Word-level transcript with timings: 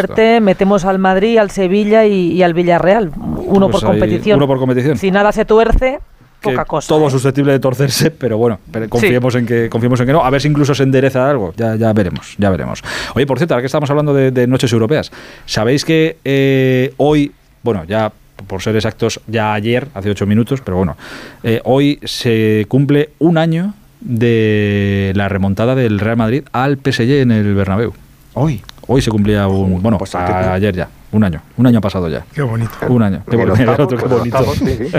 suerte 0.00 0.40
metemos 0.40 0.84
al 0.84 0.98
Madrid, 0.98 1.38
al 1.38 1.50
Sevilla 1.50 2.04
y, 2.06 2.42
al 2.42 2.54
Villarreal, 2.54 3.12
uno 3.16 3.68
Pues 3.68 3.82
por 3.82 3.90
competición. 3.90 4.36
uno 4.36 4.46
por 4.46 4.58
competición. 4.58 4.96
Si 4.98 5.10
nada 5.10 5.32
se 5.32 5.44
tuerce, 5.44 5.98
que 6.40 6.50
poca 6.50 6.64
cosa. 6.64 6.88
todo 6.88 7.08
¿eh? 7.08 7.10
susceptible 7.10 7.52
de 7.52 7.60
torcerse, 7.60 8.10
pero 8.10 8.36
bueno, 8.36 8.58
pero 8.70 8.88
confiemos 8.88 9.34
en 9.34 9.46
que 9.46 9.68
confiemos 9.68 10.00
en 10.00 10.06
que 10.06 10.12
no, 10.12 10.24
a 10.24 10.30
ver 10.30 10.40
si 10.40 10.48
incluso 10.48 10.74
se 10.74 10.82
endereza 10.82 11.28
algo, 11.28 11.54
ya, 11.56 11.76
ya 11.76 11.92
veremos, 11.92 12.34
ya 12.38 12.50
veremos. 12.50 12.82
Oye, 13.14 13.26
por 13.26 13.38
cierto, 13.38 13.54
ahora 13.54 13.62
que 13.62 13.66
estamos 13.66 13.88
hablando 13.90 14.12
de, 14.12 14.30
de 14.30 14.46
noches 14.46 14.72
europeas, 14.72 15.10
sabéis 15.46 15.84
que 15.84 16.18
eh, 16.24 16.92
hoy, 16.96 17.32
bueno, 17.62 17.84
ya 17.84 18.12
por 18.46 18.62
ser 18.62 18.76
exactos, 18.76 19.20
ya 19.26 19.54
ayer, 19.54 19.88
hace 19.94 20.10
ocho 20.10 20.26
minutos, 20.26 20.60
pero 20.60 20.76
bueno, 20.76 20.96
eh, 21.42 21.60
hoy 21.64 21.98
se 22.04 22.66
cumple 22.68 23.10
un 23.18 23.38
año 23.38 23.74
de 24.00 25.12
la 25.14 25.28
remontada 25.28 25.74
del 25.74 25.98
Real 25.98 26.16
Madrid 26.16 26.42
al 26.52 26.76
PSG 26.76 27.22
en 27.22 27.30
el 27.30 27.54
Bernabéu. 27.54 27.94
Hoy. 28.34 28.60
Hoy 28.86 29.00
se 29.00 29.10
cumplía 29.10 29.48
un, 29.48 29.80
bueno, 29.82 29.96
pues, 29.98 30.14
a- 30.14 30.52
ayer 30.54 30.74
ya, 30.74 30.88
un 31.12 31.24
año, 31.24 31.40
un 31.56 31.66
año 31.66 31.78
ha 31.78 31.80
pasado 31.80 32.06
ya. 32.08 32.24
Qué 32.34 32.42
bonito. 32.42 32.70
Un 32.88 33.02
año. 33.02 33.22
Qué 33.30 33.36
bonito, 33.36 33.54
qué 33.88 33.96
bonito. 33.96 34.38
octavo, 34.38 34.54
sí, 34.54 34.66
sí. 34.76 34.92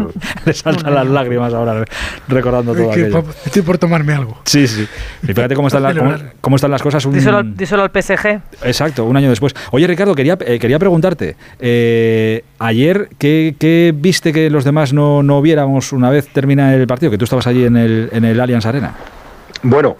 Le 0.44 0.52
saltan 0.52 0.94
las 0.94 1.06
lágrimas 1.06 1.54
ahora 1.54 1.84
recordando 2.28 2.74
todo 2.74 2.90
Es 2.90 2.96
que, 2.96 3.02
aquello. 3.04 3.22
pa- 3.22 3.30
estoy 3.46 3.62
por 3.62 3.78
tomarme 3.78 4.12
algo. 4.12 4.38
Sí, 4.44 4.66
sí. 4.68 4.86
Y 5.22 5.26
fíjate 5.28 5.54
cómo 5.54 5.68
están, 5.68 5.82
las- 5.84 5.94
cómo, 6.42 6.56
están 6.56 6.70
las 6.70 6.82
cosas. 6.82 7.04
un- 7.06 7.14
Díselo, 7.14 7.38
al- 7.38 7.56
díselo 7.56 7.82
al 7.82 7.90
PSG. 7.90 8.40
Exacto, 8.62 9.06
un 9.06 9.16
año 9.16 9.30
después. 9.30 9.54
Oye, 9.70 9.86
Ricardo, 9.86 10.14
quería, 10.14 10.36
eh, 10.44 10.58
quería 10.58 10.78
preguntarte. 10.78 11.36
eh, 11.58 12.44
ayer, 12.58 13.08
¿qué, 13.18 13.54
qué 13.58 13.94
viste 13.96 14.32
que 14.34 14.50
los 14.50 14.64
demás 14.64 14.92
no, 14.92 15.22
no 15.22 15.40
viéramos 15.40 15.92
una 15.94 16.10
vez 16.10 16.28
termina 16.28 16.74
el 16.74 16.86
partido? 16.86 17.10
Que 17.10 17.16
tú 17.18 17.24
estabas 17.24 17.46
allí 17.46 17.64
en 17.64 17.76
el, 17.78 18.10
en 18.12 18.24
el 18.26 18.38
Allianz 18.38 18.66
Arena. 18.66 18.94
Bueno, 19.62 19.96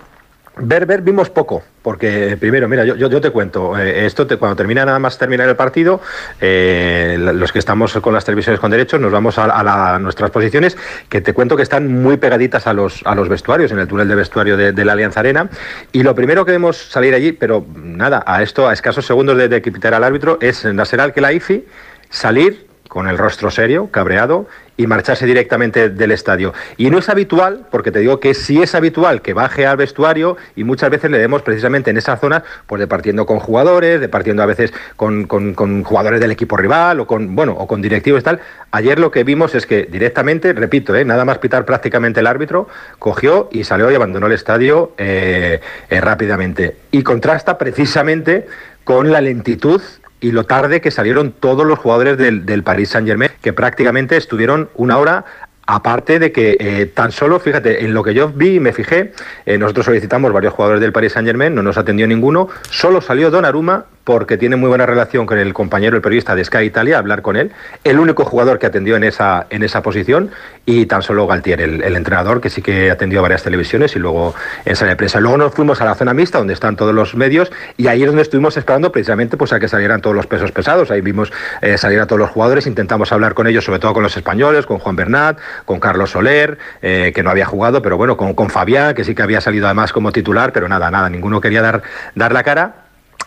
ver, 0.63 0.87
ver, 0.87 1.03
vimos 1.03 1.31
poco, 1.31 1.63
porque 1.83 2.37
primero, 2.39 2.69
mira, 2.69 2.85
yo, 2.85 2.95
te 3.21 3.31
cuento, 3.31 3.79
eh, 3.79 4.07
esto 4.07 4.27
te- 4.27 4.37
cuando 4.37 4.57
termina 4.57 4.85
nada 4.85 4.99
más 4.99 5.19
terminar 5.19 5.49
el 5.49 5.57
partido, 5.57 6.01
eh, 6.41 7.17
la- 7.19 7.33
los 7.33 7.53
que 7.53 7.59
estamos 7.59 7.93
con 7.95 8.15
las 8.15 8.25
televisiones 8.25 8.61
con 8.61 8.71
derechos 8.71 9.01
nos 9.01 9.13
vamos 9.13 9.39
a, 9.39 9.45
a 9.45 9.63
la- 9.63 9.99
nuestras 9.99 10.31
posiciones, 10.31 10.77
que 11.09 11.21
te 11.21 11.33
cuento 11.35 11.57
que 11.57 11.63
están 11.63 11.89
muy 11.89 12.17
pegaditas 12.17 12.67
a 12.67 12.73
los, 12.73 13.03
a 13.05 13.15
los 13.15 13.29
vestuarios, 13.29 13.73
en 13.73 13.79
el 13.79 13.89
túnel 13.89 14.09
de 14.09 14.15
vestuario 14.15 14.57
de, 14.57 14.73
la 14.85 14.93
Alianza 14.93 15.21
Arena, 15.21 15.49
y 15.93 16.03
lo 16.03 16.15
primero 16.15 16.45
que 16.45 16.53
vemos 16.53 16.77
salir 16.77 17.15
allí, 17.15 17.33
pero 17.33 17.67
nada, 17.77 18.23
a 18.27 18.43
esto, 18.43 18.69
a 18.69 18.73
escasos 18.73 19.07
segundos 19.07 19.37
de, 19.37 19.49
de 19.49 19.63
que 19.63 19.71
al 19.95 20.05
árbitro, 20.05 20.39
es 20.41 20.65
Nasser 20.65 21.01
Al-Khelaifi 21.01 21.65
salir 22.11 22.70
con 22.91 23.07
el 23.09 23.17
rostro 23.17 23.53
serio, 23.53 23.89
cabreado, 23.93 24.49
y 24.77 24.87
marcharse 24.89 25.25
directamente 25.27 25.91
del 25.91 26.11
estadio. 26.11 26.53
Y 26.77 26.91
no 26.91 26.99
es 26.99 27.09
habitual, 27.09 27.67
porque 27.71 27.93
te 27.93 28.01
digo 28.01 28.19
que 28.19 28.35
sí 28.35 28.61
es 28.63 28.75
habitual 28.75 29.23
que 29.23 29.33
baje 29.33 29.65
al 29.65 29.77
vestuario 29.77 30.37
y 30.57 30.65
muchas 30.65 30.91
veces 30.91 31.09
le 31.11 31.19
vemos 31.19 31.43
precisamente 31.43 31.91
en 31.91 31.99
esa 31.99 32.17
zona, 32.17 32.43
pues 32.67 32.81
departiendo 32.81 33.27
con 33.27 33.39
jugadores, 33.39 34.01
departiendo 34.01 34.43
a 34.43 34.47
veces 34.47 34.73
con, 34.97 35.27
con- 35.27 35.55
con 35.55 35.85
jugadores 35.85 36.19
del 36.19 36.33
equipo 36.33 36.57
rival 36.57 36.99
o 36.99 37.07
con, 37.07 37.37
bueno, 37.37 37.53
o 37.53 37.69
con 37.69 37.81
directivos 37.81 38.23
y 38.23 38.25
tal. 38.25 38.41
Ayer 38.73 38.99
lo 38.99 39.13
que 39.13 39.23
vimos 39.23 39.55
es 39.55 39.67
que 39.67 39.85
directamente, 39.85 40.53
repito, 40.53 40.97
eh, 40.97 41.05
nada 41.05 41.25
más 41.25 41.39
pitar 41.39 41.65
prácticamente 41.65 42.19
el 42.21 42.27
árbitro, 42.27 42.67
cogió 42.99 43.49
y 43.53 43.63
salió 43.65 43.89
y 43.91 43.95
abandonó 43.95 44.27
el 44.27 44.33
estadio 44.33 44.95
eh, 44.99 45.61
eh, 45.91 46.01
rápidamente. 46.01 46.77
Y 46.91 47.03
contrasta 47.05 47.57
precisamente 47.57 48.49
con 48.83 49.13
la 49.13 49.21
lentitud 49.21 49.81
y 50.21 50.33
lo 50.33 50.45
tarde 50.45 50.81
que 50.81 50.91
salieron 50.91 51.33
todos 51.33 51.67
los 51.67 51.79
jugadores 51.79 52.19
del, 52.19 52.47
del 52.47 52.63
Paris 52.63 52.91
Saint 52.91 53.09
Germain, 53.09 53.31
que 53.41 53.53
prácticamente 53.53 54.17
estuvieron 54.17 54.69
una 54.75 54.99
hora. 54.99 55.25
Aparte 55.67 56.19
de 56.19 56.33
que 56.33 56.57
eh, 56.59 56.87
tan 56.87 57.13
solo, 57.13 57.39
fíjate, 57.39 57.85
en 57.85 57.95
lo 57.95 58.03
que 58.03 58.13
yo 58.13 58.29
vi 58.29 58.57
y 58.57 58.61
me 58.61 58.73
fijé, 58.73 59.13
eh, 59.47 59.57
nosotros 59.57 59.87
solicitamos 59.87 60.33
varios 60.33 60.53
jugadores 60.53 60.81
del 60.81 60.91
Paris 60.91 61.13
Saint 61.13 61.29
Germain, 61.29 61.55
no 61.55 61.63
nos 61.63 61.79
atendió 61.79 62.09
ninguno, 62.09 62.49
solo 62.71 63.01
salió 63.01 63.31
Donnarumma 63.31 63.85
porque 64.11 64.37
tiene 64.37 64.57
muy 64.57 64.69
buena 64.69 64.87
relación 64.87 65.25
con 65.25 65.39
el 65.39 65.55
compañero, 65.55 65.95
el 65.95 66.03
periodista 66.03 66.35
de 66.35 66.45
Sky 66.45 66.65
Italia, 66.65 66.99
hablar 66.99 67.23
con 67.23 67.37
él, 67.37 67.53
el 67.85 68.01
único 68.01 68.25
jugador 68.25 68.59
que 68.59 68.67
atendió 68.67 68.97
en 68.97 69.05
esa, 69.05 69.47
en 69.51 69.63
esa 69.63 69.83
posición, 69.83 70.33
y 70.67 70.87
tan 70.87 71.03
solo 71.03 71.29
Galtier, 71.29 71.61
el, 71.61 71.81
el 71.81 71.95
entrenador, 71.95 72.41
que 72.41 72.51
sí 72.51 72.61
que 72.61 72.91
atendió 72.91 73.21
a 73.21 73.23
varias 73.23 73.45
televisiones 73.45 73.95
y 73.95 74.01
luego 74.01 74.35
en 74.65 74.75
sala 74.75 74.91
de 74.91 74.97
prensa. 74.97 75.21
Luego 75.21 75.37
nos 75.37 75.55
fuimos 75.55 75.81
a 75.81 75.85
la 75.85 75.95
zona 75.95 76.13
mixta, 76.13 76.39
donde 76.39 76.55
están 76.55 76.75
todos 76.75 76.93
los 76.93 77.15
medios, 77.15 77.53
y 77.77 77.87
ahí 77.87 78.03
es 78.03 78.09
donde 78.09 78.23
estuvimos 78.23 78.57
esperando 78.57 78.91
precisamente 78.91 79.37
pues, 79.37 79.53
a 79.53 79.61
que 79.61 79.69
salieran 79.69 80.01
todos 80.01 80.17
los 80.17 80.27
pesos 80.27 80.51
pesados. 80.51 80.91
Ahí 80.91 81.03
vimos 81.03 81.33
eh, 81.61 81.79
salir 81.79 82.01
a 82.01 82.07
todos 82.09 82.19
los 82.19 82.31
jugadores, 82.31 82.67
intentamos 82.67 83.13
hablar 83.13 83.35
con 83.35 83.47
ellos, 83.47 83.65
sobre 83.65 83.79
todo 83.79 83.95
con 83.95 84.03
los 84.03 84.17
españoles, 84.17 84.67
con 84.67 84.81
Juan 84.81 84.97
Bernat, 84.97 85.39
con 85.67 85.79
Carlos 85.79 86.11
Soler, 86.11 86.59
eh, 86.83 87.13
que 87.15 87.23
no 87.23 87.31
había 87.31 87.47
jugado, 87.47 87.81
pero 87.81 87.97
bueno, 87.97 88.17
con, 88.17 88.35
con 88.35 88.51
Fabián, 88.51 88.93
que 88.93 89.05
sí 89.05 89.15
que 89.15 89.23
había 89.23 89.41
salido 89.41 89.67
además 89.67 89.93
como 89.93 90.11
titular, 90.11 90.53
pero 90.53 90.69
nada, 90.69 90.91
nada, 90.91 91.09
ninguno 91.09 91.41
quería 91.41 91.63
dar, 91.63 91.83
dar 92.17 92.33
la 92.33 92.43
cara. 92.43 92.80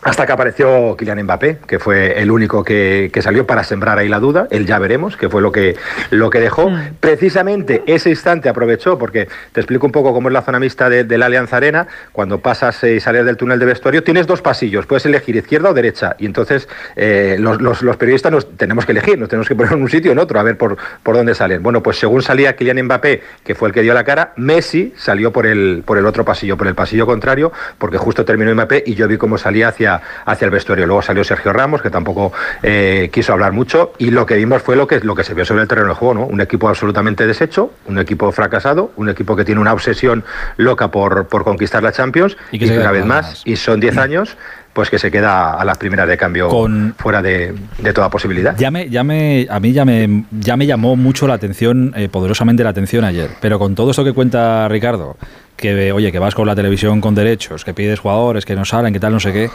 Hasta 0.04 0.26
que 0.26 0.32
apareció 0.32 0.96
Kylian 0.98 1.22
Mbappé, 1.22 1.58
que 1.66 1.78
fue 1.78 2.20
el 2.20 2.30
único 2.30 2.62
que, 2.62 3.10
que 3.12 3.22
salió 3.22 3.46
para 3.46 3.64
sembrar 3.64 3.98
ahí 3.98 4.08
la 4.08 4.20
duda, 4.20 4.46
el 4.50 4.66
ya 4.66 4.78
veremos, 4.78 5.16
que 5.16 5.30
fue 5.30 5.40
lo 5.40 5.50
que, 5.50 5.76
lo 6.10 6.28
que 6.28 6.40
dejó. 6.40 6.70
Precisamente 7.00 7.82
ese 7.86 8.10
instante 8.10 8.48
aprovechó, 8.48 8.98
porque 8.98 9.28
te 9.52 9.60
explico 9.60 9.86
un 9.86 9.92
poco 9.92 10.12
cómo 10.12 10.28
es 10.28 10.32
la 10.34 10.42
zona 10.42 10.58
mixta 10.60 10.90
de, 10.90 11.04
de 11.04 11.16
la 11.18 11.26
Alianza 11.26 11.56
Arena, 11.56 11.86
cuando 12.12 12.38
pasas 12.40 12.84
eh, 12.84 12.96
y 12.96 13.00
sales 13.00 13.24
del 13.24 13.36
túnel 13.38 13.58
de 13.58 13.66
vestuario, 13.66 14.02
tienes 14.02 14.26
dos 14.26 14.42
pasillos, 14.42 14.84
puedes 14.86 15.06
elegir 15.06 15.36
izquierda 15.36 15.70
o 15.70 15.74
derecha, 15.74 16.16
y 16.18 16.26
entonces 16.26 16.68
eh, 16.96 17.36
los, 17.38 17.62
los- 17.62 17.82
los 17.82 17.96
periodistas 17.96 18.30
nos 18.30 18.56
tenemos 18.56 18.84
que 18.84 18.92
elegir, 18.92 19.18
nos 19.18 19.28
tenemos 19.30 19.48
que 19.48 19.54
poner 19.54 19.72
en 19.72 19.80
un 19.82 19.88
sitio 19.88 20.10
o 20.10 20.12
en 20.12 20.18
otro, 20.18 20.38
a 20.38 20.42
ver 20.42 20.58
por, 20.58 20.76
por 21.02 21.16
dónde 21.16 21.34
salen. 21.34 21.62
Bueno, 21.62 21.82
pues 21.82 21.98
según 21.98 22.20
salía 22.22 22.56
Kylian 22.56 22.82
Mbappé, 22.84 23.22
que 23.42 23.54
fue 23.54 23.68
el 23.68 23.74
que 23.74 23.80
dio 23.80 23.94
la 23.94 24.04
cara, 24.04 24.32
Messi 24.36 24.92
salió 24.98 25.32
por 25.32 25.46
el, 25.46 25.82
por 25.86 25.96
el 25.96 26.04
otro 26.04 26.24
pasillo, 26.26 26.56
por 26.58 26.66
el 26.66 26.74
pasillo 26.74 27.06
contrario, 27.06 27.52
porque 27.78 27.96
justo 27.96 28.24
terminó 28.24 28.52
Mbappé 28.54 28.82
y 28.86 28.94
yo 28.94 29.08
vi 29.08 29.16
cómo 29.16 29.38
salía 29.38 29.68
hacia, 29.68 29.93
hacia 30.24 30.44
el 30.46 30.50
vestuario. 30.50 30.86
Luego 30.86 31.02
salió 31.02 31.24
Sergio 31.24 31.52
Ramos, 31.52 31.82
que 31.82 31.90
tampoco 31.90 32.32
eh, 32.62 33.10
quiso 33.12 33.32
hablar 33.32 33.52
mucho, 33.52 33.92
y 33.98 34.10
lo 34.10 34.26
que 34.26 34.36
vimos 34.36 34.62
fue 34.62 34.76
lo 34.76 34.86
que, 34.86 35.00
lo 35.00 35.14
que 35.14 35.24
se 35.24 35.34
vio 35.34 35.44
sobre 35.44 35.62
el 35.62 35.68
terreno 35.68 35.88
de 35.88 35.94
juego, 35.94 36.14
¿no? 36.14 36.26
Un 36.26 36.40
equipo 36.40 36.68
absolutamente 36.68 37.26
deshecho, 37.26 37.72
un 37.86 37.98
equipo 37.98 38.30
fracasado, 38.32 38.92
un 38.96 39.08
equipo 39.08 39.36
que 39.36 39.44
tiene 39.44 39.60
una 39.60 39.72
obsesión 39.72 40.24
loca 40.56 40.88
por, 40.88 41.26
por 41.28 41.44
conquistar 41.44 41.82
la 41.82 41.92
Champions, 41.92 42.36
Y 42.52 42.58
que 42.58 42.78
una 42.78 42.90
vez 42.90 43.04
más, 43.04 43.42
y 43.44 43.56
son 43.56 43.80
10 43.80 43.96
años, 43.98 44.36
pues 44.72 44.90
que 44.90 44.98
se 44.98 45.08
queda 45.10 45.52
a 45.54 45.64
las 45.64 45.78
primeras 45.78 46.08
de 46.08 46.16
cambio 46.16 46.48
Con- 46.48 46.94
fuera 46.98 47.22
de, 47.22 47.54
de 47.78 47.92
toda 47.92 48.10
posibilidad. 48.10 48.56
Ya 48.56 48.72
me, 48.72 48.90
ya 48.90 49.04
me, 49.04 49.46
a 49.48 49.60
mí 49.60 49.72
ya 49.72 49.84
me, 49.84 50.24
ya 50.32 50.56
me 50.56 50.66
llamó 50.66 50.96
mucho 50.96 51.28
la 51.28 51.34
atención, 51.34 51.92
eh, 51.96 52.08
poderosamente 52.08 52.64
la 52.64 52.70
atención 52.70 53.04
ayer. 53.04 53.30
Pero 53.40 53.60
con 53.60 53.76
todo 53.76 53.92
esto 53.92 54.02
que 54.02 54.12
cuenta 54.12 54.66
Ricardo, 54.68 55.16
que 55.56 55.92
oye, 55.92 56.10
que 56.10 56.18
vas 56.18 56.34
con 56.34 56.48
la 56.48 56.56
televisión 56.56 57.00
con 57.00 57.14
derechos, 57.14 57.64
que 57.64 57.72
pides 57.72 58.00
jugadores, 58.00 58.44
que 58.44 58.56
no 58.56 58.64
salen, 58.64 58.92
que 58.92 58.98
tal, 58.98 59.12
no 59.12 59.20
sé 59.20 59.32
qué. 59.32 59.48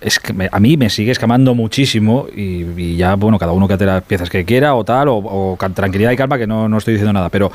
Es 0.00 0.18
que 0.18 0.32
me- 0.32 0.48
a 0.50 0.60
mí 0.60 0.76
me 0.76 0.90
sigue 0.90 1.10
escamando 1.12 1.54
muchísimo 1.54 2.26
y, 2.34 2.96
ya, 2.96 3.14
bueno, 3.16 3.38
cada 3.38 3.52
uno 3.52 3.66
que 3.68 3.74
hace 3.74 3.86
las 3.86 4.02
piezas 4.04 4.30
que 4.30 4.44
quiera 4.44 4.74
o 4.74 4.84
tal, 4.84 5.08
o, 5.08 5.16
o 5.16 5.58
tranquilidad 5.74 6.10
y 6.12 6.16
calma, 6.16 6.38
que 6.38 6.46
no, 6.46 6.68
no 6.68 6.78
estoy 6.78 6.94
diciendo 6.94 7.12
nada, 7.12 7.28
pero 7.28 7.50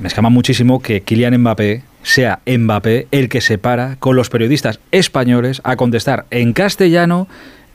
me 0.00 0.08
escama 0.08 0.28
muchísimo 0.28 0.80
que 0.80 1.02
Kylian 1.02 1.38
Mbappé 1.38 1.82
sea 2.02 2.40
Mbappé 2.46 3.06
el 3.12 3.28
que 3.28 3.40
se 3.40 3.58
para 3.58 3.96
con 3.96 4.16
los 4.16 4.28
periodistas 4.28 4.80
españoles 4.90 5.60
a 5.64 5.76
contestar 5.76 6.26
en 6.30 6.52
castellano 6.52 7.28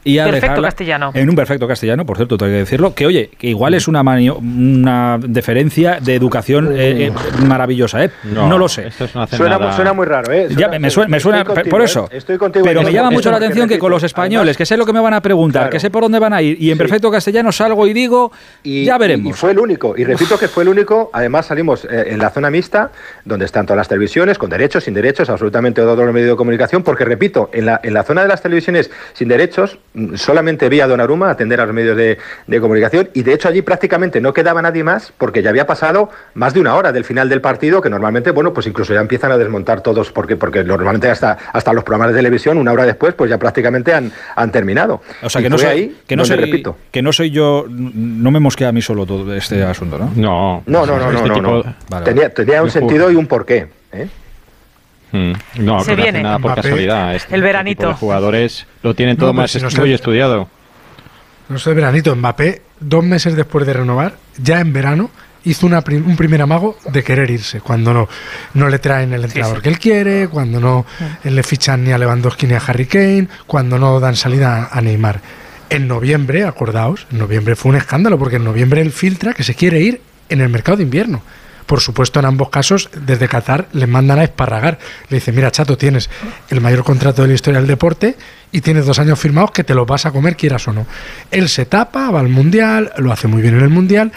y 0.04 0.18
a 0.20 0.24
Perfecto 0.26 0.48
dejarla- 0.48 0.68
castellano. 0.68 1.12
En 1.14 1.30
un 1.30 1.36
perfecto 1.36 1.68
castellano, 1.68 2.06
por 2.06 2.18
cierto, 2.18 2.38
tengo 2.38 2.52
que 2.52 2.58
decirlo. 2.60 2.94
Que 2.96 3.06
oye, 3.06 3.30
que 3.38 3.48
igual 3.48 3.74
es 3.74 3.88
una, 3.88 4.02
manio- 4.04 4.38
una 4.38 5.20
deferencia 5.22 6.00
de 6.02 6.16
educación 6.16 6.72
eh, 6.74 7.08
eh, 7.08 7.12
maravillosa, 7.46 8.04
¿eh? 8.06 8.12
No, 8.24 8.58
lo 8.58 8.68
sé. 8.70 8.88
Esto 8.88 9.08
no 9.14 9.24
hace 9.24 9.38
Suena, 9.38 9.58
nada- 9.58 9.70
mu- 9.72 9.76
suena 9.76 9.94
muy 9.94 10.06
raro, 10.06 10.32
¿eh? 10.32 10.48
Ya, 10.56 10.68
me, 10.80 10.90
suena, 10.90 11.10
me 11.10 11.20
suena- 11.20 11.44
contigo, 11.44 11.70
por 11.70 11.82
¿eh? 11.82 11.86
eso. 11.86 12.10
Estoy 12.12 12.38
contigo 12.38 12.66
pero 12.66 12.82
me 12.84 12.92
llama 12.92 13.12
mucho 13.12 13.32
la 13.32 13.38
atención 13.38 13.68
que 13.68 13.78
con 13.80 13.92
los 13.92 14.04
españoles, 14.04 14.40
además- 14.42 14.58
que 14.58 14.66
sé 14.66 14.78
lo 14.78 14.86
que 14.86 14.94
me 14.94 15.00
van 15.00 15.14
a 15.14 15.22
preguntar, 15.22 15.64
Claro. 15.64 15.72
que 15.72 15.80
sé 15.80 15.90
por 15.90 16.04
dónde 16.04 16.20
van 16.20 16.34
a 16.34 16.42
ir, 16.42 16.58
y 16.62 16.72
en 16.72 16.76
Sí. 16.76 16.80
perfecto 16.80 17.12
castellano 17.12 17.52
salgo 17.52 17.86
y 17.88 17.94
digo, 17.94 18.32
Y, 18.64 18.86
ya 18.86 18.98
veremos. 18.98 19.30
Y 19.30 19.34
fue 19.34 19.52
el 19.52 19.60
único. 19.60 19.96
Y 19.98 20.04
repito 20.04 20.38
que 20.38 20.48
fue 20.48 20.64
el 20.64 20.70
único. 20.70 21.10
Además, 21.14 21.48
salimos 21.48 21.86
en 21.90 22.18
la 22.20 22.30
zona 22.30 22.50
mixta, 22.50 22.92
donde 23.26 23.46
están 23.46 23.66
todas 23.66 23.78
las 23.78 23.88
televisiones, 23.88 24.38
con 24.38 24.50
derechos, 24.50 24.84
sin 24.84 24.94
derechos, 24.94 25.30
absolutamente 25.30 25.82
todos 25.82 25.98
los 26.06 26.14
medios 26.14 26.32
de 26.32 26.36
comunicación. 26.36 26.84
Porque, 26.84 27.06
repito, 27.06 27.50
en 27.54 27.66
la, 27.66 27.80
en 27.84 27.94
la 27.94 28.04
zona 28.04 28.22
de 28.22 28.28
las 28.28 28.42
televisiones 28.42 28.90
sin 29.14 29.28
derechos, 29.28 29.78
solamente 30.16 30.70
vi 30.70 30.82
a 30.82 30.88
Donnarumma 30.88 31.30
atender 31.32 31.60
a 31.62 31.66
los 31.66 31.74
medios 31.74 31.98
de, 31.98 32.18
de 32.48 32.62
comunicación. 32.62 33.10
Y 33.14 33.24
de 33.24 33.34
hecho, 33.34 33.48
allí 33.48 33.62
prácticamente 33.62 34.22
no 34.22 34.34
quedaba 34.34 34.62
nadie 34.62 34.84
más, 34.84 35.12
porque 35.18 35.42
ya 35.42 35.50
había 35.50 35.66
pasado 35.66 36.10
más 36.36 36.54
de 36.54 36.60
una 36.62 36.76
hora 36.76 36.92
del 36.92 37.04
final 37.06 37.28
del 37.30 37.42
partido, 37.42 37.82
que 37.82 37.90
normalmente, 37.90 38.32
bueno, 38.32 38.54
pues 38.54 38.68
incluso 38.68 38.94
ya 38.94 39.02
empiezan 39.02 39.32
a 39.32 39.38
desmontar 39.38 39.82
todos, 39.82 40.12
porque, 40.12 40.36
porque 40.36 40.64
normalmente 40.64 41.10
hasta, 41.10 41.38
hasta 41.54 41.74
los 41.74 41.84
programas 41.84 42.12
de 42.14 42.20
televisión, 42.20 42.58
una 42.58 42.72
hora 42.72 42.86
después, 42.86 43.14
pues 43.16 43.30
ya 43.30 43.38
prácticamente 43.38 43.94
han, 43.94 44.12
han 44.36 44.52
terminado. 44.52 45.02
o 45.24 45.30
sea, 45.30 45.42
Y 45.42 45.44
que 45.46 45.50
no, 45.50 45.58
soy, 45.58 45.68
ahí 45.68 45.98
que, 46.08 46.16
no 46.16 46.26
soy, 46.26 46.38
repito. 46.38 46.78
que 46.92 47.02
no 47.02 47.12
soy 47.12 47.32
yo, 47.32 47.66
no 47.70 48.32
me 48.32 48.40
mosquea 48.40 48.70
a 48.70 48.72
mí 48.72 48.82
solo 48.82 49.06
todo 49.06 49.34
este 49.36 49.64
asunto, 49.64 49.98
¿no? 49.98 50.12
No, 50.16 50.64
No, 50.68 50.86
no, 50.86 50.98
no, 51.00 51.12
no, 51.12 51.18
este 51.18 51.28
no, 51.30 51.34
tipo- 51.36 51.42
no. 51.66 51.76
Vale, 51.90 52.06
Tenía, 52.06 52.30
tenía 52.34 52.62
un 52.64 52.70
sentido 52.70 53.12
y 53.12 53.16
un 53.16 53.28
porqué. 53.28 53.68
¿eh? 53.92 54.08
Mm, 55.12 55.32
No, 55.60 55.84
Se 55.84 55.96
viene. 55.96 56.22
nada 56.24 56.38
por 56.40 56.52
Mbappé. 56.52 56.62
casualidad. 56.62 57.16
Este 57.16 57.34
El 57.36 57.42
tipo 57.42 57.46
veranito. 57.48 57.88
de 57.88 57.94
jugadores 57.94 58.68
lo 58.84 58.94
tienen 58.94 59.18
todo 59.18 59.34
más 59.34 59.52
si 59.52 59.60
no 59.60 59.70
sé- 59.70 59.94
estudiado. 59.94 60.48
No 61.50 61.58
sé, 61.58 61.74
veranito, 61.74 62.16
Mbappé, 62.16 62.62
dos 62.80 63.04
meses 63.04 63.36
después 63.36 63.66
de 63.66 63.74
renovar, 63.74 64.16
ya 64.38 64.60
en 64.60 64.72
verano, 64.72 65.10
hizo 65.46 65.66
una, 65.66 65.80
un 65.88 66.16
primer 66.16 66.42
amago 66.44 66.78
de 66.92 67.04
querer 67.04 67.32
irse, 67.32 67.60
cuando 67.62 67.92
no, 67.94 68.08
no 68.54 68.70
le 68.70 68.78
traen 68.78 69.14
el 69.14 69.24
entrenador 69.24 69.62
que 69.62 69.70
él 69.70 69.80
quiere, 69.80 70.28
cuando 70.28 70.60
no 70.60 70.86
eh, 71.24 71.32
le 71.32 71.42
fichan 71.44 71.84
ni 71.84 71.92
a 71.92 71.98
Lewandowski 71.98 72.46
ni 72.46 72.54
a 72.54 72.58
Harry 72.66 72.86
Kane, 72.86 73.28
cuando 73.48 73.80
no 73.80 74.00
dan 74.00 74.16
salida 74.16 74.66
a, 74.72 74.78
a 74.78 74.82
Neymar. 74.82 75.22
En 75.72 75.88
noviembre, 75.88 76.44
acordaos, 76.46 77.08
en 77.12 77.18
noviembre 77.20 77.56
fue 77.56 77.70
un 77.72 77.78
escándalo, 77.78 78.20
porque 78.20 78.36
en 78.36 78.44
noviembre 78.44 78.82
él 78.82 78.92
filtra 78.92 79.34
que 79.34 79.44
se 79.44 79.56
quiere 79.56 79.80
ir 79.80 80.02
en 80.30 80.42
el 80.42 80.50
mercado 80.50 80.78
de 80.78 80.84
invierno. 80.84 81.22
Por 81.70 81.82
supuesto, 81.82 82.20
en 82.20 82.26
ambos 82.26 82.50
casos, 82.50 82.90
desde 83.06 83.28
Qatar 83.28 83.68
le 83.74 83.86
mandan 83.86 84.18
a 84.18 84.24
esparragar. 84.24 84.80
Le 85.08 85.18
dice, 85.18 85.32
mira, 85.32 85.52
chato, 85.52 85.78
tienes 85.78 86.10
el 86.50 86.62
mayor 86.62 86.84
contrato 86.84 87.22
de 87.22 87.28
la 87.28 87.36
historia 87.36 87.60
del 87.60 87.68
deporte 87.68 88.18
y 88.52 88.62
tienes 88.62 88.88
dos 88.88 88.98
años 88.98 89.20
firmados 89.20 89.52
que 89.52 89.64
te 89.64 89.76
los 89.76 89.86
vas 89.86 90.08
a 90.08 90.12
comer, 90.12 90.36
quieras 90.36 90.68
o 90.68 90.74
no. 90.74 90.88
Él 91.30 91.48
se 91.48 91.68
tapa, 91.68 92.10
va 92.10 92.22
al 92.22 92.28
Mundial, 92.28 92.92
lo 92.98 93.12
hace 93.12 93.28
muy 93.28 93.44
bien 93.44 93.54
en 93.54 93.62
el 93.62 93.70
Mundial, 93.70 94.12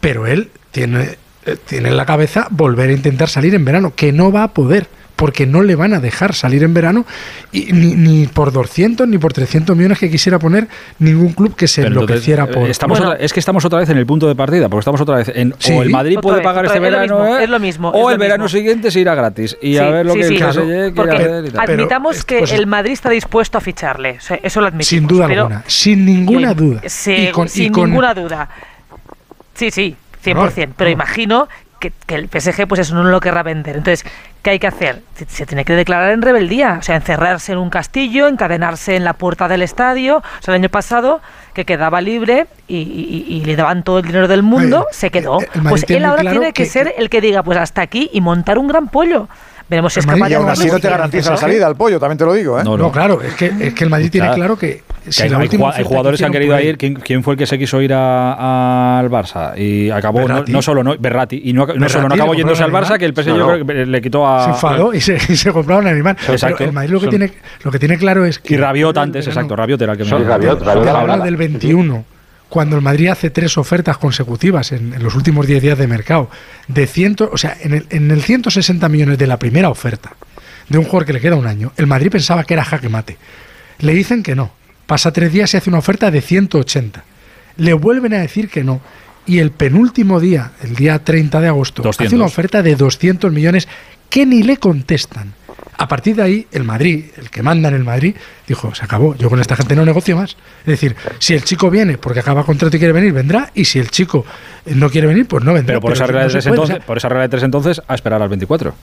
pero 0.00 0.26
él 0.26 0.48
tiene, 0.70 1.18
eh, 1.44 1.58
tiene 1.66 1.90
en 1.90 1.98
la 1.98 2.06
cabeza 2.06 2.46
volver 2.48 2.88
a 2.88 2.94
intentar 2.94 3.28
salir 3.28 3.54
en 3.54 3.66
verano, 3.66 3.92
que 3.94 4.10
no 4.10 4.32
va 4.32 4.44
a 4.44 4.54
poder, 4.54 4.88
porque 5.16 5.46
no 5.46 5.62
le 5.62 5.76
van 5.76 5.94
a 5.94 6.00
dejar 6.00 6.34
salir 6.34 6.62
en 6.64 6.74
verano 6.74 7.06
y 7.52 7.72
ni, 7.72 7.94
ni 7.94 8.26
por 8.26 8.50
200 8.52 9.06
ni 9.06 9.18
por 9.18 9.32
300 9.32 9.76
millones 9.76 9.98
que 9.98 10.10
quisiera 10.10 10.38
poner 10.40 10.66
ningún 10.98 11.32
club 11.32 11.54
que 11.54 11.68
se 11.68 11.82
Pero 11.82 11.94
enloqueciera 12.00 12.44
eh, 12.44 12.46
por... 12.48 12.68
estamos 12.68 12.98
Bueno. 12.98 13.12
otra- 13.12 13.24
es 13.24 13.32
que 13.32 13.38
estamos 13.40 13.64
otra 13.64 13.78
vez 13.78 13.88
en 13.90 13.98
el 13.98 14.06
punto 14.06 14.26
de 14.26 14.34
partida, 14.34 14.68
porque 14.68 14.80
estamos 14.80 15.00
otra 15.00 15.16
vez 15.18 15.30
en 15.34 15.54
Sí. 15.58 15.72
o 15.72 15.82
el 15.82 15.90
Madrid 15.90 16.18
Otra 16.18 16.22
puede 16.22 16.36
vez, 16.38 16.44
pagar 16.44 16.64
este 16.66 16.80
vez, 16.80 16.88
es 16.88 16.92
lo 16.92 16.98
verano 17.00 17.18
mismo, 17.24 17.38
¿eh? 17.38 17.44
es 17.44 17.50
lo 17.50 17.60
mismo, 17.60 17.88
o 17.90 18.10
es 18.10 18.14
el 18.14 18.18
verano 18.18 18.44
mismo. 18.44 18.58
siguiente 18.58 18.90
se 18.90 19.00
irá 19.00 19.14
gratis 19.14 19.56
y 19.62 19.76
a 19.76 19.88
ver 19.90 20.06
lo 20.06 20.14
sí, 20.14 20.20
que 20.20 20.36
claro. 20.36 20.62
Porque. 20.96 21.16
Pero, 21.16 21.60
admitamos 21.60 22.24
que 22.24 22.38
pues- 22.40 22.52
el 22.52 22.66
Madrid 22.66 22.92
está 22.92 23.10
dispuesto 23.10 23.58
a 23.58 23.60
ficharle, 23.60 24.16
o 24.18 24.20
sea, 24.20 24.40
eso 24.42 24.60
lo 24.60 24.66
admitimos. 24.66 24.88
Sin 24.88 25.06
duda 25.06 25.26
pero- 25.28 25.42
alguna, 25.42 25.62
sin 25.66 26.04
ninguna 26.04 26.54
duda. 26.54 26.80
se- 26.86 27.24
Y 27.28 27.30
con- 27.30 27.46
y 27.46 27.50
sin 27.50 27.72
con- 27.72 27.88
ninguna 27.90 28.14
duda. 28.14 28.48
Sí, 29.54 29.70
sí, 29.70 29.94
100%. 30.22 30.68
No, 30.70 30.74
pero 30.76 30.90
no. 30.90 30.94
imagino 30.94 31.48
que, 31.90 31.92
que 32.06 32.14
el 32.14 32.28
PSG 32.28 32.66
pues 32.66 32.80
eso 32.80 32.94
no 32.94 33.04
lo 33.04 33.20
querrá 33.20 33.42
vender. 33.42 33.76
Entonces, 33.76 34.04
¿qué 34.42 34.50
hay 34.50 34.58
que 34.58 34.66
hacer? 34.66 35.02
Se, 35.16 35.26
se 35.26 35.46
tiene 35.46 35.64
que 35.64 35.74
declarar 35.74 36.10
en 36.10 36.22
rebeldía, 36.22 36.76
o 36.80 36.82
sea, 36.82 36.96
encerrarse 36.96 37.52
en 37.52 37.58
un 37.58 37.70
castillo, 37.70 38.26
encadenarse 38.28 38.96
en 38.96 39.04
la 39.04 39.12
puerta 39.14 39.48
del 39.48 39.62
estadio. 39.62 40.18
O 40.18 40.22
sea, 40.42 40.54
el 40.54 40.60
año 40.62 40.68
pasado, 40.70 41.20
que 41.52 41.64
quedaba 41.64 42.00
libre 42.00 42.46
y, 42.68 42.76
y- 42.78 43.26
y 43.28 43.44
le 43.44 43.56
daban 43.56 43.82
todo 43.84 43.98
el 43.98 44.06
dinero 44.06 44.28
del 44.28 44.42
mundo, 44.42 44.86
Ay, 44.88 44.94
se 44.96 45.10
quedó. 45.10 45.40
el- 45.40 45.46
el 45.54 45.62
Madrid 45.62 45.70
pues 45.70 45.90
él 45.90 46.04
ahora 46.04 46.20
claro 46.22 46.40
tiene 46.40 46.52
que, 46.52 46.62
que- 46.64 46.68
ser 46.70 46.94
el 46.96 47.10
que 47.10 47.20
diga, 47.20 47.42
pues 47.42 47.58
hasta 47.58 47.82
aquí 47.82 48.08
y 48.12 48.20
montar 48.20 48.58
un 48.58 48.68
gran 48.68 48.88
pollo. 48.88 49.28
Veremos 49.68 49.92
si 49.94 50.00
El 50.00 50.04
es 50.06 50.12
capaz 50.12 50.26
de 50.26 50.30
Y 50.32 50.34
aún 50.34 50.48
así 50.50 50.66
no 50.68 50.78
te 50.78 50.90
garantiza 50.90 51.30
la 51.30 51.36
salida 51.38 51.66
al 51.66 51.74
pollo, 51.76 51.98
también 51.98 52.18
te 52.18 52.24
lo 52.24 52.32
digo, 52.34 52.60
¿eh? 52.60 52.64
No, 52.64 52.76
No, 52.76 52.92
claro, 52.92 53.22
es 53.22 53.34
que, 53.34 53.52
es 53.60 53.72
que 53.74 53.84
el 53.84 53.90
Madrid 53.90 54.10
tiene 54.10 54.30
Claro. 54.34 54.58
Que 54.58 54.82
si 55.08 55.22
hay, 55.22 55.28
hay 55.32 55.48
hay 55.74 55.84
jugadores 55.84 56.18
que 56.20 56.24
han 56.26 56.32
hicieron 56.32 56.32
querido 56.32 56.60
ir. 56.60 56.78
¿Quién, 56.78 56.94
quién 56.94 57.22
fue 57.22 57.34
el 57.34 57.38
que 57.38 57.46
se 57.46 57.58
quiso 57.58 57.80
ir 57.82 57.92
a- 57.92 58.98
al 58.98 59.10
Barça? 59.10 59.56
Y 59.58 59.90
acabó, 59.90 60.20
no, 60.20 60.26
Berratti. 60.28 60.52
no 60.52 60.62
solo 60.62 60.82
no, 60.84 60.96
Berratti, 60.98 61.40
y 61.44 61.52
no, 61.52 61.60
no 61.62 61.66
Berratti, 61.74 61.92
solo 61.92 62.08
no 62.08 62.14
acabó 62.14 62.34
yéndose 62.34 62.62
al 62.62 62.72
Barça, 62.72 62.98
que 62.98 63.04
el 63.04 63.12
PSG 63.14 63.28
No, 63.36 63.46
creo 63.48 63.66
que 63.66 63.86
le 63.86 64.00
quitó 64.02 64.26
a. 64.26 64.44
se 64.44 64.50
enfadó 64.50 64.94
y 64.94 65.00
se, 65.00 65.14
y 65.28 65.36
se 65.36 65.52
compraron 65.52 65.86
a 65.86 65.92
Neymar. 65.92 66.16
Exacto. 66.28 66.56
Pero 66.58 66.70
el 66.70 66.74
Madrid 66.74 66.90
lo 66.92 67.00
que, 67.00 67.04
Son- 67.06 67.10
tiene, 67.10 67.32
lo 67.62 67.70
que 67.70 67.78
tiene 67.78 67.98
claro 67.98 68.24
es 68.24 68.38
que. 68.38 68.54
Y 68.54 68.56
Rabiot 68.56 68.96
antes, 68.98 69.26
exacto, 69.26 69.56
Rabiot 69.56 69.80
era 69.82 69.92
el 69.92 69.98
que 69.98 70.04
me 70.04 70.10
Sí, 70.10 70.16
Rabiot, 70.24 70.62
Rabiot. 70.62 71.22
del 71.24 71.36
21, 71.36 72.04
cuando 72.48 72.76
el 72.76 72.82
Madrid 72.82 73.08
hace 73.08 73.30
tres 73.30 73.58
ofertas 73.58 73.98
consecutivas 73.98 74.72
en, 74.72 74.94
en 74.94 75.02
los 75.02 75.14
últimos 75.16 75.46
10 75.46 75.60
días 75.62 75.78
de 75.78 75.86
mercado, 75.86 76.30
de 76.68 76.86
ciento, 76.86 77.28
o 77.32 77.36
sea, 77.36 77.56
en 77.60 77.74
el, 77.74 77.86
en 77.90 78.10
el 78.10 78.22
160 78.22 78.88
millones 78.88 79.18
de 79.18 79.26
la 79.26 79.38
primera 79.38 79.68
oferta 79.70 80.12
de 80.68 80.78
un 80.78 80.84
jugador 80.84 81.04
que 81.06 81.12
le 81.14 81.20
queda 81.20 81.36
un 81.36 81.46
año, 81.46 81.72
el 81.76 81.86
Madrid 81.86 82.10
pensaba 82.10 82.44
que 82.44 82.54
era 82.54 82.64
jaque 82.64 82.88
mate. 82.88 83.18
Le 83.80 83.92
dicen 83.92 84.22
que 84.22 84.34
no. 84.34 84.50
Pasa 84.86 85.12
tres 85.12 85.32
días 85.32 85.54
y 85.54 85.56
hace 85.56 85.70
una 85.70 85.78
oferta 85.78 86.10
de 86.10 86.20
180. 86.20 87.04
Le 87.56 87.72
vuelven 87.72 88.14
a 88.14 88.18
decir 88.18 88.48
que 88.48 88.64
no. 88.64 88.80
Y 89.26 89.38
el 89.38 89.50
penúltimo 89.50 90.20
día, 90.20 90.52
el 90.62 90.74
día 90.74 90.98
30 90.98 91.40
de 91.40 91.48
agosto, 91.48 91.82
200. 91.82 92.06
hace 92.06 92.16
una 92.16 92.26
oferta 92.26 92.62
de 92.62 92.76
200 92.76 93.32
millones 93.32 93.68
que 94.10 94.26
ni 94.26 94.42
le 94.42 94.58
contestan. 94.58 95.32
A 95.76 95.88
partir 95.88 96.14
de 96.14 96.22
ahí, 96.22 96.46
el 96.52 96.62
Madrid, 96.62 97.06
el 97.16 97.30
que 97.30 97.42
manda 97.42 97.68
en 97.68 97.74
el 97.74 97.84
Madrid, 97.84 98.14
dijo, 98.46 98.74
se 98.74 98.84
acabó, 98.84 99.16
yo 99.16 99.28
con 99.28 99.40
esta 99.40 99.56
gente 99.56 99.74
no 99.74 99.84
negocio 99.84 100.16
más. 100.16 100.36
Es 100.60 100.66
decir, 100.66 100.94
si 101.18 101.34
el 101.34 101.42
chico 101.42 101.70
viene 101.70 101.98
porque 101.98 102.20
acaba 102.20 102.44
contrato 102.44 102.76
y 102.76 102.78
quiere 102.78 102.92
venir, 102.92 103.12
vendrá, 103.12 103.50
y 103.54 103.64
si 103.64 103.80
el 103.80 103.90
chico 103.90 104.24
no 104.66 104.88
quiere 104.88 105.08
venir, 105.08 105.26
pues 105.26 105.42
no 105.42 105.52
vendrá. 105.52 105.72
Pero 105.72 105.80
por 105.80 105.92
esa, 105.92 106.06
regla 106.06 106.22
no 106.22 106.26
de 106.28 106.32
tres 106.32 106.44
puede, 106.44 106.58
o 106.58 106.62
entonces, 106.62 106.76
sea, 106.76 106.86
por 106.86 106.96
esa 106.96 107.08
regla 107.08 107.22
de 107.22 107.28
tres 107.28 107.42
entonces, 107.42 107.82
a 107.88 107.94
esperar 107.94 108.22
al 108.22 108.28
24. 108.28 108.74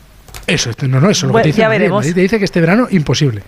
eso, 0.48 0.72
no, 0.82 1.00
no, 1.00 1.10
eso 1.10 1.10
es 1.10 1.24
lo 1.24 1.30
Bueno, 1.30 1.44
que 1.44 1.44
te 1.44 1.48
dice 1.48 1.62
ya 1.62 1.68
Madrid. 1.68 1.80
Veremos. 1.80 2.00
Madrid 2.00 2.14
te 2.14 2.22
dice 2.22 2.40
que 2.40 2.46
este 2.46 2.60
verano 2.60 2.88
imposible. 2.90 3.44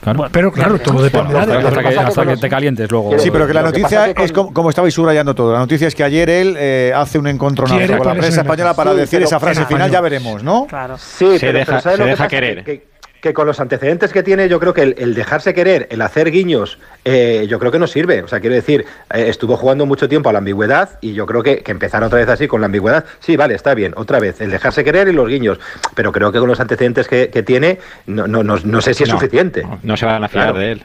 Claro. 0.00 0.16
Bueno, 0.16 0.30
Pero 0.32 0.50
claro, 0.52 0.78
todo 0.78 0.94
veremos. 0.98 1.02
dependerá 1.12 1.40
hasta, 1.40 1.52
de 1.52 1.58
hasta 1.68 1.82
que, 1.82 1.98
hasta 1.98 2.36
te 2.40 2.48
calientes 2.48 2.90
luego. 2.90 3.18
Sí, 3.18 3.30
pero 3.30 3.46
que 3.46 3.52
la 3.52 3.60
que 3.60 3.66
noticia 3.66 4.06
es 4.06 4.14
con- 4.32 4.44
como, 4.46 4.54
como 4.54 4.70
estabais 4.70 4.94
subrayando 4.94 5.34
todo. 5.34 5.52
La 5.52 5.58
noticia 5.58 5.88
es 5.88 5.94
que 5.94 6.02
ayer 6.04 6.30
él 6.30 6.56
eh, 6.58 6.92
hace 6.96 7.18
un 7.18 7.26
encontronazo 7.26 7.98
con 7.98 8.06
la 8.06 8.14
prensa 8.14 8.40
española 8.40 8.74
para 8.74 8.92
Sí, 8.92 8.96
decir 8.96 9.22
esa 9.22 9.38
frase 9.38 9.66
final, 9.66 9.90
ya 9.90 10.00
veremos, 10.00 10.42
¿no? 10.42 10.66
Claro. 10.66 10.96
Sí, 10.98 11.38
Se 11.38 11.46
pero, 11.46 11.58
deja- 11.58 11.66
pero 11.72 11.80
¿sabes 11.82 11.98
se 11.98 12.04
deja 12.04 12.28
querer. 12.28 12.64
Que, 12.64 12.89
que- 13.20 13.32
con 13.34 13.46
los 13.46 13.60
antecedentes 13.60 14.12
que 14.12 14.22
tiene, 14.22 14.48
yo 14.48 14.58
creo 14.60 14.74
que 14.74 14.82
el, 14.82 14.94
el 14.98 15.14
dejarse 15.14 15.54
querer, 15.54 15.86
el 15.90 16.02
hacer 16.02 16.30
guiños, 16.30 16.78
eh, 17.04 17.46
yo 17.48 17.58
creo 17.58 17.70
que 17.72 17.78
no 17.78 17.86
sirve. 17.86 18.22
O 18.22 18.28
sea, 18.28 18.40
quiero 18.40 18.54
decir, 18.54 18.84
eh, 19.14 19.26
estuvo 19.28 19.56
jugando 19.56 19.86
mucho 19.86 20.08
tiempo 20.08 20.28
a 20.28 20.32
la 20.32 20.38
ambigüedad 20.38 20.98
y 21.00 21.12
yo 21.14 21.26
creo 21.26 21.42
que, 21.42 21.58
que 21.62 21.70
empezar 21.72 22.02
otra 22.04 22.18
vez 22.18 22.28
así 22.28 22.48
con 22.48 22.60
la 22.60 22.66
ambigüedad, 22.66 23.04
sí, 23.20 23.36
vale, 23.36 23.54
está 23.54 23.74
bien, 23.74 23.92
otra 23.96 24.20
vez, 24.20 24.40
el 24.40 24.50
dejarse 24.50 24.84
querer 24.84 25.08
y 25.08 25.12
los 25.12 25.28
guiños. 25.28 25.58
Pero 25.94 26.12
creo 26.12 26.32
que 26.32 26.38
con 26.38 26.48
los 26.48 26.60
antecedentes 26.60 27.08
que, 27.08 27.28
que 27.30 27.42
tiene, 27.42 27.78
no, 28.06 28.26
no, 28.26 28.42
no, 28.42 28.56
no 28.62 28.80
sé 28.80 28.94
si 28.94 29.04
es 29.04 29.08
suficiente. 29.10 29.62
No, 29.62 29.78
no 29.82 29.96
se 29.96 30.06
van 30.06 30.24
a 30.24 30.28
fiar 30.28 30.44
Claro. 30.46 30.58
de 30.58 30.72
él. 30.72 30.82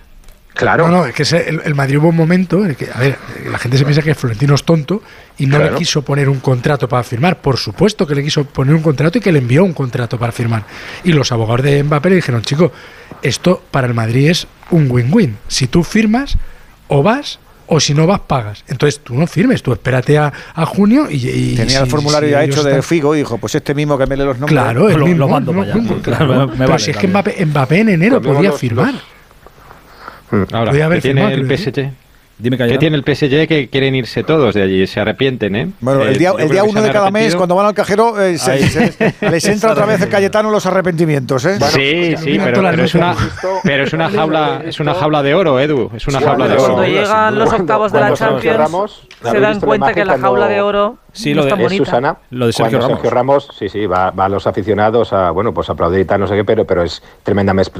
Claro. 0.55 0.87
No, 0.87 0.97
no, 0.99 1.05
es 1.05 1.13
que 1.13 1.23
ese- 1.23 1.47
el, 1.49 1.61
el 1.65 1.75
Madrid 1.75 1.97
hubo 1.97 2.07
un 2.09 2.15
momento 2.15 2.63
en 2.63 2.71
el 2.71 2.75
que, 2.75 2.87
a 2.91 2.97
ver, 2.97 3.17
la 3.51 3.57
gente 3.59 3.77
se 3.77 3.83
piensa 3.83 4.01
que 4.01 4.15
Florentino 4.15 4.55
es 4.55 4.63
tonto 4.63 5.03
y 5.37 5.45
no 5.45 5.57
Claro. 5.57 5.73
le 5.73 5.77
quiso 5.77 6.01
poner 6.01 6.29
un 6.29 6.39
contrato 6.39 6.87
para 6.89 7.03
firmar. 7.03 7.41
Por 7.41 7.57
supuesto 7.57 8.07
que 8.07 8.15
le 8.15 8.23
quiso 8.23 8.45
poner 8.45 8.73
un 8.73 8.81
contrato 8.81 9.17
y 9.17 9.21
que 9.21 9.31
le 9.31 9.39
envió 9.39 9.63
un 9.65 9.73
contrato 9.73 10.17
para 10.17 10.31
firmar. 10.31 10.63
Y 11.03 11.11
los 11.11 11.31
abogados 11.31 11.63
de 11.63 11.83
Mbappé 11.83 12.09
le 12.09 12.15
dijeron, 12.15 12.41
chico, 12.41 12.71
esto 13.21 13.61
para 13.69 13.85
el 13.87 13.93
Madrid 13.93 14.29
es 14.29 14.47
un 14.71 14.89
win-win. 14.89 15.37
Si 15.49 15.67
tú 15.67 15.83
firmas, 15.83 16.37
o 16.87 17.03
vas, 17.03 17.39
o 17.67 17.79
si 17.81 17.93
no 17.93 18.07
vas, 18.07 18.21
pagas. 18.21 18.63
Entonces 18.67 19.01
tú 19.03 19.13
no 19.15 19.27
firmes, 19.27 19.61
tú 19.61 19.73
espérate 19.73 20.17
a, 20.17 20.31
a 20.53 20.65
junio 20.65 21.07
y, 21.09 21.15
y 21.27 21.55
Tenía 21.55 21.79
el 21.81 21.87
formulario 21.87 22.29
si 22.29 22.31
ya 22.33 22.43
hecho 22.45 22.63
de 22.63 22.81
Figo 22.81 23.13
y 23.13 23.19
dijo, 23.19 23.37
pues 23.39 23.55
este 23.55 23.73
mismo 23.73 23.97
que 23.97 24.05
me 24.05 24.15
lee 24.15 24.23
los 24.23 24.37
nombres. 24.39 24.51
Claro, 24.61 24.87
el 24.87 24.93
Lo- 24.93 24.99
lo 24.99 25.05
mismo, 25.07 25.27
mando 25.27 25.51
no, 25.51 25.59
para 25.61 25.73
allá. 25.73 25.81
no, 25.81 26.01
Claro, 26.01 26.27
claro. 26.27 26.47
me 26.47 26.55
Pero 26.57 26.69
vale 26.69 26.83
si 26.83 26.91
es 26.91 26.97
que. 26.97 27.07
Mbappé, 27.09 27.45
Mbappé 27.45 27.79
en 27.81 27.89
enero 27.89 28.13
Cambiamos 28.15 28.37
podía 28.37 28.49
los- 28.51 28.59
firmar. 28.59 28.93
los- 28.93 29.03
Ahora, 30.51 30.71
Podía 30.71 30.85
haber 30.85 30.97
¿qué 30.99 31.09
tiene 31.13 31.21
firmado, 31.27 31.51
el. 31.51 31.57
PSG? 31.57 31.89
Dime 32.37 32.57
que 32.57 32.63
¿Qué 32.63 32.69
ayer- 32.71 32.79
tiene 32.79 32.97
el 32.97 33.03
PSG 33.03 33.47
que 33.47 33.69
quieren 33.69 33.95
irse 33.95 34.21
todos 34.25 34.53
de 34.55 34.61
allí? 34.61 34.85
Se 34.87 34.99
arrepienten, 34.99 35.55
¿eh? 35.55 35.69
Bueno, 35.79 36.03
Eh, 36.03 36.09
el 36.09 36.17
día, 36.17 36.31
yo 36.33 36.39
el 36.39 36.49
día 36.49 36.65
uno 36.65 36.81
se 36.81 36.87
de 36.87 36.91
cada 36.91 37.09
mes, 37.09 37.33
cuando 37.33 37.55
van 37.55 37.65
al 37.67 37.73
cajero, 37.73 38.21
eh, 38.21 38.37
se- 38.37 38.67
se- 38.91 39.13
les 39.31 39.47
entra 39.47 39.71
otra 39.71 39.85
vez 39.85 40.01
el 40.01 40.09
Cayetano 40.09 40.51
los 40.51 40.65
arrepentimientos, 40.65 41.45
¿eh? 41.45 41.57
sí, 41.69 42.13
sí, 42.17 42.31
mira 42.31 42.43
pero, 42.43 42.57
todas 42.59 42.63
las 42.63 42.71
pero 42.75 42.83
es 42.83 42.95
una, 42.95 43.15
pero 43.63 43.83
es 43.85 43.93
una 43.93 44.09
jaula, 44.09 44.61
es 44.65 44.79
una 44.81 44.93
jaula 44.95 45.23
de 45.23 45.33
oro, 45.33 45.57
Edu. 45.61 45.91
Es 45.95 46.07
una 46.07 46.19
Sí, 46.19 46.25
jaula 46.25 46.47
de 46.49 46.55
cuando- 46.57 46.63
oro. 46.65 46.73
Cuando 46.75 46.93
llegan 46.93 47.39
los 47.39 47.53
octavos 47.53 47.91
de 47.93 47.99
la 48.01 48.13
Champions, 48.13 49.01
se 49.21 49.27
¿habéis 49.29 49.41
dan 49.41 49.59
cuenta 49.61 49.93
que 49.93 50.03
la 50.03 50.13
cuando- 50.15 50.27
jaula 50.27 50.47
de 50.49 50.59
oro 50.61 50.97
Sí, 51.15 51.33
no 51.33 51.43
lo 51.43 51.55
de- 51.55 51.65
es. 51.65 51.73
Susana. 51.77 52.17
Lo 52.29 52.47
de 52.47 52.53
Sergio 52.53 52.77
Cuando 52.79 52.87
Ramos. 52.87 53.01
Sergio 53.01 53.09
Ramos, 53.15 53.49
sí, 53.57 53.69
sí, 53.69 53.85
va, 53.85 54.11
va 54.11 54.25
a 54.25 54.29
los 54.29 54.45
aficionados 54.47 55.13
a, 55.13 55.31
bueno, 55.31 55.53
pues 55.53 55.69
a 55.69 55.73
aplaudir 55.73 56.01
y 56.01 56.05
tal, 56.05 56.19
no 56.19 56.27
sé 56.27 56.35
qué, 56.35 56.43
pero, 56.43 56.65
pero 56.65 56.83
es 56.83 57.01
tremendamente, 57.23 57.71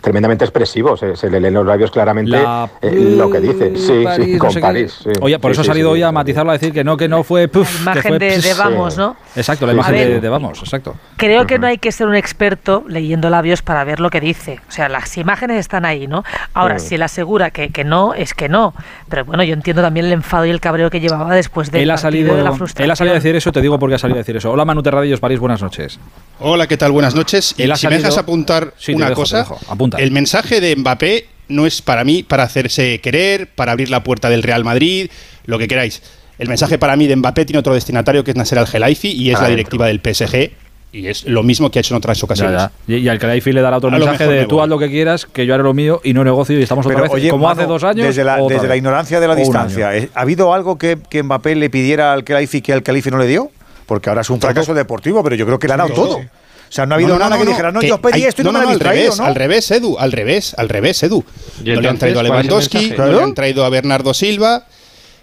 tremendamente 0.00 0.44
expresivo. 0.44 0.96
Se, 0.96 1.16
se 1.16 1.30
le 1.30 1.40
leen 1.40 1.54
los 1.54 1.66
labios 1.66 1.90
claramente 1.90 2.30
La- 2.30 2.68
eh, 2.80 3.14
lo 3.16 3.30
que 3.30 3.40
dice. 3.40 3.76
Sí, 3.76 4.02
París, 4.04 4.26
sí, 4.26 4.32
no 4.34 4.38
con. 4.38 4.54
París. 4.60 5.00
sí. 5.02 5.10
Oye, 5.20 5.38
por 5.38 5.50
Sí, 5.50 5.52
eso 5.52 5.60
ha 5.62 5.64
salido 5.64 5.88
sí, 5.90 5.94
hoy 5.94 6.02
a 6.02 6.12
matizarlo, 6.12 6.50
a 6.50 6.54
decir 6.54 6.72
que 6.72 6.84
no, 6.84 6.96
que 6.96 7.08
no 7.08 7.22
fue. 7.24 7.48
Puf, 7.48 7.84
La 7.84 7.92
que 7.92 7.98
imagen 8.00 8.10
fue 8.10 8.18
de, 8.18 8.40
de. 8.40 8.54
Vamos, 8.54 8.96
¿no? 8.98 9.16
Exacto, 9.34 9.66
la 9.66 9.72
Sí, 9.72 9.78
imagen 9.78 9.94
de, 9.96 10.20
de 10.20 10.28
Vamos, 10.28 10.58
exacto. 10.60 10.94
Creo 11.16 11.46
que 11.46 11.58
no 11.58 11.66
hay 11.66 11.78
que 11.78 11.92
ser 11.92 12.06
un 12.06 12.14
experto 12.14 12.84
leyendo 12.86 13.30
labios 13.30 13.62
para 13.62 13.84
ver 13.84 14.00
lo 14.00 14.10
que 14.10 14.20
dice. 14.20 14.60
O 14.68 14.72
sea, 14.72 14.88
las 14.88 15.16
imágenes 15.16 15.58
están 15.58 15.84
ahí, 15.84 16.06
¿no? 16.06 16.24
Ahora, 16.54 16.78
si 16.78 16.94
él 16.96 17.02
asegura 17.02 17.50
que, 17.50 17.70
que 17.70 17.84
no, 17.84 18.14
es 18.14 18.34
que 18.34 18.48
no. 18.48 18.74
Pero 19.08 19.24
bueno, 19.24 19.42
yo 19.42 19.54
entiendo 19.54 19.82
también 19.82 20.06
el 20.06 20.12
enfado 20.12 20.44
y 20.46 20.50
el 20.50 20.60
cabreo 20.60 20.90
que 20.90 21.00
llevaba 21.00 21.34
después 21.34 21.70
del 21.70 21.82
Él 21.82 21.90
ha, 21.90 21.96
salido, 21.96 22.34
de 22.36 22.42
la 22.42 22.52
él 22.84 22.90
ha 22.90 22.96
salido 22.96 23.14
a 23.14 23.18
decir 23.18 23.34
eso, 23.36 23.52
te 23.52 23.60
digo 23.60 23.78
por 23.78 23.88
qué 23.88 23.96
ha 23.96 23.98
salido 23.98 24.16
a 24.16 24.22
decir 24.22 24.36
eso. 24.36 24.50
Hola 24.50 24.64
Manu 24.64 24.82
Terradillos, 24.82 25.20
París, 25.20 25.38
buenas 25.38 25.62
noches. 25.62 25.98
Hola, 26.40 26.66
¿qué 26.66 26.76
tal? 26.76 26.92
Buenas 26.92 27.14
noches. 27.14 27.54
Y 27.56 27.70
ha 27.70 27.76
si 27.76 27.86
me 27.88 27.96
dejas 27.98 28.18
apuntar 28.18 28.74
Sí, 28.78 28.92
una 28.94 29.08
dejo, 29.08 29.22
cosa. 29.22 29.46
Apunta. 29.68 29.98
el 29.98 30.10
mensaje 30.10 30.60
de 30.60 30.74
Mbappé 30.76 31.26
no 31.48 31.66
es 31.66 31.82
para 31.82 32.04
mí 32.04 32.22
para 32.22 32.42
hacerse 32.44 33.00
querer, 33.00 33.48
para 33.54 33.72
abrir 33.72 33.90
la 33.90 34.02
puerta 34.02 34.30
del 34.30 34.42
Real 34.42 34.64
Madrid, 34.64 35.10
lo 35.44 35.58
que 35.58 35.68
queráis. 35.68 36.02
El 36.38 36.48
mensaje 36.48 36.78
para 36.78 36.96
mí 36.96 37.06
de 37.06 37.14
Mbappé 37.16 37.44
tiene 37.44 37.58
otro 37.60 37.74
destinatario 37.74 38.24
que 38.24 38.30
es 38.32 38.36
Nasser 38.36 38.58
Al-Khelaifi 38.58 39.08
y 39.12 39.30
es 39.30 39.40
la 39.40 39.48
directiva 39.48 39.86
del 39.86 40.00
PSG 40.00 40.50
y 40.92 41.06
es 41.06 41.24
lo 41.24 41.42
mismo 41.42 41.70
que 41.70 41.78
ha 41.78 41.80
hecho 41.80 41.94
en 41.94 41.98
otras 41.98 42.22
ocasiones. 42.22 42.54
ya. 42.58 42.70
Y, 42.86 42.96
y 42.96 43.08
al 43.08 43.18
Khalifi 43.18 43.52
le 43.52 43.62
dará 43.62 43.78
otro 43.78 43.88
A 43.88 43.92
mensaje 43.92 44.26
de 44.26 44.40
me 44.42 44.46
tú 44.46 44.60
haz 44.60 44.68
lo 44.68 44.78
que 44.78 44.88
quieras, 44.90 45.24
que 45.26 45.46
yo 45.46 45.54
haré 45.54 45.62
lo 45.62 45.72
mío 45.72 46.00
y 46.04 46.12
no 46.12 46.22
negocio 46.22 46.58
y 46.58 46.62
estamos 46.62 46.84
otra 46.86 47.00
vez 47.02 47.10
oye, 47.10 47.30
como 47.30 47.48
hace 47.48 47.64
dos 47.64 47.82
años. 47.82 48.06
Desde 48.06 48.24
la, 48.24 48.38
desde 48.46 48.68
la 48.68 48.76
ignorancia 48.76 49.18
de 49.18 49.26
la 49.28 49.34
distancia. 49.34 49.96
¿eh? 49.96 50.10
¿ha 50.14 50.20
habido 50.20 50.52
algo 50.52 50.76
que, 50.76 50.98
que 51.08 51.22
Mbappé 51.22 51.54
le 51.54 51.70
pidiera 51.70 52.12
al 52.12 52.24
Khalifi 52.24 52.60
que 52.60 52.72
al 52.74 52.82
Khalifi 52.82 53.10
no 53.10 53.18
le 53.18 53.26
dio? 53.26 53.50
Porque 53.86 54.10
ahora 54.10 54.20
es 54.20 54.30
un 54.30 54.40
fracaso 54.40 54.74
deportivo, 54.74 55.22
pero 55.24 55.34
yo 55.34 55.46
creo 55.46 55.58
que 55.58 55.66
le 55.66 55.74
ha 55.74 55.76
dado 55.78 55.90
Todo. 55.94 56.06
todo. 56.06 56.16
O 56.18 56.74
sea, 56.74 56.86
no 56.86 56.94
ha 56.94 56.96
habido 56.96 57.10
No, 57.10 57.14
no, 57.16 57.20
nada 57.20 57.36
no, 57.36 57.38
que 57.40 57.44
no, 57.44 57.50
dijera, 57.50 57.72
no, 57.72 57.80
que 57.80 57.88
yo 57.88 57.94
os 57.96 58.00
pedí 58.00 58.12
hay- 58.14 58.24
esto 58.24 58.40
y 58.40 58.44
no, 58.46 58.52
me 58.52 58.58
lo 58.58 58.60
al 58.60 58.66
habéis 58.68 58.78
traído, 58.80 59.02
revés, 59.04 59.18
¿no? 59.18 59.24
al 59.26 59.34
revés, 59.34 59.70
Edu, 59.70 59.98
al 59.98 60.12
revés, 60.12 60.54
al 60.56 60.68
revés, 60.70 61.02
Edu. 61.02 61.24
¿Y 61.64 61.70
No 61.70 61.80
le 61.82 61.88
han 61.88 61.98
traído 61.98 62.20
a 62.20 62.22
Lewandowski, 62.22 62.94
no 62.96 63.06
le 63.06 63.22
han 63.22 63.34
traído 63.34 63.64
a 63.66 63.68
Bernardo 63.68 64.14
Silva, 64.14 64.64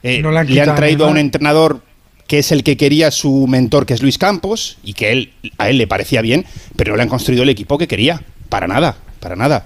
eh, 0.04 0.22
No 0.22 0.30
le 0.32 0.40
han 0.40 0.48
le 0.54 0.62
han 0.62 0.76
traído 0.76 1.06
a 1.06 1.10
un 1.10 1.18
entrenador 1.18 1.82
que 2.30 2.38
es 2.40 2.52
el 2.54 2.64
que 2.64 2.78
quería 2.78 3.10
su 3.12 3.48
mentor, 3.48 3.86
que 3.88 3.94
es 3.96 4.02
Luis 4.04 4.18
Campos, 4.20 4.78
y 4.84 4.94
que 4.94 5.12
él, 5.12 5.34
a 5.58 5.68
él 5.70 5.78
le 5.80 5.88
parecía 5.88 6.22
bien, 6.22 6.46
pero 6.78 6.92
no 6.92 6.98
le 6.98 7.04
han 7.04 7.10
construido 7.10 7.42
el 7.44 7.50
equipo 7.50 7.78
que 7.80 7.88
quería. 7.88 8.22
Para 8.50 8.68
nada, 8.68 8.96
para 9.20 9.36
nada. 9.36 9.66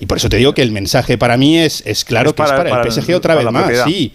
Y 0.00 0.06
por 0.06 0.16
eso 0.18 0.28
te 0.28 0.38
digo 0.38 0.54
que 0.54 0.62
el 0.62 0.72
mensaje 0.72 1.16
para 1.18 1.36
mí 1.36 1.58
es, 1.58 1.82
es 1.86 2.04
claro 2.04 2.30
Es 2.30 2.34
que 2.34 2.38
para- 2.38 2.50
es 2.52 2.56
para, 2.58 2.70
para 2.70 2.82
el 2.82 2.88
el- 2.88 2.92
PSG 2.92 3.14
otra 3.14 3.34
para 3.34 3.44
vez 3.44 3.52
más, 3.52 3.62
propiedad. 3.64 3.84
sí. 3.86 4.12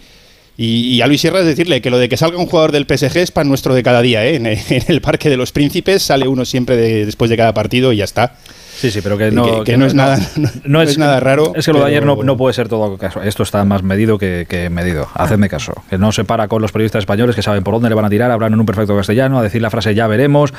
Y, 0.60 0.96
y 0.96 1.02
a 1.02 1.06
Luis 1.06 1.20
Sierra 1.20 1.38
es 1.38 1.46
decirle 1.46 1.80
que 1.80 1.88
lo 1.88 1.98
de 1.98 2.08
que 2.08 2.16
salga 2.16 2.36
un 2.36 2.46
jugador 2.46 2.72
del 2.72 2.84
PSG 2.84 3.16
es 3.18 3.30
pan 3.30 3.48
nuestro 3.48 3.74
de 3.74 3.84
cada 3.84 4.02
día, 4.02 4.26
¿eh? 4.26 4.34
En, 4.34 4.46
en 4.46 4.58
el 4.88 5.00
Parque 5.00 5.30
de 5.30 5.36
los 5.36 5.52
Príncipes 5.52 6.02
sale 6.02 6.26
uno 6.26 6.44
siempre 6.44 6.76
de- 6.76 7.06
después 7.06 7.30
de 7.30 7.36
cada 7.36 7.54
partido 7.54 7.92
y 7.92 7.98
ya 7.98 8.04
está. 8.04 8.32
Sí, 8.78 8.92
sí, 8.92 9.00
pero 9.02 9.18
que 9.18 9.26
Y 9.26 9.30
no, 9.32 9.64
que- 9.64 9.72
que 9.72 9.76
no 9.76 9.86
es 9.86 9.94
nada- 9.94 10.20
no 10.64 10.80
es 10.82 10.98
nada 10.98 11.18
raro, 11.18 11.52
Es 11.56 11.66
que 11.66 11.72
lo 11.72 11.80
de 11.80 11.86
ayer 11.86 12.04
no, 12.06 12.36
puede 12.36 12.54
ser 12.54 12.68
todo 12.68 12.96
caso. 12.96 13.20
Esto 13.22 13.42
está 13.42 13.64
más 13.64 13.82
medido 13.82 14.18
que, 14.18 14.46
que 14.48 14.70
medido. 14.70 15.08
Hacedme 15.14 15.48
caso. 15.48 15.72
Que 15.90 15.98
no 15.98 16.12
se 16.12 16.24
para 16.24 16.46
con 16.46 16.62
los 16.62 16.70
periodistas 16.70 17.00
españoles 17.00 17.34
que 17.34 17.42
saben 17.42 17.64
por 17.64 17.74
dónde 17.74 17.88
le 17.88 17.96
van 17.96 18.04
a 18.04 18.08
tirar, 18.10 18.30
hablan 18.30 18.52
en 18.52 18.60
un 18.60 18.66
perfecto 18.66 18.96
castellano, 18.96 19.36
a 19.40 19.42
decir 19.42 19.60
la 19.62 19.70
frase 19.70 19.96
ya 19.96 20.06
veremos. 20.06 20.54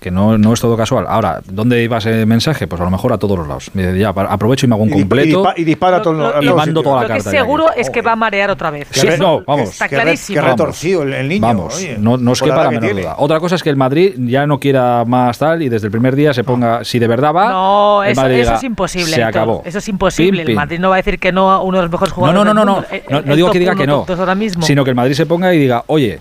Que 0.00 0.10
no, 0.10 0.36
no 0.36 0.52
es 0.52 0.60
todo 0.60 0.76
casual. 0.76 1.06
Ahora, 1.08 1.42
¿dónde 1.48 1.80
iba 1.82 1.98
ese 1.98 2.26
mensaje? 2.26 2.66
Pues 2.66 2.80
a 2.80 2.84
lo 2.84 2.90
mejor 2.90 3.12
a 3.12 3.18
todos 3.18 3.38
los 3.38 3.46
lados. 3.46 3.70
Ya, 3.74 4.08
aprovecho 4.08 4.66
y 4.66 4.68
me 4.68 4.74
hago 4.74 4.82
un 4.82 4.88
Y, 4.90 4.92
y 4.92 4.98
completo. 4.98 5.44
y 5.56 5.62
dispara 5.62 5.96
a 5.96 5.98
Lo- 5.98 6.02
todos 6.04 6.16
lo- 6.18 6.36
a 6.36 6.42
y 6.44 6.48
mando 6.48 6.82
toda 6.82 6.96
la 6.96 7.02
Lo 7.02 7.06
que 7.08 7.14
carta 7.14 7.30
seguro 7.30 7.66
es 7.76 7.88
que 7.88 8.02
va 8.02 8.12
a 8.12 8.16
marear 8.16 8.50
otra 8.50 8.70
vez. 8.70 8.88
Sí, 8.90 9.06
no, 9.26 9.42
vamos. 9.46 9.70
Está 9.70 9.88
clarísimo. 9.88 10.40
qué 10.40 10.46
retorcido 10.48 11.02
el, 11.02 11.14
el 11.14 11.28
niño. 11.28 11.40
Vamos, 11.40 11.76
oye, 11.76 11.96
no, 11.98 12.16
no 12.16 12.32
edad 12.32 12.62
que 12.64 12.74
menor 12.76 12.80
tiene. 12.84 13.00
duda. 13.02 13.14
Otra 13.18 13.40
cosa 13.40 13.54
es 13.56 13.62
que 13.62 13.70
el 13.70 13.76
Madrid 13.76 14.14
ya 14.18 14.46
no 14.46 14.58
quiera 14.58 15.04
más 15.06 15.38
tal 15.38 15.62
y 15.62 15.68
desde 15.68 15.86
el 15.86 15.90
primer 15.90 16.14
día 16.16 16.32
se 16.34 16.44
ponga, 16.44 16.84
si 16.84 16.98
de 16.98 17.06
verdad 17.06 17.32
va, 17.34 17.48
No, 17.50 18.02
el 18.04 18.12
eso, 18.12 18.54
es 18.54 18.62
imposible. 18.64 19.14
Se 19.14 19.22
acabó. 19.22 19.62
Eso 19.64 19.78
es 19.78 19.88
imposible. 19.88 20.42
Pim, 20.42 20.50
El. 20.50 20.56
Madrid 20.56 20.78
no 20.78 20.88
va 20.90 20.96
a 20.96 20.98
decir 20.98 21.18
que 21.18 21.32
no 21.32 21.50
a 21.50 21.62
uno 21.62 21.78
de 21.78 21.82
los 21.84 21.90
mejores 21.90 22.10
No, 22.12 22.16
jugadores. 22.16 22.44
no, 22.44 22.54
no, 22.54 22.60
del 22.60 22.66
no, 22.66 22.72
no. 22.72 22.72
mundo. 22.74 22.88
El- 22.90 23.02
No, 23.10 23.18
el 23.18 23.26
no 23.26 23.36
digo 23.36 23.50
que 23.50 23.58
diga 23.58 23.74
que 23.74 23.86
no, 23.86 24.06
ahora 24.08 24.34
mismo. 24.34 24.64
sino 24.64 24.84
que 24.84 24.90
el 24.90 24.96
Madrid 24.96 25.14
se 25.14 25.26
ponga 25.26 25.54
y 25.54 25.58
diga, 25.58 25.84
oye, 25.86 26.20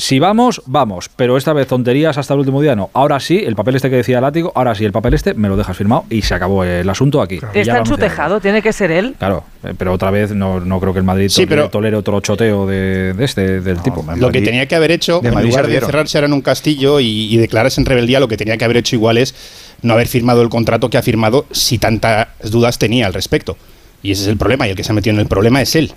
si 0.00 0.18
vamos, 0.18 0.62
vamos, 0.66 1.10
pero 1.14 1.36
esta 1.36 1.52
vez 1.52 1.66
tonterías 1.66 2.16
hasta 2.18 2.34
el 2.34 2.40
último 2.40 2.60
día 2.62 2.74
no. 2.74 2.90
Ahora 2.94 3.20
sí, 3.20 3.38
el 3.44 3.54
papel 3.54 3.76
este 3.76 3.90
que 3.90 3.96
decía 3.96 4.20
Látigo, 4.20 4.50
ahora 4.54 4.74
sí, 4.74 4.84
el 4.84 4.92
papel 4.92 5.14
este 5.14 5.34
me 5.34 5.48
lo 5.48 5.56
dejas 5.56 5.76
firmado 5.76 6.04
y 6.10 6.22
se 6.22 6.34
acabó 6.34 6.64
el 6.64 6.88
asunto 6.88 7.20
aquí. 7.20 7.38
Está 7.54 7.78
en 7.78 7.86
su 7.86 7.96
tejado, 7.96 8.40
tiene 8.40 8.62
que 8.62 8.72
ser 8.72 8.90
él. 8.90 9.14
Claro, 9.18 9.44
eh, 9.62 9.74
pero 9.76 9.92
otra 9.92 10.10
vez 10.10 10.32
no, 10.32 10.58
no 10.60 10.80
creo 10.80 10.92
que 10.92 10.98
el 11.00 11.04
Madrid 11.04 11.28
Sí, 11.28 11.42
tolere, 11.44 11.56
pero- 11.62 11.70
tolere 11.70 11.96
otro 11.96 12.20
choteo 12.20 12.66
de, 12.66 13.12
de 13.12 13.24
este, 13.24 13.60
del 13.60 13.80
tipo. 13.82 14.04
Lo 14.16 14.30
que 14.30 14.40
tenía 14.42 14.66
que 14.66 14.74
haber 14.74 14.90
hecho, 14.90 15.20
de 15.20 15.28
en 15.28 15.34
Madrid 15.34 15.50
lugar 15.50 15.66
de 15.66 15.80
cerrarse 15.80 16.18
ahora 16.18 16.26
en 16.28 16.32
un 16.32 16.40
castillo 16.42 16.98
y, 17.00 17.32
y 17.32 17.36
declararse 17.36 17.80
en 17.80 17.86
rebeldía, 17.86 18.20
lo 18.20 18.28
que 18.28 18.36
tenía 18.36 18.56
que 18.56 18.64
haber 18.64 18.78
hecho 18.78 18.96
igual 18.96 19.18
es 19.18 19.34
no 19.82 19.92
haber 19.94 20.08
firmado 20.08 20.42
el 20.42 20.48
contrato 20.48 20.90
que 20.90 20.98
ha 20.98 21.02
firmado 21.02 21.46
si 21.50 21.78
tantas 21.78 22.28
dudas 22.50 22.78
tenía 22.78 23.06
al 23.06 23.14
respecto. 23.14 23.56
Y 24.02 24.12
ese 24.12 24.22
es 24.22 24.28
el 24.28 24.38
problema, 24.38 24.66
y 24.66 24.70
el 24.70 24.76
que 24.76 24.82
se 24.84 24.92
ha 24.92 24.94
metido 24.94 25.14
en 25.14 25.20
el 25.20 25.26
problema 25.26 25.60
es 25.60 25.76
él. 25.76 25.92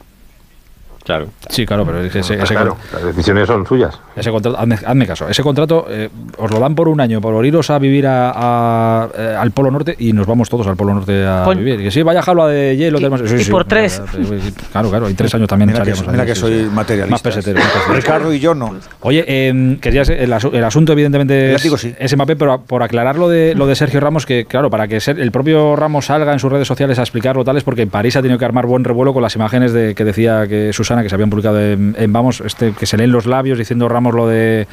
Claro. 1.03 1.27
Sí, 1.50 1.65
claro, 1.65 1.86
pero 1.86 2.01
ese, 2.01 2.19
ese- 2.19 2.38
claro, 2.38 2.77
las 2.93 3.03
decisiones 3.03 3.45
son 3.48 3.65
suyas. 3.67 4.00
Ese 4.15 4.31
contrato, 4.31 4.57
hazme, 4.57 4.77
hazme 4.86 5.05
caso, 5.05 5.27
ese 5.27 5.43
contrato 5.43 5.86
eh, 5.89 6.10
os 6.38 6.50
lo 6.50 6.60
dan 6.60 6.75
por 6.75 6.88
un 6.88 7.01
año, 7.01 7.19
por 7.19 7.45
iros 7.45 7.69
a 7.69 7.77
vivir 7.79 8.07
a- 8.07 8.31
a- 8.33 9.10
eh, 9.17 9.36
al 9.38 9.51
Polo 9.51 9.69
Norte 9.69 9.95
y 10.00 10.13
nos 10.13 10.25
vamos 10.25 10.50
todos 10.50 10.65
al 10.67 10.77
Polo 10.77 10.93
Norte 10.93 11.25
a 11.25 11.45
vivir. 11.50 11.81
Y 11.81 11.83
que 11.83 11.91
sí, 11.91 12.03
vaya 12.03 12.22
jaula 12.22 12.48
de 12.48 12.77
hielo. 12.77 13.00
Y- 13.00 13.01
tenemos- 13.01 13.29
sí, 13.29 13.36
y 13.36 13.43
sí, 13.43 13.51
por 13.51 13.65
tres. 13.65 14.01
eh, 14.17 14.39
Claro, 14.72 14.89
claro, 14.89 15.10
y 15.10 15.13
tres 15.13 15.33
años 15.36 15.48
también 15.50 15.67
Mira 15.72 15.83
que, 15.83 15.89
echaríamos 15.89 16.12
mira 16.12 16.24
ahí, 16.24 16.29
que 16.29 16.36
sí, 16.36 16.41
soy 16.41 16.60
sí. 16.63 16.69
materialista. 16.74 17.12
Más 17.12 17.22
pesetero. 17.22 17.60
Ricardo 17.93 18.33
y 18.33 18.39
yo 18.39 18.55
no. 18.55 18.74
Oye, 19.01 19.25
eh, 19.27 19.77
querías 19.81 20.07
el, 20.10 20.31
asu- 20.31 20.53
el 20.53 20.63
asunto 20.63 20.93
evidentemente 20.93 21.50
El 21.50 21.55
es, 22.00 22.15
Mbappé, 22.15 22.36
pero 22.38 22.62
por 22.62 22.81
aclarar 22.81 23.17
lo 23.17 23.27
de, 23.27 23.55
lo 23.55 23.67
de 23.67 23.75
Sergio 23.75 24.00
Ramos, 24.00 24.25
que 24.25 24.45
claro, 24.45 24.69
para 24.69 24.88
que 24.88 25.00
ser- 25.01 25.19
el 25.19 25.31
propio 25.31 25.75
Ramos 25.75 26.05
salga 26.05 26.31
en 26.31 26.39
sus 26.39 26.51
redes 26.51 26.67
sociales 26.67 26.98
a 27.00 27.01
explicarlo 27.01 27.43
tal 27.43 27.57
es 27.57 27.63
porque 27.63 27.81
en 27.81 27.89
París 27.89 28.15
ha 28.15 28.22
tenido 28.22 28.38
que 28.39 28.45
armar 28.45 28.65
buen 28.67 28.83
revuelo 28.83 29.13
con 29.13 29.22
las 29.22 29.36
imágenes 29.36 29.74
de 29.74 29.95
que 29.95 30.05
decía 30.05 30.48
que 30.48 30.72
Susana, 30.72 30.92
que 31.01 31.09
se 31.09 31.15
habían 31.15 31.31
publicado 31.31 31.59
en, 31.59 31.95
en 31.97 32.13
Vamos, 32.13 32.41
este 32.45 32.73
que 32.73 32.85
se 32.85 32.97
leen 32.97 33.12
los 33.12 33.25
labios 33.25 33.57
diciendo 33.57 33.89
Ramos 33.89 34.13
lo 34.13 34.27
de 34.27 34.67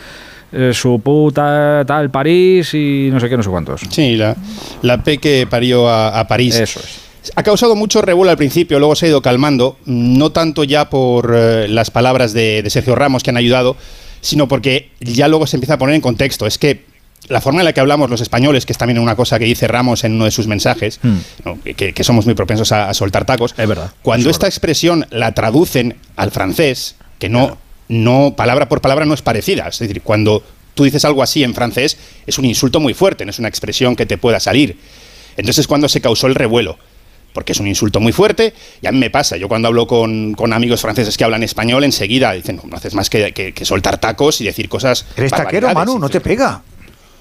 eh, 0.53 0.73
su 0.75 1.01
puta 1.01 1.85
tal 1.87 2.11
París 2.11 2.75
y 2.75 3.09
no 3.11 3.21
sé 3.21 3.29
qué, 3.29 3.37
no 3.37 3.43
sé 3.43 3.49
cuántos. 3.49 3.81
Sí, 3.89 4.17
la, 4.17 4.37
la 4.83 5.03
P 5.03 5.19
que 5.19 5.47
parió 5.49 5.89
a, 5.89 6.21
a 6.21 6.29
París. 6.29 6.57
Eso 6.57 6.81
es. 6.81 7.33
Ha 7.37 7.43
causado 7.43 7.77
mucho 7.77 8.03
revuelo 8.03 8.31
al 8.31 8.37
principio, 8.37 8.79
luego 8.79 8.97
se 8.97 9.07
ha 9.07 9.09
ido 9.11 9.23
calmando, 9.23 9.77
no 9.87 10.31
tanto 10.33 10.65
ya 10.65 10.91
por 10.91 11.33
eh, 11.35 11.69
las 11.69 11.91
palabras 11.91 12.33
de, 12.33 12.63
de 12.63 12.71
Sergio 12.71 12.95
Ramos 12.95 13.23
que 13.23 13.31
han 13.31 13.37
ayudado, 13.37 13.77
sino 14.21 14.49
porque 14.49 14.91
ya 15.01 15.29
luego 15.29 15.47
se 15.47 15.57
empieza 15.57 15.75
a 15.75 15.79
poner 15.79 15.95
en 15.95 16.01
contexto. 16.01 16.47
Es 16.47 16.59
que 16.59 16.90
la 17.29 17.41
forma 17.41 17.61
en 17.61 17.65
la 17.67 17.73
que 17.73 17.81
hablamos 17.81 18.11
los 18.11 18.21
españoles, 18.21 18.67
que 18.67 18.73
es 18.73 18.79
también 18.79 18.99
una 18.99 19.15
cosa 19.15 19.39
que 19.39 19.45
dice 19.45 19.69
Ramos 19.69 20.05
en 20.05 20.15
uno 20.15 20.25
de 20.25 20.31
sus 20.31 20.47
mensajes, 20.47 20.99
Hmm. 21.03 21.19
¿no? 21.45 21.59
que, 21.63 21.93
que 21.93 22.05
somos 22.05 22.25
muy 22.27 22.35
propensos 22.35 22.73
a, 22.73 22.89
a 22.89 22.95
soltar 22.95 23.25
tacos, 23.25 23.55
Es 23.57 23.69
verdad. 23.69 23.93
cuando 24.03 24.31
es 24.31 24.37
esta 24.37 24.47
expresión 24.47 25.07
la 25.11 25.33
traducen 25.33 25.97
al 26.17 26.31
francés, 26.31 26.97
que 27.19 27.29
no, 27.29 27.59
no 27.89 28.35
palabra 28.37 28.69
por 28.69 28.81
palabra 28.81 29.05
no 29.05 29.15
es 29.15 29.23
parecida, 29.23 29.69
es 29.69 29.79
decir, 29.79 30.03
cuando 30.03 30.43
tú 30.75 30.85
dices 30.85 31.05
algo 31.05 31.23
así 31.23 31.45
en 31.45 31.55
francés 31.55 31.99
es 32.27 32.39
un 32.39 32.45
insulto 32.47 32.81
muy 32.81 32.95
fuerte, 32.95 33.25
no 33.25 33.31
es 33.31 33.39
una 33.39 33.49
expresión 33.49 33.97
que 33.97 34.07
te 34.07 34.17
pueda 34.19 34.41
salir. 34.41 34.79
Entonces 35.37 35.59
es 35.59 35.67
cuando 35.67 35.89
se 35.89 36.01
causó 36.01 36.27
el 36.27 36.35
revuelo, 36.35 36.79
porque 37.33 37.53
es 37.53 37.61
un 37.61 37.69
insulto 37.69 38.01
muy 38.01 38.13
fuerte 38.13 38.55
y 38.81 38.87
a 38.87 38.93
mí 38.93 38.99
me 38.99 39.11
pasa, 39.11 39.37
yo 39.37 39.47
cuando 39.49 39.69
hablo 39.69 39.87
con, 39.87 40.35
con 40.35 40.53
amigos 40.53 40.81
franceses 40.81 41.17
que 41.17 41.23
hablan 41.25 41.43
español 41.43 41.85
enseguida 41.85 42.33
dicen, 42.33 42.57
no, 42.57 42.63
no 42.69 42.77
haces 42.77 42.95
más 42.95 43.09
que, 43.11 43.33
que- 43.33 43.53
que 43.53 43.65
soltar 43.65 43.99
tacos 43.99 44.41
y 44.41 44.45
decir 44.45 44.69
cosas... 44.69 45.07
Eres 45.17 45.31
taquero, 45.31 45.69
barbaridades". 45.69 45.75
Manu, 45.75 45.99
no 45.99 46.09
te 46.09 46.21
pega. 46.21 46.63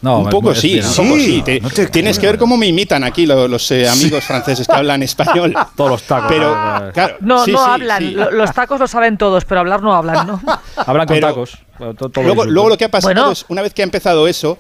No, 0.02 0.20
un 0.20 0.30
poco 0.30 0.56
sí, 0.56 0.80
es- 0.80 0.98
un 0.98 1.10
poco 1.10 1.20
Sí. 1.20 1.42
Te- 1.44 1.60
no 1.60 1.70
te- 1.70 1.88
tienes 1.88 2.18
que 2.20 2.26
ver 2.28 2.38
cómo 2.38 2.56
me 2.58 2.68
imitan 2.68 3.04
aquí 3.04 3.26
lo- 3.26 3.48
los, 3.48 3.70
eh, 3.72 3.88
amigos 3.88 4.24
franceses 4.24 4.66
que 4.68 4.74
hablan 4.74 5.04
español. 5.04 5.54
Todos 5.76 5.92
los 5.92 6.04
tacos. 6.04 6.28
Pero, 6.30 6.54
Ah. 6.56 6.90
claro, 6.94 7.18
No, 7.20 7.44
sí, 7.46 7.52
no 7.52 7.58
sí, 7.58 7.64
hablan. 7.68 8.16
Los 8.16 8.54
tacos 8.54 8.80
lo 8.80 8.88
saben 8.88 9.18
todos, 9.18 9.44
pero 9.46 9.60
hablar 9.62 9.82
no 9.82 9.94
hablan, 9.94 10.26
¿no? 10.28 10.42
Hablan 10.78 11.06
con 11.08 11.16
Pero- 11.16 11.28
tacos. 11.28 11.58
Todo 11.98 12.24
Luego, 12.24 12.46
luego 12.46 12.70
lo 12.70 12.78
que 12.78 12.86
ha 12.86 12.90
pasado 12.92 13.14
Bueno. 13.14 13.32
es, 13.32 13.46
una 13.50 13.62
vez 13.62 13.74
que 13.74 13.82
ha 13.82 13.86
empezado 13.86 14.28
eso, 14.28 14.58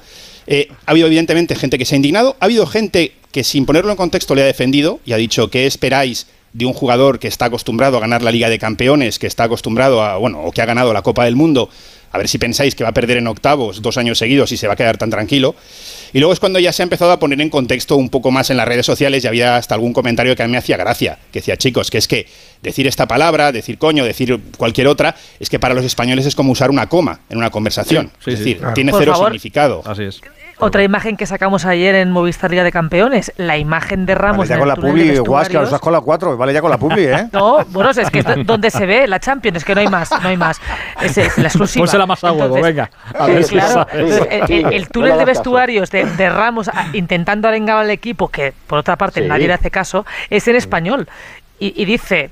eh, 0.47 0.69
ha 0.85 0.91
habido 0.91 1.07
evidentemente 1.07 1.53
gente 1.55 1.77
que 1.77 1.83
se 1.85 1.95
ha 1.95 1.97
indignado, 1.97 2.35
ha 2.39 2.45
habido 2.45 2.65
gente 2.65 3.13
que 3.31 3.43
sin 3.43 3.65
ponerlo 3.65 3.91
en 3.91 3.97
contexto 3.97 4.35
le 4.35 4.41
ha 4.41 4.45
defendido 4.45 4.99
y 5.05 5.11
ha 5.13 5.17
dicho, 5.17 5.49
¿qué 5.49 5.67
esperáis 5.67 6.27
de 6.53 6.65
un 6.65 6.73
jugador 6.73 7.19
que 7.19 7.27
está 7.27 7.45
acostumbrado 7.45 7.97
a 7.97 7.99
ganar 7.99 8.23
la 8.23 8.31
Liga 8.31 8.49
de 8.49 8.57
Campeones, 8.57 9.19
que 9.19 9.27
está 9.27 9.43
acostumbrado 9.43 10.01
a, 10.01 10.17
bueno, 10.17 10.41
o 10.41 10.51
que 10.51 10.61
ha 10.61 10.65
ganado 10.65 10.93
la 10.93 11.01
Copa 11.01 11.25
del 11.25 11.35
Mundo? 11.35 11.69
A 12.11 12.17
ver 12.17 12.27
si 12.27 12.37
pensáis 12.37 12.75
que 12.75 12.83
va 12.83 12.89
a 12.89 12.93
perder 12.93 13.17
en 13.17 13.27
octavos 13.27 13.81
dos 13.81 13.97
años 13.97 14.17
seguidos 14.17 14.51
y 14.51 14.57
se 14.57 14.67
va 14.67 14.73
a 14.73 14.75
quedar 14.75 14.97
tan 14.97 15.09
tranquilo. 15.09 15.55
Y 16.11 16.19
luego 16.19 16.33
es 16.33 16.39
cuando 16.39 16.59
ya 16.59 16.73
se 16.73 16.81
ha 16.81 16.85
empezado 16.85 17.11
a 17.11 17.19
poner 17.19 17.39
en 17.41 17.49
contexto 17.49 17.95
un 17.95 18.09
poco 18.09 18.31
más 18.31 18.49
en 18.49 18.57
las 18.57 18.67
redes 18.67 18.85
sociales 18.85 19.23
y 19.23 19.27
había 19.27 19.57
hasta 19.57 19.75
algún 19.75 19.93
comentario 19.93 20.35
que 20.35 20.43
a 20.43 20.47
mí 20.47 20.51
me 20.51 20.57
hacía 20.57 20.77
gracia, 20.77 21.19
que 21.31 21.39
decía, 21.39 21.57
chicos, 21.57 21.91
que 21.91 21.99
es 21.99 22.07
que 22.07 22.25
decir 22.61 22.87
esta 22.87 23.07
palabra, 23.07 23.51
decir 23.51 23.77
coño, 23.77 24.03
decir 24.03 24.39
cualquier 24.57 24.87
otra, 24.87 25.15
es 25.39 25.49
que 25.49 25.59
para 25.59 25.73
los 25.73 25.85
españoles 25.85 26.25
es 26.25 26.35
como 26.35 26.51
usar 26.51 26.69
una 26.71 26.87
coma 26.87 27.19
en 27.29 27.37
una 27.37 27.49
conversación. 27.49 28.11
Sí, 28.19 28.25
sí, 28.25 28.31
es 28.31 28.39
decir, 28.39 28.57
claro. 28.59 28.73
tiene 28.73 28.91
Por 28.91 29.01
cero 29.01 29.13
favor. 29.13 29.27
significado. 29.29 29.81
Así 29.85 30.03
es. 30.03 30.21
Otra 30.61 30.83
imagen 30.83 31.15
que 31.15 31.25
sacamos 31.25 31.63
ayer 31.65 31.95
en 31.95 32.11
Movistar 32.11 32.51
Liga 32.51 32.65
de 32.65 32.71
Campeones, 32.73 33.31
la 33.37 33.57
imagen 33.57 34.05
de 34.05 34.13
Ramos 34.13 34.39
Vale 34.39 34.49
ya 34.49 34.55
en 34.55 34.59
con 34.59 34.67
el 34.69 34.75
la 34.75 34.75
publi, 34.75 35.07
vestuarios. 35.07 35.63
os 35.63 35.71
das 35.71 35.79
con 35.79 35.93
la 35.93 36.01
4. 36.01 36.35
Vale 36.35 36.51
ya 36.51 36.59
con 36.59 36.69
la 36.69 36.77
publi, 36.77 37.03
¿eh? 37.05 37.29
No, 37.31 37.63
bueno, 37.69 37.91
es 37.91 38.09
que 38.11 38.19
es 38.19 38.25
do- 38.25 38.43
donde 38.43 38.69
se 38.69 38.85
ve 38.85 39.07
la 39.07 39.21
Champions, 39.21 39.55
es 39.59 39.63
que 39.63 39.73
no 39.73 39.79
hay 39.79 39.87
más, 39.87 40.11
no 40.11 40.27
hay 40.27 40.35
más. 40.35 40.59
Es, 41.01 41.17
es 41.17 41.37
la 41.37 41.45
exclusiva. 41.47 41.83
Pónsela 41.83 42.05
más 42.05 42.21
a 42.25 42.33
huevo, 42.33 42.57
Entonces, 42.57 42.75
venga. 42.75 42.91
A 43.17 43.27
ver 43.27 43.43
si 43.45 43.51
claro, 43.55 43.73
sabes. 43.73 43.95
entonces, 44.21 44.65
el, 44.73 44.89
túnel 44.89 45.17
de 45.17 45.23
vestuarios 45.23 45.91
de, 45.91 46.03
de 46.03 46.29
Ramos 46.29 46.67
a- 46.67 46.87
intentando 46.91 47.47
arengar 47.47 47.77
al 47.77 47.89
equipo, 47.89 48.27
que 48.27 48.53
por 48.67 48.79
otra 48.79 48.97
parte 48.97 49.21
Sí. 49.21 49.27
nadie 49.29 49.47
le 49.47 49.53
hace 49.53 49.71
caso, 49.71 50.05
es 50.29 50.45
en 50.49 50.57
español. 50.57 51.07
Y, 51.59 51.73
y 51.81 51.85
dice, 51.85 52.29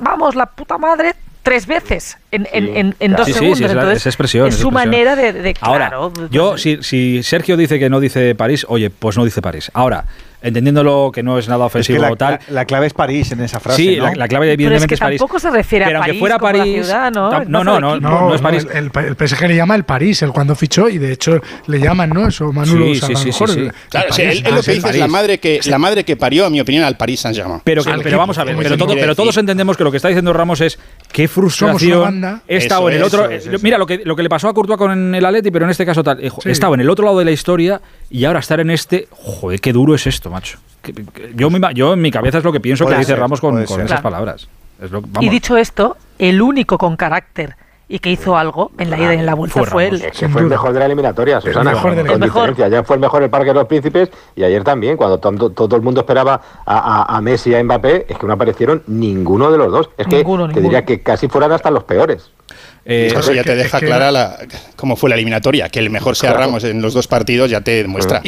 vamos, 0.00 0.34
la 0.34 0.46
puta 0.46 0.78
madre, 0.78 1.14
tres 1.42 1.66
veces 1.66 2.16
en, 2.30 2.46
en, 2.52 2.76
en, 2.76 2.96
en 3.00 3.12
dos 3.12 3.26
Sí, 3.26 3.32
segundos. 3.32 3.58
sí, 3.58 3.64
es 3.64 3.74
la- 3.74 3.80
Entonces, 3.82 4.02
es 4.02 4.06
expresión, 4.06 4.48
Es 4.48 4.54
es 4.54 4.60
su 4.60 4.68
expresión. 4.68 4.90
manera 4.90 5.16
de, 5.16 5.32
de 5.32 5.54
Ahora, 5.60 5.88
claro, 5.88 6.12
yo, 6.30 6.56
si, 6.58 6.82
si 6.82 7.22
Sergio 7.22 7.56
dice 7.56 7.78
que 7.78 7.88
no 7.90 8.00
dice 8.00 8.34
París, 8.34 8.66
oye, 8.68 8.90
pues 8.90 9.16
no 9.16 9.24
dice 9.24 9.40
París. 9.42 9.70
Ahora, 9.74 10.04
entendiéndolo 10.42 11.10
que 11.12 11.22
no 11.22 11.38
es 11.38 11.48
nada 11.48 11.66
Es 11.66 11.72
que 11.72 11.78
ofensivo 11.78 12.02
la, 12.02 12.12
o 12.12 12.16
tal. 12.16 12.38
la- 12.48 12.54
la 12.54 12.64
clave 12.64 12.86
es 12.86 12.94
París 12.94 13.32
en 13.32 13.40
esa 13.40 13.60
frase. 13.60 13.82
sí, 13.82 13.96
¿no? 13.96 14.04
la, 14.04 14.14
la 14.14 14.28
clave 14.28 14.46
Pero 14.46 14.50
es 14.50 14.54
evidentemente 14.54 14.86
que 14.88 14.94
es 14.94 15.00
París. 15.00 15.18
tampoco 15.18 15.38
se 15.38 15.50
refiere 15.50 15.84
a 15.84 15.88
pero 15.88 15.98
aunque 15.98 16.10
París 16.10 16.20
fuera 16.20 16.38
como 16.38 16.52
la 16.52 16.58
París, 16.58 16.84
ciudad, 16.86 17.10
¿no? 17.12 17.30
no, 17.30 17.64
no, 17.64 17.80
no, 17.80 17.94
equipo. 17.94 18.08
no, 18.10 18.28
no 18.28 18.34
es 18.34 18.40
París. 18.40 18.66
El, 18.72 18.90
el 18.94 19.28
PSG 19.28 19.48
le 19.48 19.56
llama 19.56 19.74
el 19.74 19.84
París, 19.84 20.22
el 20.22 20.30
cuando 20.32 20.54
fichó, 20.54 20.88
y 20.88 20.98
de 20.98 21.12
hecho 21.12 21.40
le 21.66 21.80
llaman, 21.80 22.10
¿no? 22.10 22.28
Eso 22.28 22.52
Manu 22.52 22.94
Sí, 22.94 23.00
sí, 23.00 23.16
sí, 23.16 23.32
sí, 23.32 23.68
Claro, 23.88 24.08
París. 24.10 24.42
él, 24.44 24.54
lo 24.54 24.62
que 24.62 24.72
dice 24.72 24.72
es 24.72 24.82
la 24.84 24.88
París. 24.90 25.08
madre 25.08 25.38
que 25.38 25.60
la 25.66 25.78
madre 25.78 26.04
que 26.04 26.16
parió, 26.16 26.46
a 26.46 26.50
mi 26.50 26.60
opinión, 26.60 26.84
al 26.84 26.96
Paris 26.96 27.20
Saint-Germain. 27.20 27.60
Pero, 27.64 27.82
que, 27.84 27.92
pero 28.02 28.18
vamos 28.18 28.38
a 28.38 28.44
ver, 28.44 28.56
pero, 28.56 28.76
pero 28.86 29.14
todos 29.16 29.36
entendemos 29.36 29.76
que 29.76 29.84
lo 29.84 29.90
que 29.90 29.96
está 29.96 30.08
diciendo 30.08 30.32
Ramos 30.32 30.60
es 30.60 30.78
qué 31.12 31.28
frustración 31.28 32.40
he 32.46 32.56
estado 32.56 32.88
en 32.88 32.96
el 32.96 33.02
otro. 33.02 33.28
Mira 33.62 33.78
lo 33.78 33.86
que, 33.86 34.02
lo 34.04 34.16
que 34.16 34.22
le 34.22 34.28
pasó 34.28 34.48
a 34.48 34.54
Courtois 34.54 34.78
con 34.78 35.14
el 35.14 35.24
Atleti, 35.24 35.50
pero 35.50 35.64
en 35.64 35.70
este 35.70 35.84
caso 35.86 36.02
tal. 36.02 36.18
He 36.22 36.50
estado 36.50 36.74
en 36.74 36.80
el 36.80 36.90
otro 36.90 37.04
lado 37.04 37.18
de 37.18 37.24
la 37.24 37.30
historia 37.30 37.80
y 38.10 38.24
ahora 38.24 38.40
estar 38.40 38.60
en 38.60 38.70
este. 38.70 39.08
Joder, 39.10 39.60
qué 39.60 39.72
duro 39.72 39.94
es 39.94 40.06
esto, 40.06 40.27
macho. 40.30 40.58
Que- 40.82 40.92
que- 40.92 41.32
Yo, 41.34 41.92
en 41.94 42.00
mi 42.00 42.10
cabeza 42.10 42.38
es 42.38 42.44
lo 42.44 42.52
que 42.52 42.60
pienso 42.60 42.84
Puede 42.84 42.96
que 42.96 43.00
dice 43.00 43.12
ser, 43.12 43.18
Ramos 43.20 43.40
con, 43.40 43.60
esas 43.60 43.86
Claro. 43.86 44.02
palabras. 44.02 44.48
Es 44.82 44.90
lo- 44.90 45.02
Y 45.20 45.28
dicho 45.28 45.56
esto, 45.56 45.96
el 46.18 46.40
único 46.40 46.78
con 46.78 46.96
carácter 46.96 47.56
y 47.90 47.98
que 48.00 48.10
hizo 48.10 48.36
algo 48.36 48.70
en 48.78 48.90
la 48.90 48.98
ida 48.98 49.14
y 49.14 49.18
en 49.18 49.24
la 49.26 49.34
vuelta 49.34 49.64
Fue 49.64 49.88
él. 49.88 50.02
Es 50.02 50.18
que 50.18 50.28
fue 50.28 50.42
el 50.42 50.46
mejor 50.46 50.72
de 50.74 50.78
la 50.78 50.84
eliminatoria, 50.86 51.40
Susana. 51.40 51.72
mejor 51.72 51.94
de 51.96 52.02
la- 52.02 52.08
con 52.08 52.12
El 52.14 52.20
mejor. 52.20 52.48
diferencia. 52.50 52.68
Ya 52.68 52.84
fue 52.84 52.96
el 52.96 53.00
mejor 53.00 53.22
el 53.22 53.30
Parque 53.30 53.48
de 53.48 53.54
los 53.54 53.66
Príncipes 53.66 54.10
y 54.36 54.44
ayer 54.44 54.62
también, 54.62 54.96
cuando 54.96 55.18
tanto- 55.18 55.50
todo 55.50 55.74
el 55.74 55.82
mundo 55.82 56.02
esperaba 56.02 56.40
a, 56.66 56.78
a- 57.04 57.16
a 57.16 57.20
Messi 57.22 57.50
y 57.50 57.54
a 57.54 57.64
Mbappé, 57.64 58.06
es 58.08 58.18
que 58.18 58.26
no 58.26 58.34
aparecieron 58.34 58.82
ninguno 58.86 59.50
de 59.50 59.58
los 59.58 59.72
dos. 59.72 59.90
Es 59.96 60.06
que 60.06 60.16
Ninguno, 60.16 60.48
te 60.48 60.60
diría 60.60 60.84
que 60.84 61.00
casi 61.02 61.28
fueran 61.28 61.50
hasta 61.50 61.70
los 61.70 61.82
peores. 61.84 62.30
Eh, 62.84 63.12
Eso 63.14 63.32
ya 63.32 63.42
te 63.42 63.54
deja 63.56 63.78
clara 63.80 64.10
la, 64.10 64.36
cómo 64.76 64.94
fue 64.96 65.08
la 65.10 65.16
eliminatoria. 65.16 65.68
Que 65.70 65.78
el 65.80 65.90
mejor 65.90 66.14
sea 66.14 66.30
Claro. 66.30 66.46
Ramos 66.46 66.64
en 66.64 66.80
los 66.82 66.94
dos 66.94 67.08
partidos 67.08 67.50
ya 67.50 67.62
te 67.62 67.82
demuestra. 67.82 68.22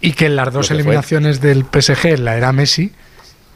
Y 0.00 0.12
que 0.12 0.26
en 0.26 0.36
las 0.36 0.52
dos 0.52 0.68
fue. 0.68 0.76
eliminaciones 0.76 1.40
del 1.40 1.64
PSG 1.64 2.18
la 2.18 2.36
era 2.36 2.52
Messi, 2.52 2.92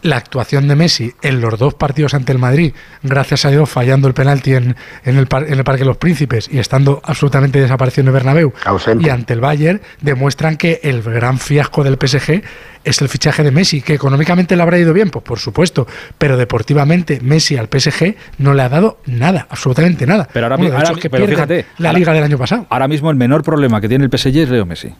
la 0.03 0.17
actuación 0.17 0.67
de 0.67 0.75
Messi 0.75 1.13
en 1.23 1.41
los 1.41 1.57
dos 1.61 1.75
partidos 1.75 2.15
ante 2.15 2.33
el 2.33 2.39
Madrid, 2.41 2.73
gracias 3.05 3.45
a 3.45 3.51
Dios 3.51 3.71
fallando 3.71 4.09
el 4.09 4.15
penalti 4.15 4.53
en, 4.55 4.75
en, 5.05 5.17
el, 5.17 5.29
par- 5.29 5.45
en 5.47 5.55
el 5.55 5.63
Parque 5.63 5.83
de 5.83 5.87
los 5.87 5.97
Príncipes 5.97 6.49
y 6.51 6.59
estando 6.59 7.01
absolutamente 7.05 7.61
desaparecido 7.61 8.03
en 8.03 8.07
el 8.09 8.13
Bernabéu, 8.15 8.53
Ausente. 8.65 9.07
y 9.07 9.11
ante 9.11 9.33
el 9.35 9.41
Bayern, 9.41 9.81
demuestran 10.01 10.57
que 10.57 10.81
el 10.83 11.03
gran 11.03 11.39
fiasco 11.39 11.85
del 11.85 11.99
PSG 12.05 12.43
es 12.83 13.01
el 13.01 13.09
fichaje 13.09 13.45
de 13.45 13.53
Messi, 13.53 13.81
que 13.81 13.95
económicamente 13.95 14.57
le 14.57 14.63
habrá 14.65 14.77
ido 14.77 14.93
bien, 14.93 15.09
pues 15.11 15.25
por 15.25 15.39
supuesto, 15.39 15.87
pero 16.19 16.37
deportivamente 16.37 17.21
Messi 17.23 17.57
al 17.57 17.69
PSG 17.69 18.17
no 18.39 18.55
le 18.55 18.63
ha 18.63 18.69
dado 18.69 18.99
nada, 19.07 19.47
absolutamente 19.51 20.05
nada. 20.05 20.27
Pero 20.33 20.47
ahora 20.47 20.57
Bueno, 20.57 20.81
hecho 20.81 20.95
es 20.95 20.99
que 20.99 21.11
pero 21.11 21.29
fíjate, 21.29 21.67
la 21.79 21.91
ahora- 21.91 21.99
liga 22.01 22.13
del 22.13 22.25
año 22.25 22.39
pasado. 22.39 22.67
ahora 22.71 22.89
mismo 22.89 23.09
el 23.09 23.17
menor 23.17 23.45
problema 23.45 23.81
que 23.81 23.89
tiene 23.89 24.05
el 24.05 24.11
PSG 24.11 24.37
es 24.37 24.49
Leo 24.49 24.67
Messi. 24.67 24.93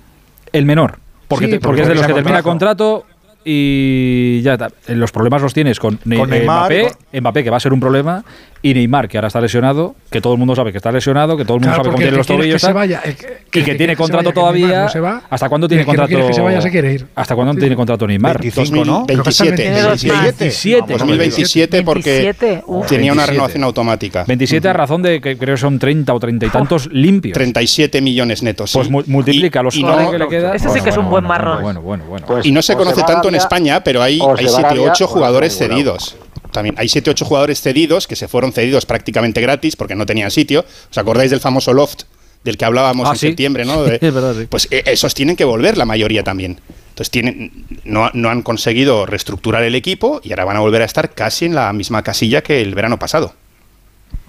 El 0.53 0.65
menor. 0.65 0.99
Porque, 1.35 1.47
Sí, 1.47 1.51
te- 1.53 1.61
porque 1.61 1.67
porque 1.67 1.83
es 1.83 1.89
de 1.89 1.95
los 1.95 2.07
que 2.07 2.13
termina 2.15 2.43
contrato 2.43 3.05
y 3.45 4.41
ya 4.43 4.53
está. 4.55 4.69
Los 4.89 5.11
problemas 5.13 5.43
los 5.43 5.53
tienes 5.55 5.79
con, 5.81 5.99
Ne- 6.05 6.17
Con 6.19 6.31
Neymar, 6.31 6.61
Mbappé, 6.71 6.83
con- 7.13 7.21
Mbappé, 7.21 7.45
que 7.45 7.51
va 7.51 7.57
a 7.57 7.61
ser 7.61 7.73
un 7.73 7.81
problema, 7.81 8.25
y 8.65 8.75
Neymar, 8.75 9.09
que 9.09 9.17
ahora 9.19 9.27
está 9.29 9.41
lesionado, 9.41 9.97
que 10.11 10.21
todo 10.21 10.35
el 10.35 10.39
mundo 10.39 10.55
sabe 10.55 10.71
que 10.71 10.79
está 10.79 10.93
lesionado, 10.93 11.37
que 11.37 11.45
todo 11.45 11.57
el 11.57 11.61
mundo 11.63 11.75
Claro, 11.75 11.85
sabe 11.85 11.89
cómo 11.89 11.97
tiene 11.97 12.11
el 12.11 12.17
los 12.19 12.27
tobillos. 12.27 12.65
que 12.65 12.73
vaya, 12.73 13.01
el 13.05 13.17
que- 13.17 13.27
y 13.27 13.59
el 13.59 13.65
que, 13.65 13.75
tiene 13.75 13.93
que 13.93 13.97
se 13.97 13.97
contrato 13.97 14.25
vaya, 14.31 14.35
todavía. 14.35 14.83
no 14.85 14.89
se 14.89 15.01
va, 15.01 15.23
¿Hasta 15.29 15.49
cuándo 15.49 15.67
tiene 15.69 15.81
el 15.83 15.87
que 15.87 15.93
no 15.97 16.03
contrato? 16.03 16.27
que 16.29 16.33
se 16.35 16.41
vaya 16.41 16.61
se 16.61 16.71
quiere 16.71 16.93
ir. 16.95 17.07
¿Hasta 17.17 17.35
cuándo 17.35 17.55
tiene 17.55 17.75
contrato 17.77 18.07
Neymar? 18.07 18.39
25, 18.41 18.85
¿no? 18.85 19.05
Creo 19.07 19.23
que 19.23 19.29
hasta 19.31 19.45
el 19.45 19.51
2027. 19.51 19.63
Tiene 19.63 19.81
dos 19.83 20.05
más. 20.05 20.23
27. 20.23 20.81
Vamos, 20.81 20.99
2027 21.01 21.83
porque 21.83 22.11
27, 22.23 22.63
uf. 22.67 22.87
tenía 22.87 23.13
una 23.13 23.23
27. 23.23 23.33
renovación 23.33 23.65
automática. 23.65 24.25
27 24.29 24.69
a 24.69 24.73
razón 24.73 25.03
de 25.03 25.21
que 25.21 25.37
creo 25.37 25.55
que 25.57 25.61
son 25.61 25.79
30 25.79 26.15
o 26.15 26.21
30 26.21 26.47
y 26.47 26.51
tantos 26.51 26.89
limpios. 26.93 27.35
37 27.35 28.01
millones 28.01 28.43
netos. 28.43 28.71
sí. 28.71 28.79
Pues 28.79 28.91
mu- 28.91 29.03
multiplica 29.07 29.63
los 29.63 29.75
que 29.75 30.19
le 30.19 30.29
queda. 30.29 30.55
Ese 30.55 30.69
sí 30.71 30.81
que 30.81 30.91
es 30.91 30.97
un 30.97 31.11
buen 31.11 31.25
marrón. 31.25 31.63
Bueno, 31.63 31.83
bueno, 31.83 32.05
bueno. 32.05 32.27
Pues- 32.27 32.47
Y 32.47 32.53
no 32.53 32.63
se 32.63 32.75
o 32.75 32.79
conoce 32.79 33.01
va 33.01 33.07
a 33.07 33.07
tanto 33.07 33.29
en 33.29 33.35
España, 33.35 33.83
pero 33.83 34.03
hay, 34.03 34.19
o 34.21 34.37
se 34.37 34.43
hay 34.43 34.47
va 34.47 34.51
a 34.53 34.55
7 34.61 34.67
Arabia, 34.67 34.93
8 34.93 35.05
o 35.05 35.09
no 35.09 35.13
jugadores 35.15 35.57
cedidos. 35.59 36.17
También 36.53 36.75
hay 36.79 36.89
7 36.89 37.11
8 37.11 37.25
jugadores 37.25 37.61
cedidos 37.61 38.07
que 38.07 38.15
se 38.17 38.29
fueron 38.29 38.53
cedidos 38.53 38.87
prácticamente 38.87 39.41
gratis 39.41 39.75
porque 39.77 39.95
no 39.95 40.07
tenían 40.07 40.31
sitio. 40.31 40.65
¿Os 40.91 40.99
acordáis 40.99 41.31
del 41.31 41.41
famoso 41.41 41.73
loft 41.73 42.03
del 42.45 42.57
que 42.57 42.65
hablábamos 42.65 43.09
Ah, 43.09 43.13
en 43.13 43.19
sí. 43.19 43.27
septiembre, 43.29 43.65
¿no? 43.65 43.85
Es 43.87 44.01
verdad, 44.15 44.35
sí. 44.39 44.47
Pues 44.49 44.69
eh, 44.71 44.83
esos 44.87 45.15
tienen 45.15 45.37
que 45.37 45.45
volver 45.45 45.77
la 45.79 45.85
mayoría 45.85 46.23
también. 46.25 46.61
Entonces 46.91 47.11
tienen, 47.11 47.65
no, 47.85 48.11
no 48.13 48.29
han 48.29 48.43
conseguido 48.43 49.07
reestructurar 49.07 49.63
el 49.63 49.75
equipo 49.75 50.21
y 50.23 50.31
ahora 50.33 50.45
van 50.45 50.57
a 50.57 50.61
volver 50.61 50.83
a 50.83 50.85
estar 50.85 51.15
casi 51.15 51.47
en 51.47 51.55
la 51.55 51.73
misma 51.73 52.03
casilla 52.03 52.43
que 52.43 52.61
el 52.61 52.75
verano 52.75 52.99
pasado. 52.99 53.35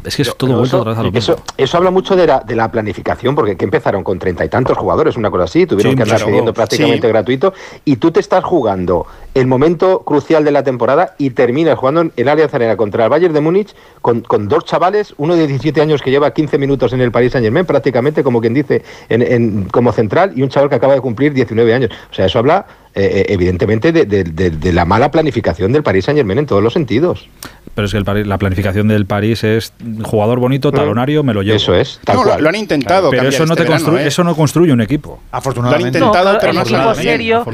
Es 0.06 0.16
que 0.16 0.22
es 0.24 0.36
todo 0.36 0.50
vuelto 0.58 0.66
eso, 0.68 0.80
otra 0.80 0.92
vez 0.92 1.00
a 1.00 1.04
lo 1.04 1.12
mismo. 1.12 1.20
eso, 1.20 1.44
eso 1.58 1.78
habla 1.78 1.92
mucho 1.92 2.16
de 2.16 2.28
la, 2.28 2.40
de 2.42 2.56
la 2.56 2.70
planificación, 2.72 3.36
porque 3.36 3.56
que 3.58 3.66
empezaron 3.66 4.04
con 4.04 4.20
treinta 4.20 4.44
y 4.46 4.50
tantos 4.50 4.78
jugadores, 4.78 5.16
una 5.18 5.30
cosa 5.32 5.46
así, 5.46 5.66
tuvieron 5.66 5.92
Sí, 5.92 5.96
que 5.98 6.04
andar 6.04 6.18
claro, 6.18 6.30
cediendo 6.30 6.54
prácticamente 6.54 7.08
sí. 7.08 7.12
gratuito, 7.12 7.54
y 7.86 7.96
tú 7.98 8.12
te 8.12 8.20
estás 8.20 8.44
jugando 8.44 9.06
el 9.34 9.48
momento 9.48 10.00
crucial 10.00 10.44
de 10.44 10.52
la 10.52 10.64
temporada 10.64 11.16
y 11.18 11.32
terminas 11.32 11.78
jugando 11.80 12.02
en 12.02 12.12
el 12.18 12.30
Allianz 12.30 12.54
Arena 12.54 12.78
contra 12.78 13.06
el 13.06 13.10
Bayern 13.10 13.34
de 13.34 13.42
Múnich 13.42 13.74
con, 14.02 14.22
con 14.22 14.48
dos 14.48 14.66
chavales, 14.66 15.14
uno 15.18 15.36
de 15.36 15.48
17 15.48 15.82
años 15.82 16.02
que 16.02 16.12
lleva 16.12 16.32
15 16.32 16.58
minutos 16.58 16.94
en 16.94 17.02
el 17.02 17.12
Paris 17.12 17.32
Saint 17.32 17.44
Germain, 17.46 17.66
prácticamente 17.66 18.24
como 18.24 18.42
quien 18.42 18.54
dice, 18.54 18.84
en, 19.10 19.22
en- 19.22 19.64
como 19.72 19.92
central, 19.92 20.34
y 20.36 20.42
un 20.44 20.50
chaval 20.50 20.70
que 20.70 20.76
acaba 20.76 20.94
de 20.94 21.02
cumplir 21.02 21.34
19 21.34 21.74
años. 21.74 21.92
O 22.12 22.14
sea, 22.14 22.26
eso 22.28 22.40
habla 22.40 22.66
eh, 22.96 23.22
eh, 23.22 23.26
evidentemente 23.30 23.92
de, 23.92 24.06
de- 24.06 24.24
de- 24.24 24.50
de 24.52 24.74
la 24.74 24.86
mala 24.86 25.10
planificación 25.12 25.72
del 25.72 25.84
Paris 25.84 26.06
Saint 26.06 26.18
Germain 26.18 26.40
en 26.40 26.46
todos 26.46 26.62
los 26.62 26.74
sentidos. 26.74 27.28
Pero 27.76 27.86
es 27.88 27.92
que 27.92 27.98
el 27.98 28.06
París- 28.06 28.28
la 28.28 28.38
planificación 28.38 28.88
del 28.88 29.08
París 29.08 29.44
es 29.44 29.74
jugador 30.04 30.38
bonito, 30.40 30.72
talonario, 30.72 31.24
me 31.24 31.34
lo 31.34 31.42
llevo. 31.42 31.56
Eso 31.58 31.74
es, 31.76 32.00
tal 32.04 32.18
No, 32.18 32.24
lo, 32.24 32.30
cual. 32.30 32.44
lo 32.44 32.50
han 32.50 32.56
intentado. 32.56 33.10
Pero 33.10 33.28
eso 33.30 33.46
no, 33.48 33.54
este 33.54 33.64
te 33.64 33.70
verano, 33.70 33.84
construye, 33.86 34.04
¿eh? 34.04 34.08
eso 34.08 34.24
no 34.24 34.36
construye 34.36 34.72
un 34.74 34.82
equipo. 34.82 35.20
Afortunadamente. 35.32 35.98
Lo 36.00 36.06
han 36.06 36.10
intentado, 36.12 36.34
No, 36.34 36.40
pero 36.40 36.52
el 36.52 36.58
no 36.58 36.96
serio 36.96 37.46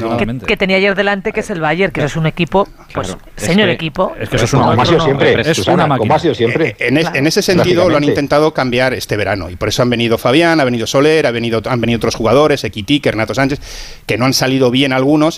que, 0.46 0.56
tenía 0.58 0.76
ayer 0.76 0.94
delante, 0.94 1.32
que 1.32 1.40
es 1.40 1.48
el 1.50 1.60
Bayern, 1.60 1.90
que 1.92 2.04
es 2.04 2.16
un 2.16 2.26
equipo, 2.26 2.68
pues, 2.92 3.08
Claro. 3.08 3.22
Es 3.34 3.42
señor 3.44 3.68
que- 3.68 3.72
equipo. 3.74 4.12
es 4.20 4.28
que 4.28 4.36
eso 4.36 4.44
es 4.44 4.52
una 4.52 4.72
ha 4.82 4.84
sido 4.84 4.98
no, 4.98 5.04
siempre, 5.04 5.40
es 5.40 5.56
Susana, 5.56 5.74
una 5.86 5.96
como 5.96 6.08
máquina. 6.08 6.14
ha 6.16 6.18
sido 6.18 6.34
siempre. 6.34 6.68
Eh, 6.68 6.76
En, 6.88 6.96
es- 6.98 7.04
Claro. 7.04 7.16
en 7.18 7.26
ese 7.26 7.40
sentido 7.42 7.88
lo 7.88 7.96
han 7.96 8.04
intentado 8.04 8.52
cambiar 8.52 8.92
este 8.92 9.16
verano 9.16 9.48
y 9.48 9.56
por 9.56 9.68
eso 9.68 9.82
han 9.82 9.88
venido 9.90 10.18
Fabián, 10.18 10.60
ha 10.60 10.64
venido 10.64 10.86
Soler, 10.86 11.26
ha 11.26 11.30
venido, 11.30 11.62
han 11.66 11.80
venido 11.80 11.96
otros 11.96 12.14
jugadores, 12.14 12.64
Equitique, 12.64 13.10
Renato 13.10 13.32
Sánchez, 13.34 13.60
que 14.06 14.18
no 14.18 14.26
han 14.26 14.34
salido 14.34 14.70
bien 14.70 14.92
algunos, 14.92 15.29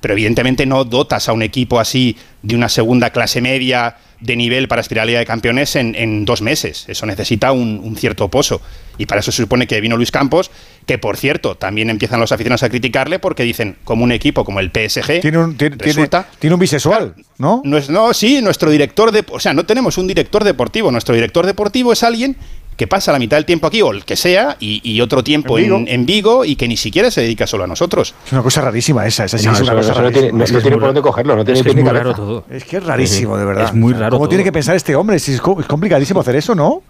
pero 0.00 0.14
evidentemente 0.14 0.66
no 0.66 0.84
dotas 0.84 1.28
a 1.28 1.32
un 1.32 1.42
equipo 1.42 1.78
así 1.78 2.16
de 2.42 2.54
una 2.56 2.68
segunda 2.68 3.10
clase 3.10 3.40
media 3.40 3.96
de 4.18 4.34
nivel 4.34 4.66
para 4.66 4.80
aspirar 4.80 5.02
a 5.02 5.04
la 5.04 5.08
Liga 5.10 5.18
de 5.20 5.26
Campeones 5.26 5.76
en, 5.76 5.94
en 5.94 6.24
dos 6.24 6.40
meses. 6.40 6.86
Eso 6.88 7.04
necesita 7.04 7.52
un, 7.52 7.80
un 7.84 7.96
cierto 7.96 8.28
pozo. 8.28 8.62
Y 8.96 9.04
para 9.04 9.20
eso 9.20 9.30
se 9.30 9.42
supone 9.42 9.66
que 9.66 9.78
vino 9.82 9.94
Luis 9.98 10.10
Campos, 10.10 10.50
que 10.86 10.96
por 10.96 11.18
cierto, 11.18 11.54
también 11.54 11.90
empiezan 11.90 12.18
los 12.18 12.32
aficionados 12.32 12.62
a 12.62 12.70
criticarle 12.70 13.18
porque 13.18 13.42
dicen, 13.42 13.76
como 13.84 14.04
un 14.04 14.12
equipo 14.12 14.42
como 14.46 14.58
el 14.60 14.70
PSG, 14.70 15.20
Tiene 15.20 15.36
un, 15.36 15.56
tiene, 15.58 15.76
tiene- 15.76 16.54
un 16.54 16.58
bisexual, 16.60 17.14
¿no? 17.36 17.60
no, 17.64 17.76
es- 17.76 17.90
no, 17.90 18.14
sí, 18.14 18.40
nuestro 18.40 18.70
director 18.70 19.12
de, 19.12 19.22
o 19.28 19.38
sea, 19.38 19.52
no 19.52 19.66
tenemos 19.66 19.98
un 19.98 20.06
director 20.06 20.44
deportivo. 20.44 20.90
Nuestro 20.90 21.14
director 21.14 21.44
deportivo 21.44 21.92
es 21.92 22.02
alguien 22.02 22.36
que 22.76 22.86
pasa 22.86 23.10
la 23.12 23.18
mitad 23.18 23.36
del 23.38 23.44
tiempo 23.46 23.66
aquí 23.66 23.80
o 23.82 23.90
el 23.90 24.04
que 24.04 24.16
sea 24.16 24.56
y, 24.60 24.80
y 24.84 25.00
otro 25.00 25.24
tiempo 25.24 25.58
En 25.58 25.64
Vigo. 25.64 25.84
en 25.86 26.06
Vigo. 26.06 26.44
y 26.44 26.56
que 26.56 26.68
ni 26.68 26.76
siquiera 26.76 27.10
se 27.10 27.22
dedica 27.22 27.46
solo 27.46 27.64
a 27.64 27.66
nosotros. 27.66 28.14
Es 28.26 28.32
una 28.32 28.42
cosa 28.42 28.60
rarísima 28.60 29.06
esa. 29.06 29.24
Esa 29.24 29.38
sí 29.38 29.46
No, 29.46 29.52
es 29.52 29.60
una 29.60 29.68
eso- 29.72 29.76
cosa 29.78 29.92
eso 29.92 30.02
no 30.02 30.10
tiene, 30.10 30.28
rarísima. 30.28 30.38
no- 30.38 30.44
Es 30.44 30.50
que 30.50 30.52
no 30.52 30.58
es 30.58 30.62
tiene 30.64 30.76
por 30.76 30.86
dónde 30.86 31.02
cogerlo, 31.02 31.36
no 31.36 31.44
tiene 31.44 31.60
Es 31.60 31.64
que 31.66 31.70
es 31.80 31.86
raro 31.86 32.14
todo. 32.14 32.44
Es 32.50 32.64
que 32.64 32.76
es 32.76 32.84
rarísimo, 32.84 33.36
de 33.38 33.44
verdad. 33.44 33.64
Es 33.64 33.74
muy 33.74 33.92
raro 33.94 34.10
¿Cómo 34.10 34.20
todo. 34.24 34.28
tiene 34.28 34.44
que 34.44 34.52
pensar 34.52 34.76
este 34.76 34.94
hombre? 34.94 35.18
Si 35.18 35.32
es, 35.32 35.40
co- 35.40 35.58
es 35.60 35.66
complicadísimo 35.66 36.20
hacer 36.20 36.36
eso, 36.36 36.54
¿no? 36.54 36.82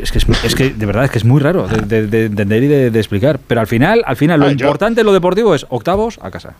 Es 0.00 0.12
que, 0.12 0.18
es, 0.18 0.26
es 0.44 0.54
que 0.54 0.70
de 0.70 0.86
verdad 0.86 1.04
es 1.06 1.10
que 1.10 1.18
es 1.18 1.24
muy 1.24 1.40
raro 1.40 1.66
de, 1.66 1.80
de- 1.86 2.06
de 2.06 2.24
entender 2.26 2.62
y 2.62 2.66
de, 2.68 2.90
de 2.90 2.98
explicar. 2.98 3.40
Pero 3.44 3.60
al 3.60 3.66
final, 3.66 4.02
al 4.06 4.16
final, 4.16 4.38
lo 4.38 4.46
Ah, 4.46 4.52
yo- 4.52 4.66
importante 4.66 5.00
en 5.00 5.06
lo 5.06 5.12
deportivo 5.12 5.54
es 5.54 5.66
octavos 5.70 6.18
a 6.22 6.30
casa. 6.30 6.54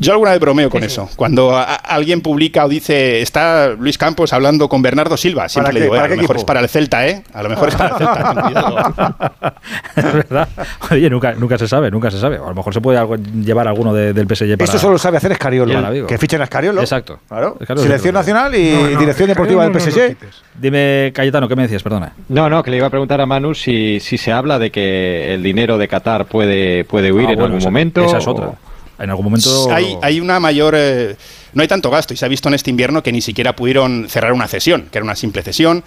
Yo 0.00 0.12
alguna 0.12 0.30
vez 0.30 0.40
bromeo 0.40 0.70
con 0.70 0.84
eso. 0.84 1.08
Cuando 1.16 1.56
a- 1.56 1.62
a- 1.64 1.74
alguien 1.74 2.20
publica 2.20 2.64
o 2.64 2.68
dice, 2.68 3.20
está 3.20 3.70
Luis 3.70 3.98
Campos 3.98 4.32
hablando 4.32 4.68
con 4.68 4.80
Bernardo 4.80 5.16
Silva, 5.16 5.48
siempre 5.48 5.72
le 5.74 5.80
digo, 5.80 5.94
"Eh, 5.94 5.98
¿Para 5.98 6.06
a 6.06 6.08
lo 6.10 6.16
mejor 6.16 6.24
equipo?" 6.36 6.38
es 6.40 6.44
para 6.44 6.60
el 6.60 6.68
Celta, 6.68 7.06
¿eh? 7.08 7.24
A 7.32 7.42
lo 7.42 7.48
mejor 7.48 7.68
es 7.68 7.74
para 7.74 7.90
el 7.90 7.96
Celta. 7.96 9.54
es 9.96 10.12
verdad. 10.12 10.48
Oye, 10.90 11.10
nunca, 11.10 11.32
nunca 11.34 11.58
se 11.58 11.66
sabe, 11.68 11.90
nunca 11.90 12.10
se 12.10 12.18
sabe. 12.20 12.36
A 12.36 12.48
lo 12.48 12.54
mejor 12.54 12.72
se 12.72 12.80
puede 12.80 12.98
algo- 12.98 13.16
llevar 13.16 13.66
alguno 13.68 13.92
de- 13.92 14.12
del 14.12 14.26
PSG 14.28 14.56
para. 14.56 14.64
Esto 14.64 14.78
solo 14.78 14.98
sabe 14.98 15.16
hacer 15.16 15.32
Escariolo. 15.32 16.06
Que 16.06 16.18
fichen 16.18 16.40
a 16.40 16.44
Escariolo. 16.44 16.80
Exacto. 16.80 17.18
Claro. 17.28 17.56
Escariolo 17.60 17.82
Selección 17.86 18.14
nacional 18.14 18.54
y 18.54 18.70
No, 18.70 18.90
no, 18.90 18.98
dirección 19.00 19.28
deportiva 19.28 19.64
no, 19.66 19.70
del 19.70 19.80
PSG. 19.80 20.16
Dime, 20.60 21.12
Cayetano, 21.14 21.48
¿qué 21.48 21.56
me 21.56 21.62
decías? 21.62 21.82
Perdona. 21.82 22.12
No, 22.28 22.48
no, 22.48 22.62
que 22.62 22.70
le 22.70 22.76
iba 22.78 22.86
a 22.86 22.90
preguntar 22.90 23.20
a 23.20 23.26
Manu 23.26 23.54
si, 23.54 24.00
si 24.00 24.18
se 24.18 24.32
habla 24.32 24.58
de 24.58 24.70
que 24.70 25.34
el 25.34 25.42
dinero 25.42 25.78
de 25.78 25.88
Qatar 25.88 26.26
puede, 26.26 26.84
puede 26.84 27.12
huir 27.12 27.28
Ah, 27.28 27.32
en 27.32 27.36
bueno, 27.36 27.44
algún 27.46 27.58
esa- 27.58 27.68
momento. 27.68 28.04
Esa 28.04 28.18
es 28.18 28.26
o- 28.26 28.30
otra. 28.32 28.50
En 28.98 29.10
algún 29.10 29.24
momento. 29.24 29.70
hay, 29.72 29.96
hay 30.02 30.20
una 30.20 30.40
mayor. 30.40 30.74
eh, 30.76 31.16
no 31.54 31.62
hay 31.62 31.68
tanto 31.68 31.90
gasto 31.90 32.14
y 32.14 32.16
se 32.16 32.24
ha 32.24 32.28
visto 32.28 32.48
en 32.48 32.54
este 32.54 32.70
invierno 32.70 33.02
que 33.02 33.12
ni 33.12 33.20
siquiera 33.20 33.54
pudieron 33.56 34.08
cerrar 34.08 34.32
una 34.32 34.48
cesión, 34.48 34.88
que 34.90 34.98
era 34.98 35.04
una 35.04 35.16
simple 35.16 35.42
cesión. 35.42 35.82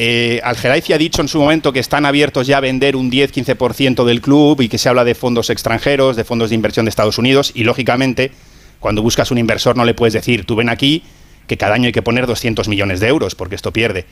Eh, 0.00 0.40
Algeraifi 0.44 0.92
ha 0.92 0.98
dicho 0.98 1.22
en 1.22 1.28
su 1.28 1.40
momento 1.40 1.72
que 1.72 1.80
están 1.80 2.06
abiertos 2.06 2.46
ya 2.46 2.58
a 2.58 2.60
vender 2.60 2.94
un 2.94 3.10
10-15% 3.10 4.04
del 4.04 4.20
club 4.20 4.60
y 4.60 4.68
que 4.68 4.78
se 4.78 4.88
habla 4.88 5.04
de 5.04 5.14
fondos 5.14 5.50
extranjeros, 5.50 6.14
de 6.14 6.24
fondos 6.24 6.50
de 6.50 6.54
inversión 6.54 6.84
de 6.84 6.90
Estados 6.90 7.18
Unidos 7.18 7.50
y 7.54 7.64
lógicamente 7.64 8.30
cuando 8.78 9.02
buscas 9.02 9.30
un 9.30 9.38
inversor 9.38 9.76
no 9.76 9.84
le 9.84 9.94
puedes 9.94 10.12
decir 10.14 10.44
tú 10.44 10.54
ven 10.54 10.68
aquí 10.68 11.02
que 11.48 11.56
cada 11.56 11.74
año 11.74 11.86
hay 11.86 11.92
que 11.92 12.02
poner 12.02 12.26
200 12.26 12.68
millones 12.68 13.00
de 13.00 13.08
euros 13.08 13.34
porque 13.34 13.56
esto 13.56 13.72
pierde. 13.72 14.06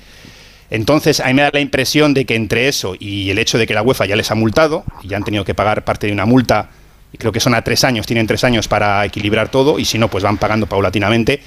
Entonces, 0.71 1.21
a 1.21 1.27
mí 1.27 1.35
me 1.35 1.43
da 1.43 1.51
la 1.53 1.61
impresión 1.61 2.13
de 2.15 2.25
que 2.25 2.35
entre 2.35 2.67
eso 2.67 2.97
y 2.99 3.31
el 3.31 3.39
hecho 3.39 3.57
de 3.57 3.67
que 3.69 3.75
la 3.75 3.83
UEFA 3.83 4.07
ya 4.07 4.17
les 4.17 4.31
ha 4.33 4.35
multado 4.35 4.85
y 5.03 5.09
ya 5.09 5.17
han 5.17 5.23
tenido 5.23 5.45
que 5.45 5.55
pagar 5.55 5.85
parte 5.85 6.09
de 6.09 6.13
una 6.13 6.27
multa, 6.27 6.71
creo 7.19 7.33
que 7.33 7.41
son 7.41 7.55
a 7.55 7.63
tres 7.63 7.85
años, 7.85 8.07
tienen 8.07 8.27
tres 8.27 8.45
años 8.45 8.69
para 8.69 9.05
equilibrar 9.05 9.49
todo, 9.49 9.79
y 9.79 9.85
si 9.85 9.99
no, 9.99 10.09
pues 10.09 10.25
van 10.25 10.39
pagando 10.39 10.67
paulatinamente, 10.67 11.41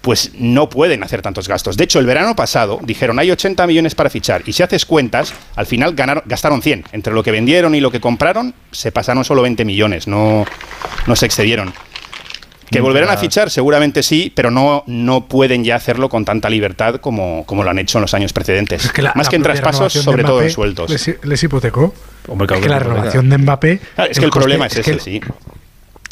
pues 0.00 0.32
no 0.34 0.68
pueden 0.68 1.02
hacer 1.04 1.22
tantos 1.22 1.48
gastos. 1.48 1.76
De 1.76 1.84
hecho, 1.84 1.98
el 2.00 2.06
verano 2.06 2.34
pasado 2.34 2.80
dijeron 2.82 3.18
hay 3.18 3.30
80 3.30 3.66
millones 3.66 3.94
para 3.94 4.10
fichar, 4.10 4.42
y 4.46 4.52
si 4.52 4.62
haces 4.62 4.84
cuentas, 4.84 5.32
al 5.56 5.66
final 5.66 5.94
gastaron 5.94 6.60
100. 6.60 6.86
Entre 6.92 7.12
lo 7.12 7.22
que 7.22 7.30
vendieron 7.30 7.74
y 7.74 7.80
lo 7.80 7.90
que 7.90 8.00
compraron, 8.00 8.54
se 8.72 8.92
pasaron 8.92 9.24
solo 9.24 9.42
20 9.42 9.64
millones, 9.64 10.06
no, 10.06 10.44
no 11.06 11.16
se 11.16 11.26
excedieron. 11.26 11.72
Que 12.72 12.80
volverán 12.80 13.10
a 13.10 13.16
fichar, 13.16 13.50
seguramente 13.50 14.02
sí, 14.02 14.32
pero 14.34 14.50
no, 14.50 14.82
no 14.86 15.26
pueden 15.26 15.62
ya 15.64 15.76
hacerlo 15.76 16.08
con 16.08 16.24
tanta 16.24 16.50
libertad 16.50 16.96
como, 16.96 17.44
como 17.46 17.62
lo 17.62 17.70
han 17.70 17.78
hecho 17.78 17.98
en 17.98 18.02
los 18.02 18.14
años 18.14 18.32
precedentes. 18.32 18.84
Es 18.86 18.92
que 18.92 19.02
la- 19.02 19.12
Más 19.14 19.26
la 19.26 19.30
que 19.30 19.36
en 19.36 19.42
traspasos, 19.42 19.92
sobre 19.92 20.24
todo 20.24 20.42
en 20.42 20.50
sueldos. 20.50 20.90
Les, 20.90 21.16
les 21.22 21.42
hipotecó. 21.42 21.94
Hombre, 22.28 22.46
es 22.56 22.60
que 22.62 22.68
la 22.68 22.78
renovación 22.78 23.28
de 23.30 23.38
Mbappé. 23.38 23.80
Ah, 23.96 24.04
es 24.06 24.18
que 24.18 24.24
el 24.24 24.30
coste- 24.30 24.40
problema 24.40 24.66
es, 24.66 24.76
ese, 24.76 24.98
sí. 25.00 25.20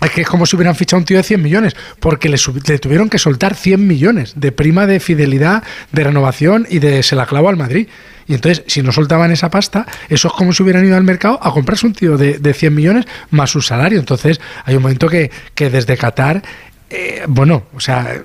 Es 0.02 0.10
que 0.10 0.22
es 0.22 0.28
como 0.28 0.46
si 0.46 0.56
hubieran 0.56 0.74
fichado 0.74 0.98
un 0.98 1.04
tío 1.04 1.16
de 1.18 1.22
100 1.22 1.42
millones, 1.42 1.76
porque 1.98 2.28
le, 2.28 2.38
le 2.66 2.78
tuvieron 2.78 3.08
que 3.10 3.18
soltar 3.18 3.54
100 3.54 3.86
millones 3.86 4.32
de 4.36 4.52
prima 4.52 4.86
de 4.86 5.00
fidelidad, 5.00 5.62
de 5.92 6.04
renovación 6.04 6.66
y 6.70 6.78
de 6.78 7.02
se 7.02 7.16
la 7.16 7.26
clavo 7.26 7.48
al 7.48 7.56
Madrid. 7.56 7.88
Y 8.26 8.34
entonces, 8.34 8.62
si 8.66 8.82
no 8.82 8.92
soltaban 8.92 9.30
esa 9.32 9.50
pasta, 9.50 9.86
eso 10.08 10.28
es 10.28 10.34
como 10.34 10.52
si 10.52 10.62
hubieran 10.62 10.84
ido 10.84 10.96
al 10.96 11.02
mercado 11.02 11.38
a 11.42 11.52
comprarse 11.52 11.86
un 11.86 11.94
tío 11.94 12.16
de, 12.16 12.38
de 12.38 12.54
100 12.54 12.74
millones 12.74 13.04
más 13.30 13.50
su 13.50 13.60
salario. 13.60 13.98
Entonces, 13.98 14.40
hay 14.64 14.76
un 14.76 14.82
momento 14.82 15.08
que, 15.08 15.30
que 15.54 15.68
desde 15.68 15.96
Qatar, 15.96 16.42
eh, 16.90 17.24
bueno, 17.28 17.64
o 17.74 17.80
sea, 17.80 18.22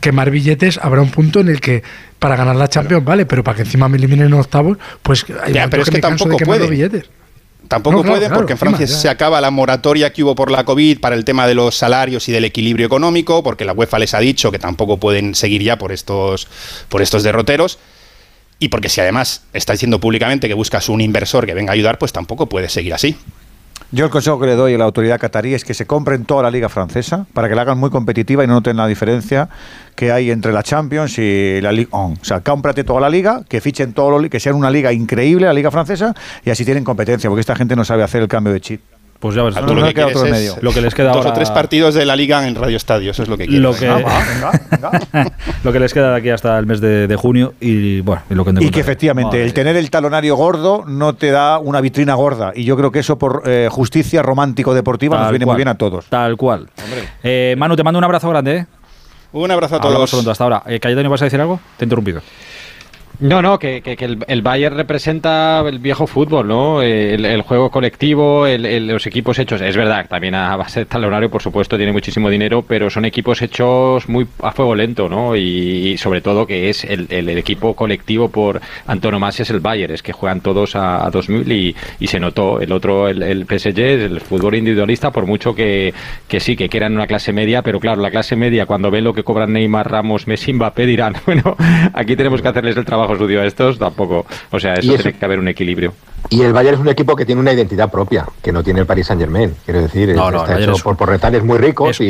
quemar 0.00 0.30
billetes 0.30 0.78
habrá 0.82 1.00
un 1.00 1.10
punto 1.10 1.40
en 1.40 1.48
el 1.48 1.60
que 1.60 1.82
para 2.18 2.36
ganar 2.36 2.56
la 2.56 2.68
Champions, 2.68 3.04
vale, 3.04 3.26
pero 3.26 3.42
para 3.44 3.56
que 3.56 3.62
encima 3.62 3.88
me 3.88 3.98
eliminen 3.98 4.26
en 4.26 4.34
octavos, 4.34 4.78
pues 5.02 5.24
hay 5.42 5.52
Ya, 5.52 5.68
pero 5.68 5.82
es 5.82 5.90
que 5.90 5.96
me 5.96 6.00
canso 6.00 6.24
de 6.24 6.30
tampoco 6.30 6.36
quemar 6.38 6.58
los 6.58 6.66
puede. 6.68 6.70
billetes. 6.70 7.10
Tampoco 7.68 7.96
No, 7.96 8.02
claro, 8.02 8.16
puede 8.16 8.26
claro, 8.26 8.40
porque 8.40 8.52
en 8.52 8.58
Francia 8.58 8.86
se 8.86 9.08
acaba 9.08 9.40
la 9.40 9.50
moratoria 9.50 10.12
que 10.12 10.22
hubo 10.22 10.34
por 10.34 10.50
la 10.50 10.64
COVID 10.64 11.00
para 11.00 11.16
el 11.16 11.24
tema 11.24 11.46
de 11.46 11.54
los 11.54 11.76
salarios 11.76 12.28
y 12.28 12.32
del 12.32 12.44
equilibrio 12.44 12.86
económico, 12.86 13.42
porque 13.42 13.64
la 13.64 13.72
UEFA 13.72 13.98
les 13.98 14.14
ha 14.14 14.20
dicho 14.20 14.50
que 14.52 14.58
tampoco 14.58 14.98
pueden 14.98 15.34
seguir 15.34 15.62
ya 15.62 15.76
por 15.78 15.92
estos, 15.92 16.48
por 16.88 17.02
estos 17.02 17.22
derroteros. 17.22 17.78
Y 18.58 18.68
porque 18.68 18.88
si 18.88 19.00
además 19.00 19.42
está 19.52 19.72
diciendo 19.72 20.00
públicamente 20.00 20.48
que 20.48 20.54
buscas 20.54 20.88
un 20.88 21.00
inversor 21.00 21.44
que 21.44 21.54
venga 21.54 21.72
a 21.72 21.74
ayudar, 21.74 21.98
pues 21.98 22.12
tampoco 22.12 22.48
puede 22.48 22.68
seguir 22.68 22.94
así. 22.94 23.16
Yo 23.92 24.04
el 24.04 24.10
consejo 24.10 24.40
que 24.40 24.46
le 24.46 24.56
doy 24.56 24.74
a 24.74 24.78
la 24.78 24.84
autoridad 24.84 25.20
catarí 25.20 25.54
es 25.54 25.64
que 25.64 25.72
se 25.72 25.86
compren 25.86 26.24
toda 26.24 26.42
la 26.42 26.50
liga 26.50 26.68
francesa 26.68 27.26
para 27.32 27.48
que 27.48 27.54
la 27.54 27.62
hagan 27.62 27.78
muy 27.78 27.90
competitiva 27.90 28.42
y 28.42 28.46
no 28.46 28.54
noten 28.54 28.76
la 28.76 28.86
diferencia 28.86 29.48
que 29.94 30.10
hay 30.10 30.30
entre 30.30 30.52
la 30.52 30.62
Champions 30.62 31.18
y 31.18 31.60
la 31.60 31.70
Ligue 31.70 31.88
1. 31.92 32.16
O 32.20 32.24
sea, 32.24 32.40
cómprate 32.40 32.84
toda 32.84 33.00
la 33.00 33.08
liga, 33.08 33.42
que 33.48 33.60
fichen 33.60 33.92
todo 33.92 34.18
lo 34.18 34.28
que 34.28 34.40
sea 34.40 34.54
una 34.54 34.70
liga 34.70 34.92
increíble 34.92 35.46
la 35.46 35.52
liga 35.52 35.70
francesa 35.70 36.14
y 36.44 36.50
así 36.50 36.64
tienen 36.64 36.84
competencia, 36.84 37.30
porque 37.30 37.40
esta 37.40 37.54
gente 37.54 37.76
no 37.76 37.84
sabe 37.84 38.02
hacer 38.02 38.22
el 38.22 38.28
cambio 38.28 38.52
de 38.52 38.60
chip. 38.60 38.95
Pues 39.18 39.34
ya 39.34 39.42
ves, 39.42 39.56
Ah, 39.56 39.62
no, 39.62 39.66
tú 39.68 39.74
no 39.74 39.80
lo 39.80 39.86
que 39.86 39.94
quieres 39.94 40.14
otro 40.16 40.30
medio. 40.30 40.54
Lo 40.60 40.72
que 40.72 40.80
les 40.82 40.94
queda 40.94 41.08
dos 41.08 41.16
ahora- 41.18 41.30
o 41.30 41.32
tres 41.32 41.50
partidos 41.50 41.94
de 41.94 42.04
la 42.04 42.16
liga 42.16 42.46
en 42.46 42.54
Radio 42.54 42.76
Estadio, 42.76 43.10
eso 43.12 43.22
es 43.22 43.28
lo 43.28 43.36
que 43.36 43.46
quieres. 43.46 43.62
Lo 43.62 43.74
que, 43.74 43.88
venga, 43.88 44.52
venga. 44.70 45.32
lo 45.64 45.72
que 45.72 45.80
les 45.80 45.94
queda 45.94 46.10
de 46.10 46.16
aquí 46.18 46.28
hasta 46.30 46.58
el 46.58 46.66
mes 46.66 46.80
de, 46.80 47.06
de 47.06 47.16
junio 47.16 47.54
y 47.60 48.00
bueno, 48.02 48.22
y 48.30 48.34
lo 48.34 48.44
que 48.44 48.52
Y 48.60 48.70
que 48.70 48.80
efectivamente 48.80 49.36
Madre 49.38 49.44
el 49.44 49.54
tener 49.54 49.76
el 49.76 49.90
talonario 49.90 50.36
gordo 50.36 50.84
no 50.86 51.14
te 51.14 51.30
da 51.30 51.58
una 51.58 51.80
vitrina 51.80 52.14
gorda. 52.14 52.52
Y 52.54 52.64
yo 52.64 52.76
creo 52.76 52.92
que 52.92 52.98
eso 52.98 53.18
por 53.18 53.42
eh, 53.46 53.68
justicia 53.70 54.22
romántico-deportiva 54.22 55.16
nos 55.16 55.26
Tal 55.26 55.32
viene 55.32 55.44
cual, 55.46 55.54
muy 55.54 55.58
bien 55.60 55.68
a 55.68 55.74
todos. 55.78 56.06
Tal 56.06 56.36
cual. 56.36 56.68
Eh, 57.22 57.54
Manu, 57.58 57.74
te 57.76 57.82
mando 57.84 57.98
un 57.98 58.04
abrazo 58.04 58.28
grande. 58.28 58.56
¿eh? 58.56 58.66
Un 59.32 59.50
abrazo 59.50 59.74
a 59.74 59.78
Hablamos 59.78 59.96
todos. 59.96 60.10
pronto. 60.10 60.30
Hasta 60.30 60.44
ahora. 60.44 60.62
Eh, 60.66 60.78
Cayetano, 60.80 61.10
¿vas 61.10 61.20
a 61.22 61.24
decir 61.24 61.40
algo? 61.40 61.58
Te 61.76 61.84
he 61.84 61.86
interrumpido. 61.86 62.20
No, 63.18 63.40
no, 63.40 63.58
que, 63.58 63.80
que- 63.80 63.96
que 63.96 64.04
el, 64.04 64.18
el 64.28 64.42
Bayern 64.42 64.76
representa 64.76 65.62
el 65.66 65.78
viejo 65.78 66.06
fútbol, 66.06 66.48
¿no? 66.48 66.82
El, 66.82 67.40
juego 67.40 67.70
colectivo, 67.70 68.46
el- 68.46 68.88
los 68.88 69.06
equipos 69.06 69.38
hechos. 69.38 69.62
Es 69.62 69.74
verdad, 69.74 70.06
también 70.06 70.34
a 70.34 70.54
base 70.56 70.80
de 70.80 70.86
talonario, 70.86 71.30
por 71.30 71.40
supuesto, 71.40 71.78
tiene 71.78 71.92
muchísimo 71.92 72.28
dinero, 72.28 72.60
pero 72.62 72.90
son 72.90 73.06
equipos 73.06 73.40
hechos 73.40 74.06
muy 74.10 74.26
a 74.42 74.52
fuego 74.52 74.74
lento, 74.74 75.08
¿no? 75.08 75.34
Y, 75.34 75.40
y 75.92 75.96
sobre 75.96 76.20
todo 76.20 76.46
que 76.46 76.68
es 76.68 76.84
el, 76.84 77.06
equipo 77.38 77.74
colectivo 77.74 78.28
por 78.28 78.60
antonomasia 78.86 79.44
es 79.44 79.50
el 79.50 79.60
Bayern, 79.60 79.94
es 79.94 80.02
que 80.02 80.12
juegan 80.12 80.42
todos 80.42 80.76
a, 80.76 81.06
a 81.06 81.10
2000 81.10 81.50
y, 81.52 81.76
y 81.98 82.06
se 82.08 82.20
notó. 82.20 82.60
El 82.60 82.70
otro, 82.72 83.08
el, 83.08 83.46
PSG, 83.46 83.78
el 83.78 84.20
fútbol 84.20 84.56
individualista, 84.56 85.10
por 85.10 85.24
mucho 85.26 85.54
que, 85.54 85.94
que 86.28 86.38
sí, 86.40 86.54
que 86.54 86.68
quieran 86.68 86.92
una 86.94 87.06
clase 87.06 87.32
media, 87.32 87.62
pero 87.62 87.80
claro, 87.80 88.02
la 88.02 88.10
clase 88.10 88.36
media, 88.36 88.66
cuando 88.66 88.90
ven 88.90 89.04
lo 89.04 89.14
que 89.14 89.22
cobran 89.24 89.54
Neymar, 89.54 89.90
Ramos, 89.90 90.26
Messi, 90.26 90.52
Mbappé, 90.52 90.84
dirán, 90.84 91.14
bueno, 91.24 91.56
aquí 91.94 92.14
tenemos 92.14 92.42
que 92.42 92.48
hacerles 92.48 92.76
el 92.76 92.84
trabajo 92.84 93.05
sucio 93.16 93.40
a 93.40 93.46
estos, 93.46 93.78
tampoco. 93.78 94.26
O 94.50 94.58
sea, 94.58 94.74
eso, 94.74 94.94
eso- 94.94 95.02
tiene 95.04 95.18
que 95.18 95.24
haber 95.24 95.38
un 95.38 95.48
equilibrio. 95.48 95.92
Y 96.28 96.42
el 96.42 96.52
Bayern 96.52 96.74
es 96.74 96.80
un 96.80 96.88
equipo 96.88 97.14
que 97.14 97.24
tiene 97.24 97.40
una 97.40 97.52
identidad 97.52 97.90
propia, 97.90 98.26
que 98.42 98.52
no 98.52 98.62
tiene 98.64 98.80
el 98.80 98.86
Paris 98.86 99.06
Saint 99.06 99.20
Germain. 99.20 99.54
Quiero 99.64 99.82
decir, 99.82 100.14
No, 100.14 100.22
no, 100.22 100.28
el 100.28 100.34
está 100.34 100.42
Bayern 100.54 100.62
hecho 100.70 100.76
es- 100.76 100.82
por, 100.82 100.96
por 100.96 101.08
retales 101.08 101.42
muy 101.44 101.58
ricos 101.58 102.00
y, 102.00 102.08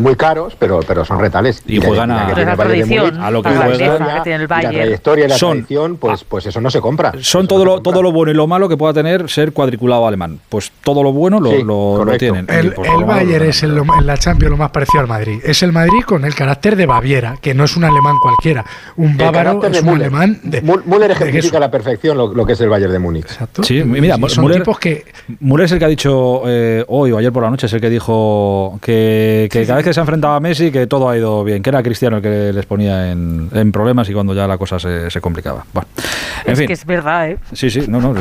muy 0.00 0.16
caros, 0.16 0.56
pero, 0.58 0.80
pero 0.86 1.04
son 1.04 1.18
retales. 1.18 1.62
Y 1.66 1.78
la 1.80 1.86
juegan 1.86 2.10
a- 2.10 2.26
que 2.28 2.34
tiene 2.34 2.44
La 2.46 2.52
el 2.52 2.56
Bayern 2.58 2.72
de 2.72 2.84
tradición, 2.84 3.06
Múnich, 3.06 3.20
a 3.26 3.30
lo 3.30 3.42
que 3.42 3.48
la 3.50 3.54
juegan. 3.56 3.72
historia, 3.92 4.14
que 4.16 4.20
tiene 4.22 4.36
el 4.36 4.42
y 4.42 4.46
La 4.48 4.56
Bayern. 4.56 4.74
trayectoria 4.74 5.24
y 5.24 5.28
la 5.28 5.38
Son- 5.38 5.50
tradición, 5.58 5.96
pues, 5.96 6.24
pues 6.24 6.46
eso 6.46 6.60
no 6.60 6.70
se 6.70 6.80
compra. 6.80 7.12
Son 7.20 7.46
todo 7.48 7.58
no 7.60 7.64
lo, 7.64 7.70
compra. 7.76 7.92
todo 7.92 8.02
lo 8.02 8.12
bueno 8.12 8.30
y 8.32 8.34
lo 8.34 8.46
malo 8.46 8.68
que 8.68 8.76
pueda 8.76 8.92
tener 8.92 9.28
ser 9.28 9.52
cuadriculado 9.52 10.06
alemán. 10.06 10.38
Pues 10.48 10.70
todo 10.82 11.02
lo 11.02 11.12
bueno 11.12 11.40
lo, 11.40 11.50
Sí, 11.50 11.62
lo- 11.62 12.04
tienen. 12.18 12.46
El, 12.48 12.66
el 12.84 13.04
Bayern 13.04 13.46
es 13.46 13.62
el- 13.62 13.76
en 13.78 14.06
la 14.06 14.16
Champions 14.16 14.50
lo 14.52 14.56
más 14.56 14.70
parecido 14.70 15.00
al 15.00 15.08
Madrid. 15.08 15.40
Es 15.44 15.62
el 15.62 15.72
Madrid 15.72 16.02
con 16.06 16.24
el 16.24 16.34
carácter 16.34 16.76
de 16.76 16.86
Baviera, 16.86 17.36
que 17.40 17.54
no 17.54 17.64
es 17.64 17.76
un 17.76 17.84
alemán 17.84 18.14
cualquiera. 18.22 18.64
Un 18.96 19.16
bávaro 19.16 19.64
es 19.66 19.82
un 19.82 19.88
alemán 19.90 20.38
de. 20.44 20.62
Müller 20.62 21.10
ejemplifica 21.10 21.56
a 21.56 21.60
la 21.60 21.70
perfección 21.70 22.16
lo 22.16 22.46
que 22.46 22.52
es 22.52 22.60
el 22.60 22.68
Bayern 22.68 22.92
de 22.92 22.98
Múnich. 22.98 23.23
Exacto. 23.24 23.62
Sí, 23.62 23.82
mira, 23.84 24.16
son 24.28 24.44
Müller- 24.44 24.58
tipos 24.58 24.78
que. 24.78 25.04
Müller 25.40 25.64
es 25.66 25.72
el 25.72 25.78
que 25.78 25.84
ha 25.84 25.88
dicho 25.88 26.42
eh, 26.46 26.84
hoy 26.88 27.12
o 27.12 27.18
ayer 27.18 27.32
por 27.32 27.42
la 27.42 27.50
noche, 27.50 27.66
es 27.66 27.72
el 27.72 27.80
que 27.80 27.90
dijo 27.90 28.78
que, 28.82 29.48
que 29.50 29.64
cada 29.66 29.76
vez 29.76 29.84
que 29.86 29.94
se 29.94 30.00
ha 30.00 30.02
enfrentado 30.02 30.34
a 30.34 30.40
Messi 30.40 30.70
que 30.70 30.86
todo 30.86 31.08
ha 31.08 31.16
ido 31.16 31.42
bien, 31.44 31.62
que 31.62 31.70
era 31.70 31.82
Cristiano 31.82 32.16
el 32.18 32.22
que 32.22 32.52
les 32.52 32.66
ponía 32.66 33.10
en, 33.10 33.48
en 33.52 33.72
problemas 33.72 34.08
y 34.10 34.12
cuando 34.12 34.34
ya 34.34 34.46
la 34.46 34.58
cosa 34.58 34.78
se, 34.78 35.10
se 35.10 35.20
complicaba. 35.20 35.64
Bueno, 35.72 35.88
en 36.44 36.52
es 36.52 36.58
fin. 36.58 36.66
que 36.66 36.72
es 36.74 36.84
verdad, 36.84 37.28
¿eh? 37.30 37.38
Sí, 37.52 37.70
sí, 37.70 37.84
no, 37.88 38.00
no. 38.00 38.14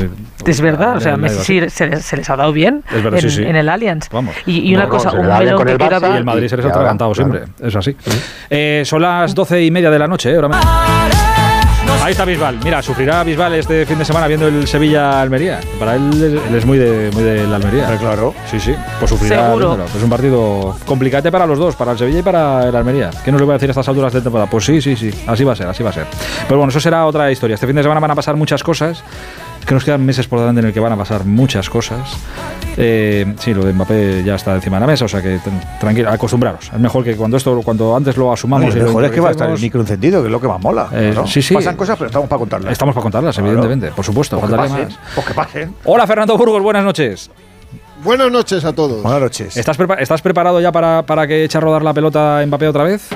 Es 0.45 0.61
verdad, 0.61 0.97
o 0.97 0.99
sea, 1.01 1.17
Messi 1.17 1.43
sí 1.43 1.69
se, 1.69 1.87
les- 1.87 2.03
se 2.05 2.17
les 2.17 2.29
ha 2.29 2.35
dado 2.35 2.51
bien 2.53 2.83
Es 2.95 3.03
verdad, 3.03 3.19
en, 3.23 3.29
sí, 3.29 3.37
sí. 3.37 3.43
en 3.43 3.55
el 3.55 3.69
Allianz. 3.69 4.09
Vamos. 4.11 4.35
Y, 4.45 4.69
y 4.69 4.75
una 4.75 4.83
No, 4.85 4.89
cosa, 4.89 5.11
un 5.11 5.27
melón 5.27 5.55
con 5.57 5.65
que 5.65 5.71
el 5.73 5.77
quiero 5.77 5.97
Barça 5.97 6.13
Y 6.13 6.17
el 6.17 6.25
Madrid 6.25 6.47
se 6.47 6.57
les 6.57 6.65
ha 6.65 6.69
atragantado 6.69 7.11
claro. 7.11 7.31
siempre, 7.33 7.67
es 7.67 7.75
así. 7.75 7.95
Eh, 8.49 8.83
son 8.85 9.01
las 9.01 9.35
doce 9.35 9.63
y 9.63 9.69
media 9.71 9.89
de 9.91 9.99
la 9.99 10.07
noche, 10.07 10.31
¿eh? 10.31 10.35
Ahora 10.35 10.47
mismo. 10.49 10.63
Ahí 12.03 12.11
está 12.11 12.25
Bisbal. 12.25 12.59
Mira, 12.63 12.81
sufrirá 12.81 13.23
Bisbal 13.23 13.53
este 13.53 13.85
fin 13.85 13.97
de 13.97 14.03
semana 14.03 14.27
viendo 14.27 14.45
el 14.47 14.67
Sevilla-Almería. 14.67 15.61
Para 15.79 15.95
él, 15.95 16.09
es- 16.11 16.49
él 16.49 16.55
es 16.55 16.65
muy 16.65 16.77
de, 16.77 17.09
muy 17.13 17.23
de 17.23 17.47
la 17.47 17.55
Almería. 17.55 17.95
Claro. 17.97 18.33
Sí, 18.51 18.59
sí, 18.59 18.75
pues 18.99 19.09
sufrirá. 19.09 19.45
Seguro. 19.45 19.67
viéndolo. 19.69 19.85
Es 19.95 20.03
un 20.03 20.09
partido 20.09 20.75
complicante 20.85 21.31
para 21.31 21.45
los 21.47 21.57
dos, 21.57 21.75
para 21.77 21.93
el 21.93 21.97
Sevilla 21.97 22.19
y 22.19 22.23
para 22.23 22.67
el 22.67 22.75
Almería. 22.75 23.09
¿Qué 23.23 23.31
nos 23.31 23.39
le 23.39 23.45
voy 23.45 23.53
a 23.53 23.55
decir 23.55 23.69
a 23.69 23.71
estas 23.71 23.87
alturas 23.87 24.11
de 24.11 24.19
temporada? 24.21 24.49
Pues 24.49 24.65
sí, 24.65 24.81
sí, 24.81 24.97
sí, 24.97 25.11
así 25.27 25.45
va 25.45 25.53
a 25.53 25.55
ser, 25.55 25.67
así 25.67 25.81
va 25.81 25.91
a 25.91 25.93
ser. 25.93 26.05
Pero 26.45 26.57
bueno, 26.57 26.71
eso 26.71 26.81
será 26.81 27.05
otra 27.05 27.31
historia. 27.31 27.53
Este 27.53 27.67
fin 27.67 27.75
de 27.77 27.83
semana 27.83 28.01
van 28.01 28.11
a 28.11 28.15
pasar 28.15 28.35
muchas 28.35 28.61
cosas. 28.63 29.01
Es 29.63 29.65
que 29.65 29.73
nos 29.75 29.85
quedan 29.85 30.05
meses 30.05 30.27
por 30.27 30.39
delante 30.39 30.59
en 30.59 30.67
el 30.67 30.73
que 30.73 30.81
van 30.81 30.91
a 30.91 30.97
pasar 30.97 31.23
muchas 31.23 31.69
cosas. 31.69 32.17
Eh, 32.75 33.33
sí, 33.39 33.53
lo 33.53 33.63
de 33.63 33.71
Mbappé 33.71 34.21
ya 34.25 34.35
está 34.35 34.53
encima 34.55 34.75
de 34.75 34.81
la 34.81 34.87
mesa, 34.87 35.05
o 35.05 35.07
sea 35.07 35.21
que 35.21 35.39
tranquilo, 35.79 36.09
acostumbraros. 36.09 36.69
Es 36.73 36.77
mejor 36.81 37.01
que 37.05 37.15
cuando 37.15 37.37
esto, 37.37 37.61
cuando 37.63 37.95
antes 37.95 38.17
lo 38.17 38.33
asumamos. 38.33 38.75
Y 38.75 38.79
lo 38.79 38.81
lo 38.81 38.87
mejor 38.89 39.05
es 39.05 39.11
que 39.11 39.21
va 39.21 39.29
a 39.29 39.31
estar 39.31 39.49
el 39.49 39.57
micro 39.61 39.79
encendido, 39.79 40.19
que 40.19 40.27
es 40.27 40.31
lo 40.33 40.41
que 40.41 40.49
más 40.49 40.59
mola. 40.59 40.89
Eh, 40.91 41.13
¿no? 41.15 41.25
sí, 41.25 41.41
sí. 41.41 41.53
Pasan 41.53 41.77
cosas, 41.77 41.95
pero 41.97 42.07
estamos 42.07 42.27
para 42.27 42.39
contarlas. 42.39 42.73
Estamos 42.73 42.93
para 42.93 43.03
contarlas, 43.03 43.35
Claro. 43.35 43.47
evidentemente, 43.51 43.95
por 43.95 44.03
supuesto. 44.03 44.37
Pues 44.37 44.51
que 44.51 44.57
pasen. 44.57 44.83
más. 44.87 44.99
Pues 45.15 45.27
que 45.27 45.33
pasen. 45.33 45.75
Hola 45.85 46.05
Fernando 46.07 46.37
Burgos, 46.37 46.61
buenas 46.61 46.83
noches. 46.83 47.31
Buenas 48.03 48.29
noches 48.29 48.65
a 48.65 48.73
todos. 48.73 49.01
Buenas 49.01 49.21
noches. 49.21 49.55
¿Estás, 49.55 49.79
prepa- 49.79 49.95
¿estás 50.01 50.21
preparado 50.21 50.59
ya 50.59 50.73
para, 50.73 51.03
para 51.05 51.25
que 51.25 51.45
eche 51.45 51.57
a 51.57 51.61
rodar 51.61 51.83
la 51.83 51.93
pelota 51.93 52.43
Mbappé 52.45 52.67
otra 52.67 52.83
vez? 52.83 53.07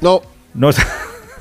No, 0.00 0.22
No 0.54 0.68
está- 0.70 0.86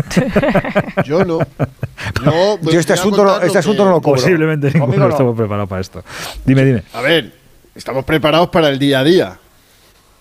yo 1.06 1.24
no. 1.26 1.40
Yo, 2.26 2.60
Yo 2.62 2.80
este 2.80 2.94
asunto, 2.94 3.24
no, 3.24 3.40
este 3.42 3.60
asunto 3.60 3.86
no 3.86 3.92
lo 3.92 4.02
cubro. 4.02 4.20
Posiblemente 4.22 4.72
ninguno 4.72 4.98
no. 5.06 5.10
estamos 5.10 5.38
preparados 5.38 5.70
para 5.70 5.82
esto. 5.82 6.04
Dime, 6.44 6.66
dime. 6.66 6.84
A 6.94 7.02
ver, 7.02 7.32
estamos 7.76 8.04
preparados 8.04 8.50
para 8.50 8.70
el 8.70 8.78
día 8.80 9.00
a 9.00 9.04
día. 9.04 9.40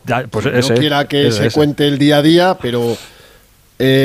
Ya, 0.04 0.24
pues 0.30 0.46
no 0.46 0.52
ese, 0.52 0.74
quiera 0.74 1.06
que 1.06 1.28
ese, 1.28 1.38
se 1.38 1.46
ese. 1.48 1.54
cuente 1.54 1.86
el 1.88 1.98
día 1.98 2.18
a 2.18 2.22
día, 2.22 2.56
pero 2.60 2.92
eh, 2.92 2.96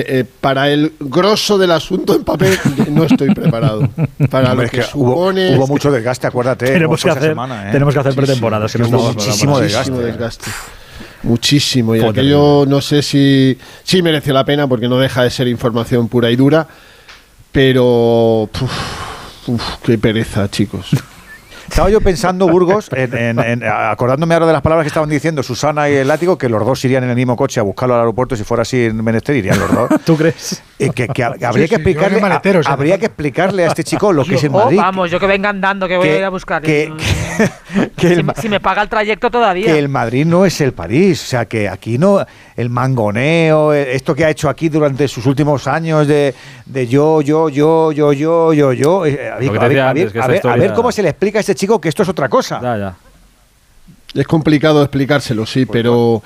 eh, 0.07 0.25
para 0.41 0.69
el 0.69 0.93
grosso 0.99 1.57
del 1.57 1.71
asunto 1.71 2.15
en 2.15 2.23
papel 2.23 2.57
no 2.91 3.03
estoy 3.03 3.33
preparado. 3.33 3.87
Para 4.29 4.51
Hombre, 4.51 4.55
lo 4.55 4.63
es 4.63 4.71
que, 4.71 4.77
que 4.79 4.97
hubo, 4.97 5.11
supone 5.11 5.55
hubo 5.55 5.67
mucho 5.67 5.91
desgaste, 5.91 6.27
acuérdate. 6.27 6.65
Tenemos 6.67 7.03
que, 7.03 7.09
hacer, 7.09 7.23
semana, 7.29 7.69
¿eh? 7.69 7.71
tenemos 7.71 7.93
que 7.93 7.99
hacer 7.99 8.13
Sí, 8.13 8.17
pretemporadas. 8.17 8.71
sí, 8.71 8.77
que 8.79 8.83
no 8.89 8.89
muchísimo 8.89 9.57
preparados. 9.59 9.87
muchísimo 9.87 9.99
desgaste. 9.99 10.45
desgaste. 10.45 10.51
Muchísimo. 11.23 11.95
Y 11.95 12.03
aquello 12.03 12.65
no 12.67 12.79
sé 12.81 13.01
si 13.01 13.57
sí 13.83 14.01
mereció 14.01 14.33
la 14.33 14.45
pena 14.45 14.67
porque 14.67 14.87
no 14.87 14.97
deja 14.97 15.23
de 15.23 15.29
ser 15.29 15.47
información 15.47 16.07
pura 16.07 16.29
y 16.31 16.35
dura, 16.35 16.67
pero 17.51 18.43
uf, 18.43 19.47
uf, 19.47 19.63
qué 19.83 19.97
pereza, 19.97 20.49
chicos. 20.49 20.89
Estaba 21.67 21.89
yo 21.89 21.99
pensando, 21.99 22.47
Burgos, 22.47 22.89
en, 22.93 23.17
en- 23.17 23.39
en- 23.39 23.63
acordándome 23.65 24.33
ahora 24.35 24.47
de 24.47 24.53
las 24.53 24.61
palabras 24.61 24.85
que 24.85 24.87
estaban 24.87 25.09
diciendo 25.09 25.43
Susana 25.43 25.89
y 25.89 25.95
el 25.95 26.07
látigo, 26.07 26.37
que 26.37 26.47
los 26.47 26.65
dos 26.65 26.83
irían 26.85 27.03
en 27.03 27.09
el 27.09 27.15
mismo 27.17 27.35
coche 27.35 27.59
a 27.59 27.63
buscarlo 27.63 27.93
al 27.95 27.99
aeropuerto 27.99 28.37
si 28.37 28.45
fuera 28.45 28.61
así 28.61 28.85
en 28.85 29.03
menester, 29.03 29.35
irían 29.35 29.59
los 29.59 29.69
dos. 29.73 29.89
¿Tú 30.05 30.15
crees? 30.15 30.63
Y 30.79 30.91
que, 30.91 31.09
que 31.09 31.23
habría 31.25 31.51
Sí, 31.65 31.67
que 31.69 31.75
explicarle, 31.75 32.19
sea, 32.21 32.71
habría 32.71 32.97
que 32.97 33.07
explicarle 33.07 33.65
a 33.65 33.67
este 33.67 33.83
chico 33.83 34.13
lo 34.13 34.23
que 34.23 34.35
es 34.35 34.43
el 34.45 34.51
Oh, 34.53 34.59
Madrid. 34.63 34.77
vamos, 34.77 35.11
yo 35.11 35.19
que 35.19 35.27
venga 35.27 35.49
andando, 35.49 35.89
que 35.89 35.97
voy 35.97 36.07
que- 36.07 36.15
a 36.15 36.17
ir 36.19 36.23
a 36.23 36.29
buscar. 36.29 36.61
que- 36.61 36.89
que- 37.97 38.13
el 38.13 38.25
si, 38.35 38.41
si 38.43 38.49
me 38.49 38.59
paga 38.59 38.81
el 38.81 38.89
trayecto 38.89 39.29
todavía. 39.29 39.65
que 39.65 39.77
el 39.79 39.89
Madrid 39.89 40.25
no 40.25 40.45
es 40.45 40.59
el 40.61 40.73
París, 40.73 41.21
o 41.23 41.25
sea 41.27 41.45
que 41.45 41.67
aquí 41.69 41.97
no 41.97 42.25
el 42.55 42.69
mangoneo, 42.69 43.73
eh, 43.73 43.95
esto 43.95 44.15
que 44.15 44.25
ha 44.25 44.29
hecho 44.29 44.49
aquí 44.49 44.69
durante 44.69 45.07
sus 45.07 45.25
últimos 45.25 45.67
años 45.67 46.07
de, 46.07 46.33
de 46.65 46.87
yo, 46.87 47.21
yo, 47.21 47.49
yo, 47.49 47.91
yo, 47.91 48.13
yo, 48.13 48.53
yo, 48.53 48.73
yo, 48.73 49.05
eh, 49.05 49.29
a 49.29 49.37
ver, 49.37 49.51
te 49.51 49.57
a 49.57 49.67
ver, 49.67 49.79
a 49.79 49.93
ver, 49.93 50.69
a 50.69 50.71
a 50.71 50.73
cómo 50.73 50.91
se 50.91 51.03
le 51.03 51.09
explica 51.09 51.39
a 51.39 51.41
este 51.41 51.55
chico 51.55 51.79
que 51.79 51.89
esto 51.89 52.03
es 52.03 52.09
otra 52.09 52.29
cosa. 52.29 52.59
Ya, 52.61 52.77
ya. 52.77 52.95
Es 54.13 54.25
complicado 54.25 54.81
explicárselo, 54.81 55.45
sí, 55.45 55.65
pero 55.65 56.21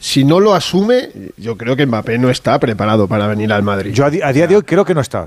si 0.00 0.24
no 0.24 0.38
lo 0.38 0.54
asume, 0.54 1.08
yo 1.36 1.56
creo 1.56 1.74
que 1.74 1.84
Mbappé 1.84 2.18
no 2.18 2.30
está 2.30 2.58
preparado 2.60 3.08
para 3.08 3.26
venir 3.26 3.52
al 3.52 3.62
Madrid. 3.62 3.92
Yo 3.92 4.04
a, 4.04 4.10
di- 4.10 4.22
a 4.22 4.32
día 4.32 4.46
de 4.46 4.56
hoy 4.56 4.62
creo 4.62 4.84
que 4.84 4.94
no 4.94 5.00
está. 5.00 5.26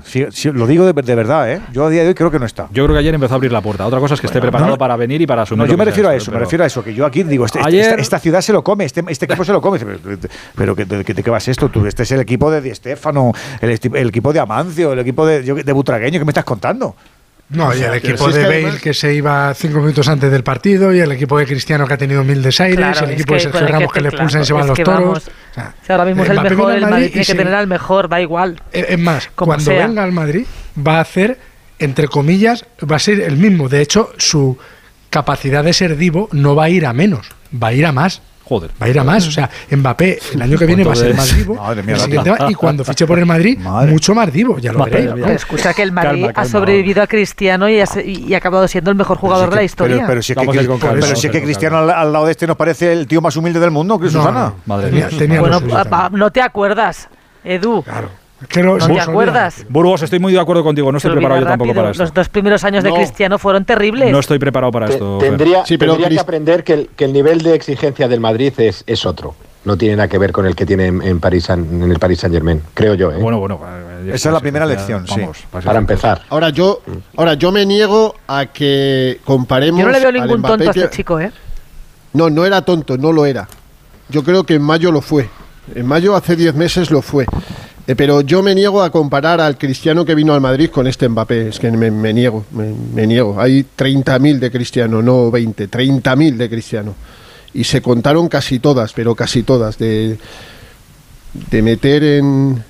Lo 0.52 0.66
digo 0.66 0.90
de, 0.90 0.92
de 1.02 1.14
verdad, 1.14 1.50
¿eh? 1.52 1.60
Yo 1.72 1.84
a 1.84 1.90
día 1.90 2.02
de 2.02 2.08
hoy 2.08 2.14
creo 2.14 2.30
que 2.30 2.38
no 2.38 2.46
está. 2.46 2.68
Yo 2.72 2.84
creo 2.84 2.94
que 2.94 3.00
ayer 3.00 3.14
empezó 3.14 3.34
a 3.34 3.36
abrir 3.36 3.52
la 3.52 3.60
puerta. 3.60 3.86
Otra 3.86 4.00
cosa 4.00 4.14
es 4.14 4.20
que 4.20 4.26
esté 4.28 4.40
preparado 4.40 4.70
no. 4.72 4.78
para 4.78 4.96
venir 4.96 5.20
y 5.20 5.26
para 5.26 5.42
asumir. 5.42 5.66
No, 5.66 5.70
yo 5.70 5.76
me 5.76 5.84
refiero 5.84 6.08
sea 6.08 6.14
a 6.14 6.16
eso, 6.16 6.30
me 6.32 6.38
refiero 6.38 6.64
a 6.64 6.66
eso, 6.66 6.82
que 6.82 6.94
yo 6.94 7.04
aquí 7.04 7.22
digo, 7.22 7.44
este- 7.44 7.58
este- 7.58 7.68
Ayer- 7.68 7.82
esta, 7.90 8.00
esta 8.02 8.18
ciudad 8.18 8.40
se 8.40 8.52
lo 8.52 8.64
come, 8.64 8.84
este, 8.86 9.02
este 9.08 9.26
equipo 9.26 9.44
se 9.44 9.52
lo 9.52 9.60
come. 9.60 9.78
Pero, 9.78 9.98
pero 10.54 10.74
de, 10.74 11.04
que- 11.04 11.14
de 11.14 11.22
qué 11.22 11.30
vas 11.30 11.46
esto 11.48 11.68
tú? 11.68 11.84
Este 11.86 12.04
es 12.04 12.12
el 12.12 12.20
equipo 12.20 12.50
de 12.50 12.60
Di 12.62 12.74
Stéfano, 12.74 13.32
el, 13.60 13.70
esti- 13.70 13.94
el 13.96 14.08
equipo 14.08 14.32
de 14.32 14.40
Amancio, 14.40 14.92
el 14.94 14.98
equipo 15.00 15.26
de, 15.26 15.44
yo- 15.44 15.54
de 15.56 15.72
Butragueño, 15.72 16.18
¿qué 16.18 16.24
me 16.24 16.30
estás 16.30 16.44
contando? 16.44 16.96
No, 17.52 17.68
O 17.68 17.74
y 17.74 17.82
el 17.82 17.94
equipo 17.94 18.30
de 18.30 18.42
Bale 18.42 18.54
además- 18.64 18.80
que 18.80 18.94
se 18.94 19.14
iba 19.14 19.52
cinco 19.54 19.80
minutos 19.80 20.08
antes 20.08 20.30
del 20.30 20.42
partido, 20.42 20.92
y 20.94 21.00
el 21.00 21.12
equipo 21.12 21.38
de 21.38 21.46
Cristiano 21.46 21.86
que 21.86 21.94
ha 21.94 21.98
tenido 21.98 22.24
mil 22.24 22.42
desaires, 22.42 22.76
Claro, 22.76 23.04
el 23.06 23.10
equipo 23.12 23.34
de 23.34 23.40
Sergio 23.40 23.66
Ramos 23.66 23.92
que, 23.92 24.00
le 24.00 24.08
claro, 24.08 24.24
pulsan 24.24 24.42
y 24.42 24.44
se 24.46 24.52
van 24.52 24.66
los 24.66 24.78
toros. 24.78 25.00
vamos, 25.00 25.18
O 25.28 25.54
sea, 25.54 25.74
si 25.86 25.92
ahora 25.92 26.04
mismo 26.06 26.22
es 26.24 26.30
el 26.30 26.34
Mbappé 26.36 26.50
mejor, 26.56 26.72
el 26.74 26.80
Madrid 26.86 27.04
y 27.06 27.08
tiene 27.10 27.26
que 27.26 27.34
tener 27.34 27.54
al 27.54 27.66
mejor, 27.66 28.08
da 28.08 28.20
igual. 28.20 28.60
Es 28.72 28.86
es 28.88 28.98
más, 28.98 29.28
cuando 29.34 29.64
sea. 29.64 29.86
venga 29.86 30.02
al 30.02 30.12
Madrid 30.12 30.44
va 30.78 30.96
a 30.98 31.00
hacer, 31.02 31.38
entre 31.78 32.08
comillas, 32.08 32.64
va 32.90 32.96
a 32.96 32.98
ser 32.98 33.20
el 33.20 33.36
mismo. 33.36 33.68
De 33.68 33.80
hecho, 33.82 34.12
su 34.16 34.56
capacidad 35.10 35.62
de 35.62 35.72
ser 35.74 35.96
divo 35.96 36.28
no 36.32 36.54
va 36.54 36.64
a 36.64 36.68
ir 36.70 36.86
a 36.86 36.92
menos, 36.92 37.28
va 37.62 37.68
a 37.68 37.72
ir 37.74 37.84
a 37.86 37.92
más. 37.92 38.22
Joder. 38.52 38.70
Va 38.82 38.86
a 38.86 38.88
ir 38.90 38.98
a 38.98 39.04
más. 39.04 39.26
O 39.26 39.30
sea, 39.30 39.48
Mbappé 39.70 40.18
el 40.34 40.42
año 40.42 40.58
que 40.58 40.66
viene 40.66 40.84
va 40.84 40.92
a 40.92 40.96
ser 40.96 41.14
más. 41.14 41.34
Madre 41.48 41.82
mía, 41.82 41.96
va- 42.38 42.50
y 42.50 42.54
cuando 42.54 42.84
fiche 42.84 43.06
por 43.06 43.18
el 43.18 43.24
Madrid, 43.24 43.58
Madre. 43.58 43.90
mucho 43.92 44.14
más 44.14 44.30
divo, 44.32 44.58
ya 44.58 44.72
lo 44.72 44.80
Madre 44.80 45.06
veréis. 45.06 45.14
mía. 45.14 45.32
Escucha 45.34 45.72
que 45.72 45.82
el 45.82 45.92
Madrid 45.92 46.10
Calma, 46.10 46.28
ha 46.28 46.32
calma. 46.34 46.50
sobrevivido 46.50 47.02
a 47.02 47.06
Cristiano 47.06 47.68
y 47.68 47.80
ha, 47.80 47.86
se- 47.86 48.04
y 48.06 48.34
ha 48.34 48.36
acabado 48.36 48.68
siendo 48.68 48.90
el 48.90 48.96
mejor 48.96 49.16
jugador 49.16 49.48
de 49.50 49.56
la 49.56 49.62
historia. 49.64 49.96
Pero, 49.96 50.06
pero 50.08 50.22
si 50.22 50.32
es 50.32 50.38
que, 50.38 50.46
pero 50.80 51.16
si 51.16 51.26
es 51.28 51.32
Cristiano 51.42 51.78
al, 51.78 51.90
al 51.90 52.12
lado 52.12 52.26
de 52.26 52.32
este 52.32 52.46
nos 52.46 52.56
parece 52.56 52.92
el 52.92 53.06
tío 53.06 53.20
más 53.22 53.36
humilde 53.36 53.58
del 53.58 53.70
mundo, 53.70 53.98
que 53.98 54.06
No, 54.06 54.10
Susana. 54.12 54.40
no, 54.48 54.54
Madre 54.66 54.90
tenía- 54.90 55.08
mía. 55.08 55.18
tenía 55.18 55.40
bueno, 55.40 55.58
también. 55.60 55.84
pa- 55.88 56.10
no 56.12 56.30
te 56.30 56.42
acuerdas, 56.42 57.08
Edu. 57.44 57.82
Claro. 57.82 58.10
Que 58.48 58.62
¿No 58.62 58.76
te 58.78 59.00
acuerdas? 59.00 59.64
Burgos, 59.68 60.02
estoy 60.02 60.18
muy 60.18 60.32
de 60.32 60.40
acuerdo 60.40 60.62
contigo. 60.64 60.90
No 60.90 60.98
estoy 60.98 61.12
preparado 61.12 61.40
yo 61.40 61.44
olvida 61.44 61.50
tampoco 61.50 61.68
rápido. 61.70 61.82
para 61.82 61.90
esto. 61.92 62.02
Los 62.02 62.14
dos 62.14 62.28
primeros 62.28 62.64
años 62.64 62.82
de 62.84 62.90
No. 62.90 62.96
Cristiano 62.96 63.38
fueron 63.38 63.64
terribles. 63.64 64.10
No 64.10 64.18
estoy 64.20 64.38
preparado 64.38 64.72
para 64.72 64.86
Te- 64.86 64.94
esto. 64.94 65.18
Tendría 65.18 65.64
Sí, 65.66 65.78
pero 65.78 65.92
tendría 65.92 66.10
que 66.16 66.20
aprender 66.20 66.64
que 66.64 66.72
el, 66.74 66.88
que 66.96 67.04
el 67.04 67.12
nivel 67.12 67.40
de 67.42 67.54
exigencia 67.54 68.08
del 68.08 68.20
Madrid 68.20 68.52
es, 68.58 68.84
es 68.86 69.06
otro. 69.06 69.34
No 69.64 69.76
tiene 69.76 69.94
nada 69.96 70.08
que 70.08 70.18
ver 70.18 70.32
con 70.32 70.44
el 70.46 70.56
que 70.56 70.66
tiene 70.66 70.86
en, 70.86 71.02
en 71.02 71.20
París, 71.20 71.48
en 71.50 71.82
el 71.88 71.98
Paris 72.00 72.18
Saint 72.20 72.34
Germain, 72.34 72.60
creo 72.74 72.94
yo. 72.94 73.12
¿eh? 73.12 73.16
Bueno, 73.20 73.38
bueno. 73.38 73.60
Esa 74.08 74.28
es 74.30 74.32
la 74.32 74.40
primera 74.40 74.66
lección, 74.66 75.06
sí. 75.06 75.20
para 75.64 75.78
empezar. 75.78 76.22
Ahora 76.30 76.50
yo, 76.50 76.82
ahora 77.16 77.34
yo 77.34 77.52
me 77.52 77.64
niego 77.64 78.16
a 78.26 78.46
que 78.46 79.20
comparemos. 79.24 79.78
Yo 79.80 79.86
no 79.86 79.92
le 79.92 80.00
veo 80.00 80.10
ningún 80.10 80.40
Mbappé 80.40 80.56
tonto 80.56 80.70
a 80.70 80.72
que- 80.72 80.80
este 80.80 80.96
chico, 80.96 81.20
¿eh? 81.20 81.30
No, 82.12 82.28
no 82.28 82.44
era 82.44 82.62
tonto, 82.62 82.98
no 82.98 83.12
lo 83.12 83.24
era. 83.24 83.46
Yo 84.08 84.24
creo 84.24 84.42
que 84.44 84.54
en 84.54 84.62
mayo 84.62 84.90
lo 84.90 85.00
fue. 85.00 85.30
En 85.76 85.86
mayo 85.86 86.16
hace 86.16 86.34
10 86.34 86.56
meses 86.56 86.90
lo 86.90 87.00
fue. 87.00 87.24
Eh, 87.86 87.96
pero 87.96 88.20
yo 88.20 88.42
me 88.42 88.54
niego 88.54 88.80
a 88.82 88.90
comparar 88.90 89.40
al 89.40 89.58
cristiano 89.58 90.04
que 90.04 90.14
vino 90.14 90.32
al 90.34 90.40
Madrid 90.40 90.70
con 90.70 90.86
este 90.86 91.08
Mbappé. 91.08 91.48
Es 91.48 91.58
que 91.58 91.70
me, 91.72 91.90
me 91.90 92.12
niego, 92.12 92.44
me, 92.52 92.72
me 92.94 93.06
niego. 93.06 93.40
Hay 93.40 93.66
30.000 93.76 94.38
de 94.38 94.50
cristiano, 94.52 95.02
no 95.02 95.30
20, 95.30 95.68
30.000 95.68 96.36
de 96.36 96.48
cristiano. 96.48 96.94
Y 97.54 97.64
se 97.64 97.82
contaron 97.82 98.28
casi 98.28 98.60
todas, 98.60 98.92
pero 98.92 99.14
casi 99.14 99.42
todas. 99.42 99.78
De, 99.78 100.16
de 101.50 101.62
meter 101.62 102.04
en. 102.04 102.62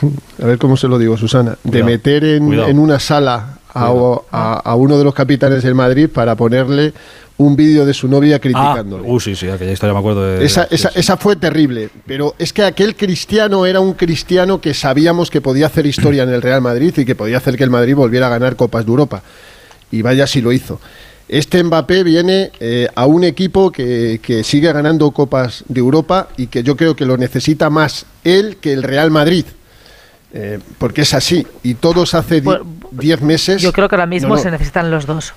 A 0.42 0.46
ver 0.46 0.58
cómo 0.58 0.76
se 0.76 0.88
lo 0.88 0.98
digo, 0.98 1.16
Susana. 1.16 1.56
De 1.64 1.78
meter 1.84 2.24
en, 2.24 2.48
en 2.68 2.78
una 2.78 2.98
sala 2.98 3.58
a, 3.72 3.86
a- 4.32 4.54
a 4.58 4.74
uno 4.74 4.98
de 4.98 5.04
los 5.04 5.14
capitanes 5.14 5.62
del 5.62 5.74
Madrid 5.74 6.08
para 6.12 6.34
ponerle 6.34 6.92
un 7.38 7.54
vídeo 7.54 7.84
de 7.84 7.92
su 7.92 8.08
novia 8.08 8.36
Ah, 8.36 8.40
criticándole. 8.40 9.02
uh, 9.06 9.20
sí, 9.20 9.36
sí, 9.36 9.48
aquella 9.48 9.72
historia 9.72 9.92
me 9.92 9.98
acuerdo 10.00 10.22
de. 10.24 10.44
Esa, 10.44 10.62
sí, 10.68 10.74
esa, 10.76 10.90
sí. 10.90 10.98
esa 11.00 11.16
fue 11.18 11.36
terrible, 11.36 11.90
pero 12.06 12.34
es 12.38 12.52
que 12.52 12.62
aquel 12.62 12.96
cristiano 12.96 13.66
era 13.66 13.80
un 13.80 13.92
cristiano 13.94 14.60
que 14.60 14.72
sabíamos 14.74 15.30
que 15.30 15.40
podía 15.40 15.66
hacer 15.66 15.84
historia 15.86 16.22
en 16.22 16.30
el 16.30 16.40
Real 16.42 16.62
Madrid 16.62 16.94
y 16.96 17.04
que 17.04 17.14
podía 17.14 17.36
hacer 17.36 17.56
que 17.56 17.64
el 17.64 17.70
Madrid 17.70 17.94
volviera 17.94 18.26
a 18.26 18.30
ganar 18.30 18.56
Copas 18.56 18.86
de 18.86 18.90
Europa. 18.90 19.22
Y 19.90 20.02
vaya 20.02 20.26
si 20.26 20.40
lo 20.40 20.50
hizo. 20.52 20.80
Este 21.28 21.62
Mbappé 21.62 22.04
viene 22.04 22.52
eh, 22.60 22.88
a 22.94 23.04
un 23.06 23.24
equipo 23.24 23.70
que, 23.72 24.20
que 24.22 24.42
sigue 24.44 24.72
ganando 24.72 25.10
Copas 25.10 25.64
de 25.68 25.80
Europa 25.80 26.28
y 26.36 26.46
que 26.46 26.62
yo 26.62 26.76
creo 26.76 26.94
que 26.96 27.04
lo 27.04 27.16
necesita 27.16 27.68
más 27.68 28.06
él 28.24 28.56
que 28.60 28.72
el 28.72 28.82
Real 28.82 29.10
Madrid. 29.10 29.44
Eh, 30.32 30.58
porque 30.78 31.02
es 31.02 31.14
así. 31.14 31.46
Y 31.62 31.74
todos 31.74 32.14
hace 32.14 32.36
di- 32.36 32.40
Bueno, 32.42 32.64
10 32.92 33.22
meses. 33.22 33.60
Yo 33.62 33.72
creo 33.72 33.88
que 33.88 33.94
ahora 33.94 34.06
mismo 34.06 34.28
No, 34.30 34.34
no. 34.36 34.40
se 34.42 34.50
necesitan 34.50 34.90
los 34.90 35.06
dos. 35.06 35.32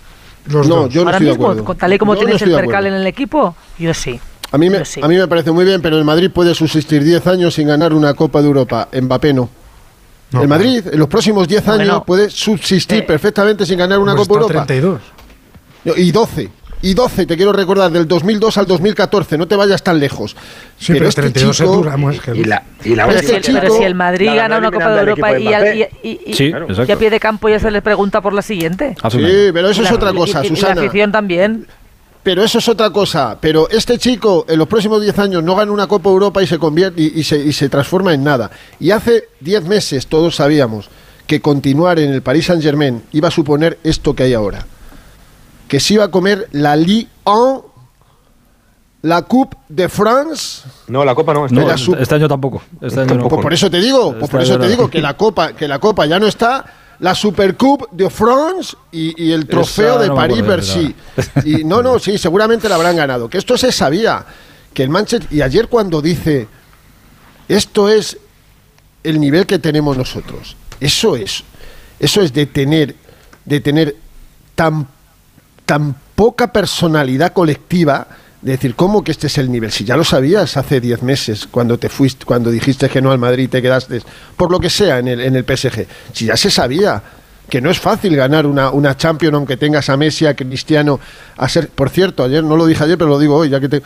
Los 0.49 0.67
No, 0.67 0.75
dos. 0.83 0.93
yo 0.93 1.01
no 1.01 1.07
ahora 1.07 1.17
estoy 1.17 1.25
de 1.27 1.31
mismo, 1.33 1.45
acuerdo. 1.45 1.63
con 1.65 1.77
tal 1.77 1.93
y 1.93 1.97
como 1.97 2.13
Yo 2.15 2.19
tienes 2.21 2.41
el 2.41 2.49
de 2.49 2.55
percal 2.55 2.73
acuerdo. 2.75 2.95
en 2.95 3.01
el 3.01 3.07
equipo, 3.07 3.55
yo 3.77 3.93
sí. 3.93 4.19
A 4.51 4.57
mí, 4.57 4.69
me, 4.69 4.83
sí. 4.83 4.99
a 5.03 5.07
mí 5.07 5.15
me 5.15 5.27
parece 5.27 5.51
muy 5.51 5.63
bien, 5.63 5.79
pero 5.81 5.97
el 5.97 6.03
Madrid 6.03 6.31
puede 6.33 6.55
subsistir 6.55 7.03
10 7.03 7.27
años 7.27 7.53
sin 7.53 7.67
ganar 7.67 7.93
una 7.93 8.13
Copa 8.15 8.41
de 8.41 8.47
Europa. 8.47 8.87
Mbappé 8.99 9.33
no. 9.33 9.49
No, 10.31 10.41
el 10.41 10.47
Madrid, 10.47 10.83
en 10.91 10.99
los 10.99 11.07
próximos 11.07 11.47
10 11.47 11.65
Bueno, 11.65 11.81
años, 11.81 12.03
puede 12.05 12.29
subsistir 12.29 12.99
eh, 12.99 13.03
perfectamente 13.03 13.65
sin 13.65 13.77
ganar 13.77 13.99
una 13.99 14.15
Pues 14.15 14.27
Copa 14.27 14.39
de 14.39 14.43
Europa. 14.45 14.65
32. 14.65 15.01
No, 15.85 15.93
Y 15.95 16.11
12. 16.11 16.49
Y 16.81 16.93
12, 16.93 17.25
te 17.25 17.35
quiero 17.35 17.51
recordar, 17.51 17.91
del 17.91 18.07
2002 18.07 18.57
al 18.57 18.65
2014. 18.65 19.37
No 19.37 19.47
te 19.47 19.55
vayas 19.57 19.83
tan 19.83 19.99
lejos. 19.99 20.35
Sí, 20.77 20.93
pero, 20.93 21.09
este 21.09 21.21
32 21.23 21.57
chico- 21.57 21.69
es 21.69 21.75
dura, 21.77 22.11
es 22.13 22.21
que 22.21 22.31
Y 22.37 22.43
la, 22.45 22.63
y 22.85 22.95
la 22.95 23.05
Pero, 23.05 23.19
Este 23.19 23.35
si, 23.35 23.41
chico- 23.41 23.59
pero 23.61 23.75
si 23.77 23.83
el 23.83 23.95
Madrid 23.95 24.27
gana 24.33 24.57
una 24.57 24.71
Copa 24.71 24.89
de 24.93 24.99
Europa 25.01 25.37
y, 25.37 25.47
y, 25.47 25.83
y- 26.03 26.19
y- 26.27 26.33
Sí, 26.33 26.45
y 26.45 26.47
exacto. 26.51 26.93
a 26.93 26.95
pie 26.95 27.09
de 27.09 27.19
campo 27.19 27.49
ya 27.49 27.59
se 27.59 27.69
le 27.69 27.81
pregunta 27.81 28.21
por 28.21 28.31
la 28.33 28.41
siguiente. 28.41 28.95
Sí, 29.11 29.17
pero 29.53 29.69
eso 29.69 29.81
es 29.83 29.89
La- 29.89 29.95
otra 29.95 30.13
cosa, 30.13 30.39
y- 30.41 30.47
y- 30.47 30.53
y 30.53 30.55
Susana. 30.55 30.75
la 30.75 30.81
afición 30.87 31.11
también. 31.11 31.67
Pero 32.23 32.43
eso 32.43 32.59
es 32.59 32.67
otra 32.69 32.89
cosa. 32.91 33.37
Pero 33.41 33.69
este 33.69 33.97
chico 33.97 34.45
en 34.47 34.57
los 34.59 34.67
próximos 34.67 35.01
10 35.01 35.17
años 35.19 35.43
no 35.43 35.55
gana 35.55 35.71
una 35.71 35.87
Copa 35.87 36.09
Europa 36.09 36.41
y 36.43 36.47
se 36.47 36.57
convierte 36.59 37.01
y, 37.01 37.19
y 37.19 37.23
se, 37.23 37.37
y 37.39 37.51
se 37.53 37.67
transforma 37.69 38.13
en 38.13 38.23
nada. 38.23 38.51
Y 38.79 38.91
hace 38.91 39.25
10 39.41 39.63
meses 39.65 40.07
todos 40.07 40.35
sabíamos 40.35 40.89
que 41.27 41.41
continuar 41.41 41.99
en 41.99 42.11
el 42.13 42.21
Paris 42.21 42.45
Saint 42.47 42.61
Germain 42.63 43.03
iba 43.11 43.27
a 43.27 43.31
suponer 43.31 43.77
esto 43.83 44.15
que 44.15 44.23
hay 44.23 44.33
ahora. 44.33 44.65
Que 45.69 45.79
se 45.79 45.93
iba 45.93 46.03
a 46.03 46.11
comer 46.11 46.49
la 46.51 46.75
Ligue 46.75 47.07
1, 47.23 47.65
la 49.03 49.21
Coupe 49.21 49.55
de 49.69 49.87
France. 49.87 50.63
No, 50.87 51.05
la 51.05 51.15
Copa 51.15 51.33
no. 51.33 51.47
No, 51.47 51.61
Era 51.61 51.75
este, 51.75 51.85
su- 51.85 51.95
este 51.95 52.15
año 52.15 52.27
tampoco. 52.27 52.61
Este 52.81 52.99
año 52.99 53.15
no. 53.15 53.29
Pues 53.29 53.41
por 53.41 53.53
eso 53.53 53.69
te 53.71 53.79
digo, 53.79 54.11
pues 54.11 54.23
Este 54.23 54.31
por 54.31 54.41
eso 54.41 54.53
año 54.55 54.61
te 54.63 54.69
digo 54.69 54.89
que 54.89 55.01
la 55.01 55.15
Copa, 55.15 55.53
que 55.53 55.67
la 55.67 55.79
Copa 55.79 56.05
ya 56.05 56.19
no 56.19 56.27
está. 56.27 56.65
La 56.99 57.15
Supercoupe 57.15 57.85
de 57.91 58.09
France 58.09 58.75
y, 58.91 59.23
y 59.23 59.31
el 59.31 59.47
trofeo 59.47 59.93
Esa 59.93 60.01
de 60.01 60.07
no 60.09 60.15
me 60.15 60.19
Paris 60.19 60.39
acuerdo 60.41 60.51
de 60.51 60.57
Bercy. 60.57 60.95
Y 61.45 61.63
no, 61.63 61.81
no, 61.81 61.97
sí, 61.99 62.17
seguramente 62.17 62.67
la 62.67 62.75
habrán 62.75 62.97
ganado. 62.97 63.29
Que 63.29 63.37
esto 63.37 63.57
se 63.57 63.71
sabía. 63.71 64.25
Que 64.73 64.83
el 64.83 64.89
Manchester. 64.89 65.31
Y 65.31 65.41
ayer 65.41 65.69
cuando 65.69 66.01
dice. 66.01 66.47
Esto 67.47 67.87
es 67.89 68.17
el 69.03 69.19
nivel 69.21 69.45
que 69.45 69.59
tenemos 69.59 69.95
nosotros. 69.97 70.57
Eso 70.81 71.15
es. 71.15 71.43
Eso 71.99 72.21
es 72.21 72.33
de 72.33 72.47
tener. 72.47 72.95
De 73.45 73.61
tener 73.61 73.95
tan, 74.55 74.85
tan 75.69 75.95
poca 76.15 76.51
personalidad 76.51 77.31
colectiva. 77.33 78.07
De 78.41 78.53
decir, 78.53 78.73
¿cómo 78.73 79.03
que 79.03 79.11
este 79.11 79.27
es 79.27 79.37
el 79.37 79.51
nivel? 79.51 79.69
Si 79.69 79.83
ya 79.83 79.97
lo 79.97 80.03
sabías 80.05 80.55
hace 80.55 80.79
10 80.79 81.03
meses, 81.03 81.45
cuando 81.51 81.77
te 81.77 81.89
fuiste, 81.89 82.23
cuando 82.25 82.49
dijiste 82.49 82.87
que 82.89 83.01
no 83.01 83.11
al 83.11 83.17
Madrid 83.19 83.43
y 83.43 83.47
te 83.49 83.61
quedaste, 83.61 84.01
por 84.37 84.49
lo 84.49 84.59
que 84.61 84.69
sea, 84.69 84.99
en 84.99 85.09
el, 85.09 85.19
en 85.19 85.35
el 85.35 85.43
PSG. 85.43 85.85
Si 86.13 86.25
ya 86.27 86.37
se 86.37 86.49
sabía 86.49 87.03
que 87.49 87.59
no 87.59 87.69
es 87.69 87.79
fácil 87.79 88.15
ganar 88.15 88.45
una, 88.45 88.69
una 88.71 88.95
Champions 88.95 89.35
aunque 89.35 89.57
tengas 89.57 89.89
a 89.89 89.97
Messi, 89.97 90.25
a 90.25 90.35
Cristiano, 90.35 91.01
a 91.35 91.49
ser. 91.49 91.67
Por 91.67 91.89
cierto, 91.89 92.23
ayer 92.23 92.41
no 92.43 92.55
lo 92.55 92.65
dije 92.65 92.81
ayer, 92.83 92.97
pero 92.97 93.09
lo 93.09 93.19
digo 93.19 93.35
hoy, 93.35 93.49
ya 93.49 93.59
que 93.59 93.67
te. 93.67 93.81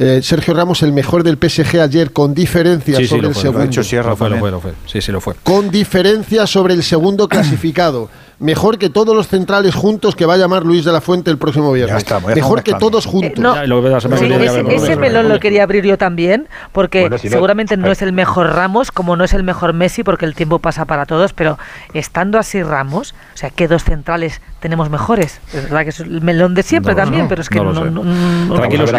eh, 0.00 0.20
Sergio 0.20 0.52
Ramos, 0.54 0.82
el 0.82 0.92
mejor 0.92 1.22
del 1.22 1.36
PSG 1.38 1.78
ayer, 1.80 2.10
con 2.12 2.34
diferencia 2.34 2.96
Sí, 2.96 3.04
sí, 3.04 3.08
sobre 3.08 3.22
lo 3.22 3.28
el 3.28 3.34
fue, 3.34 3.42
lo 3.44 3.48
ha 3.50 3.52
segundo. 3.52 3.70
hecho 3.70 3.84
Sierra 3.84 4.10
Lo 4.10 4.16
fue, 4.16 4.30
lo 4.30 4.38
fue, 4.40 4.50
lo 4.50 4.60
fue. 4.60 4.72
Sí, 4.86 5.00
sí, 5.00 5.12
lo 5.12 5.20
fue. 5.20 5.34
Con 5.44 5.70
diferencia 5.70 6.44
sobre 6.48 6.74
el 6.74 6.82
segundo 6.82 7.28
clasificado. 7.28 8.10
Mejor 8.42 8.76
que 8.76 8.90
todos 8.90 9.14
los 9.16 9.28
centrales 9.28 9.74
juntos 9.74 10.16
que 10.16 10.26
va 10.26 10.34
a 10.34 10.36
llamar 10.36 10.64
Luis 10.64 10.84
de 10.84 10.90
la 10.92 11.00
Fuente 11.00 11.30
el 11.30 11.38
próximo 11.38 11.70
viernes. 11.72 12.04
Ya 12.04 12.18
ya 12.20 12.26
Mejor 12.34 12.62
que 12.62 12.74
todos 12.74 13.06
Eh, 13.06 13.08
juntos. 13.08 13.38
no, 13.38 13.54
Ya, 13.54 13.66
lo 13.66 14.00
sí, 14.00 14.06
ese, 14.70 14.96
melón 14.96 15.28
lo 15.28 15.38
quería 15.38 15.62
abrir 15.62 15.84
yo 15.84 15.96
también, 15.96 16.48
porque 16.72 17.02
Bueno, 17.02 17.18
si 17.18 17.28
no- 17.28 17.32
seguramente 17.32 17.76
no 17.76 17.90
es 17.92 18.02
el 18.02 18.12
mejor 18.12 18.52
Ramos, 18.54 18.90
como 18.90 19.16
no 19.16 19.22
es 19.24 19.32
el 19.32 19.44
mejor 19.44 19.72
Messi, 19.74 20.02
porque 20.02 20.26
el 20.26 20.34
tiempo 20.34 20.58
pasa 20.58 20.84
para 20.86 21.06
todos, 21.06 21.32
pero 21.32 21.58
estando 21.94 22.38
así 22.38 22.62
Ramos, 22.62 23.14
o 23.34 23.36
sea, 23.36 23.50
¿qué 23.50 23.68
dos 23.68 23.84
centrales 23.84 24.40
tenemos 24.60 24.90
mejores? 24.90 25.40
Es 25.54 25.62
verdad 25.64 25.84
que 25.84 25.90
es 25.90 26.00
el 26.00 26.20
melón 26.20 26.54
de 26.54 26.62
siempre 26.64 26.94
No 26.94 27.02
también, 27.02 27.28
pero 27.28 27.42
es 27.42 27.48
que 27.48 27.58
no 27.58 27.64
no, 27.66 27.72
lo 27.72 27.84
sé. 27.84 27.90
no- 27.92 28.02
no- 28.04 28.54
Tranquilos, 28.56 28.92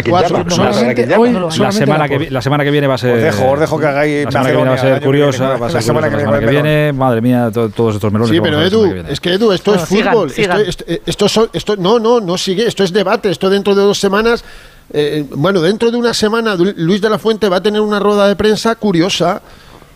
La 1.59 1.71
semana, 1.71 2.07
que, 2.07 2.31
la 2.31 2.41
semana 2.41 2.63
que 2.63 2.71
viene 2.71 2.87
va 2.87 2.95
a 2.95 2.97
ser. 2.97 3.15
Os 3.17 3.21
dejo, 3.21 3.51
os 3.51 3.59
dejo 3.59 3.79
que 3.79 3.87
hagáis 3.87 4.25
La 4.25 4.31
semana 4.31 4.49
que 4.49 4.55
viene 4.55 4.69
va 4.69 4.75
a 4.75 4.79
ser 4.79 5.01
curiosa. 5.01 5.57
la 5.57 5.81
semana 5.81 6.09
que 6.39 6.45
viene, 6.47 6.93
madre 6.93 7.21
mía, 7.21 7.49
to- 7.53 7.69
todos 7.69 7.95
estos 7.95 8.11
melones. 8.11 8.33
Sí, 8.33 8.39
pero 8.41 8.61
Edu, 8.61 8.85
es 9.09 9.19
que 9.19 9.32
Edu, 9.33 9.51
esto 9.51 9.71
Bueno, 9.71 9.83
es 9.83 9.89
sigan, 9.89 10.13
fútbol. 10.13 10.31
sigan. 10.31 10.61
Esto, 10.61 10.85
esto- 10.87 11.23
esto 11.27 11.49
esto- 11.53 11.75
no, 11.77 11.99
no, 11.99 12.19
no 12.19 12.37
sigue. 12.37 12.65
Esto 12.67 12.83
es 12.83 12.91
debate. 12.93 13.29
Esto 13.29 13.49
dentro 13.49 13.75
de 13.75 13.81
dos 13.81 13.99
semanas. 13.99 14.43
eh, 14.91 15.25
bueno, 15.31 15.61
dentro 15.61 15.89
de 15.91 15.97
una 15.97 16.13
semana 16.13 16.55
Lu- 16.55 16.73
Luis 16.75 17.01
de 17.01 17.09
la 17.09 17.17
Fuente 17.17 17.47
va 17.49 17.57
a 17.57 17.63
tener 17.63 17.79
una 17.81 17.99
rueda 17.99 18.27
de 18.27 18.35
prensa 18.35 18.75
curiosa 18.75 19.41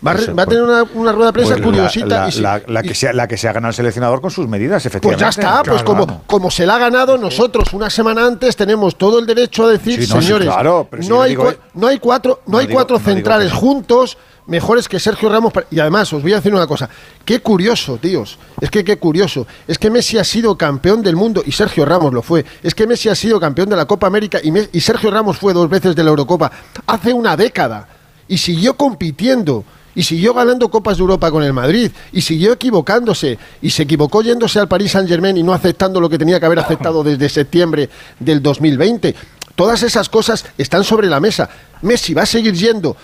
Va 0.05 0.11
a, 0.11 0.13
re- 0.13 0.23
Eso, 0.23 0.35
va 0.35 0.43
a 0.43 0.45
tener 0.45 0.61
una, 0.63 0.83
una 0.93 1.11
rueda 1.11 1.27
de 1.27 1.33
prensa 1.33 1.53
Pues 1.53 1.63
curiosita. 1.65 2.05
La, 2.23 2.27
y 2.27 2.31
si- 2.31 2.41
la- 2.41 2.61
la 2.67 2.83
que 2.83 2.91
y- 2.91 2.95
sea, 2.95 3.13
la 3.13 3.27
que 3.27 3.37
se 3.37 3.47
ha 3.47 3.53
ganado 3.53 3.69
el 3.69 3.75
seleccionador 3.75 4.21
con 4.21 4.29
sus 4.31 4.47
medidas, 4.47 4.83
pues 4.83 4.85
efectivamente. 4.93 5.21
ya 5.23 5.29
está, 5.29 5.63
pues 5.63 5.81
Claro, 5.83 5.85
como, 6.05 6.23
como 6.27 6.51
se 6.51 6.65
la 6.65 6.75
ha 6.75 6.79
ganado, 6.79 7.17
nosotros 7.17 7.73
una 7.73 7.89
semana 7.89 8.25
antes 8.25 8.55
tenemos 8.55 8.95
todo 8.97 9.17
el 9.19 9.25
derecho 9.25 9.65
a 9.65 9.69
decir, 9.69 10.03
Sí, 10.05 10.13
no, 10.13 10.19
sí, 10.21 10.27
señores, 10.27 10.47
claro, 10.49 10.87
pero 10.89 11.01
si 11.03 11.09
no, 11.09 11.21
hay 11.21 11.31
digo- 11.31 11.45
cua- 11.45 11.57
no 11.73 11.87
hay 11.87 11.97
cuatro, 11.99 12.41
no, 12.45 12.51
no 12.53 12.57
hay 12.59 12.67
cuatro 12.67 12.97
digo 12.99 13.09
centrales 13.09 13.51
no. 13.53 13.59
juntos 13.59 14.17
mejores 14.45 14.87
que 14.87 14.97
Sergio 14.99 15.27
Ramos. 15.29 15.51
Y 15.71 15.79
además, 15.79 16.13
os 16.13 16.21
voy 16.21 16.31
a 16.31 16.37
decir 16.37 16.53
una 16.53 16.67
cosa, 16.67 16.87
qué 17.25 17.39
curioso, 17.41 17.97
tíos, 17.97 18.37
es 18.61 18.69
que 18.69 18.83
qué 18.83 18.97
curioso, 18.97 19.45
es 19.67 19.77
que 19.77 19.89
Messi 19.89 20.17
ha 20.19 20.23
sido 20.23 20.57
campeón 20.57 21.01
del 21.01 21.15
mundo 21.15 21.41
y 21.45 21.51
Sergio 21.51 21.85
Ramos 21.85 22.13
lo 22.13 22.21
fue, 22.21 22.45
es 22.63 22.73
que 22.75 22.85
Messi 22.87 23.09
ha 23.09 23.15
sido 23.15 23.39
campeón 23.39 23.67
de 23.69 23.75
la 23.75 23.85
Copa 23.85 24.07
América 24.07 24.39
y 24.43 24.79
Sergio 24.79 25.09
Ramos 25.11 25.37
fue 25.37 25.53
dos 25.53 25.67
veces 25.69 25.95
de 25.95 26.03
la 26.03 26.11
Eurocopa 26.11 26.49
hace 26.85 27.11
una 27.11 27.35
década 27.35 27.87
y 28.27 28.37
siguió 28.37 28.75
compitiendo. 28.77 29.63
Y 29.97 30.03
siguió 30.03 30.35
ganando 30.35 30.69
Copas 30.69 30.97
de 30.97 31.01
Europa 31.01 31.31
con 31.31 31.41
el 31.41 31.53
Madrid. 31.53 31.91
Y 32.11 32.21
siguió 32.21 32.53
equivocándose. 32.53 33.39
Y 33.63 33.71
se 33.71 33.81
equivocó 33.81 34.21
yéndose 34.21 34.59
al 34.59 34.67
Paris 34.67 34.91
Saint 34.91 35.09
Germain 35.09 35.35
y 35.35 35.41
no 35.41 35.53
aceptando 35.55 35.99
lo 35.99 36.07
que 36.07 36.19
tenía 36.19 36.39
que 36.39 36.45
haber 36.45 36.59
aceptado 36.59 37.03
desde 37.03 37.27
septiembre 37.27 37.89
del 38.19 38.43
2020. 38.43 39.15
Todas 39.55 39.81
esas 39.81 40.07
cosas 40.07 40.45
están 40.55 40.83
sobre 40.83 41.07
la 41.07 41.19
mesa. 41.19 41.49
Messi 41.81 42.13
va 42.13 42.21
a 42.21 42.25
seguir 42.27 42.53
yendo 42.53 42.95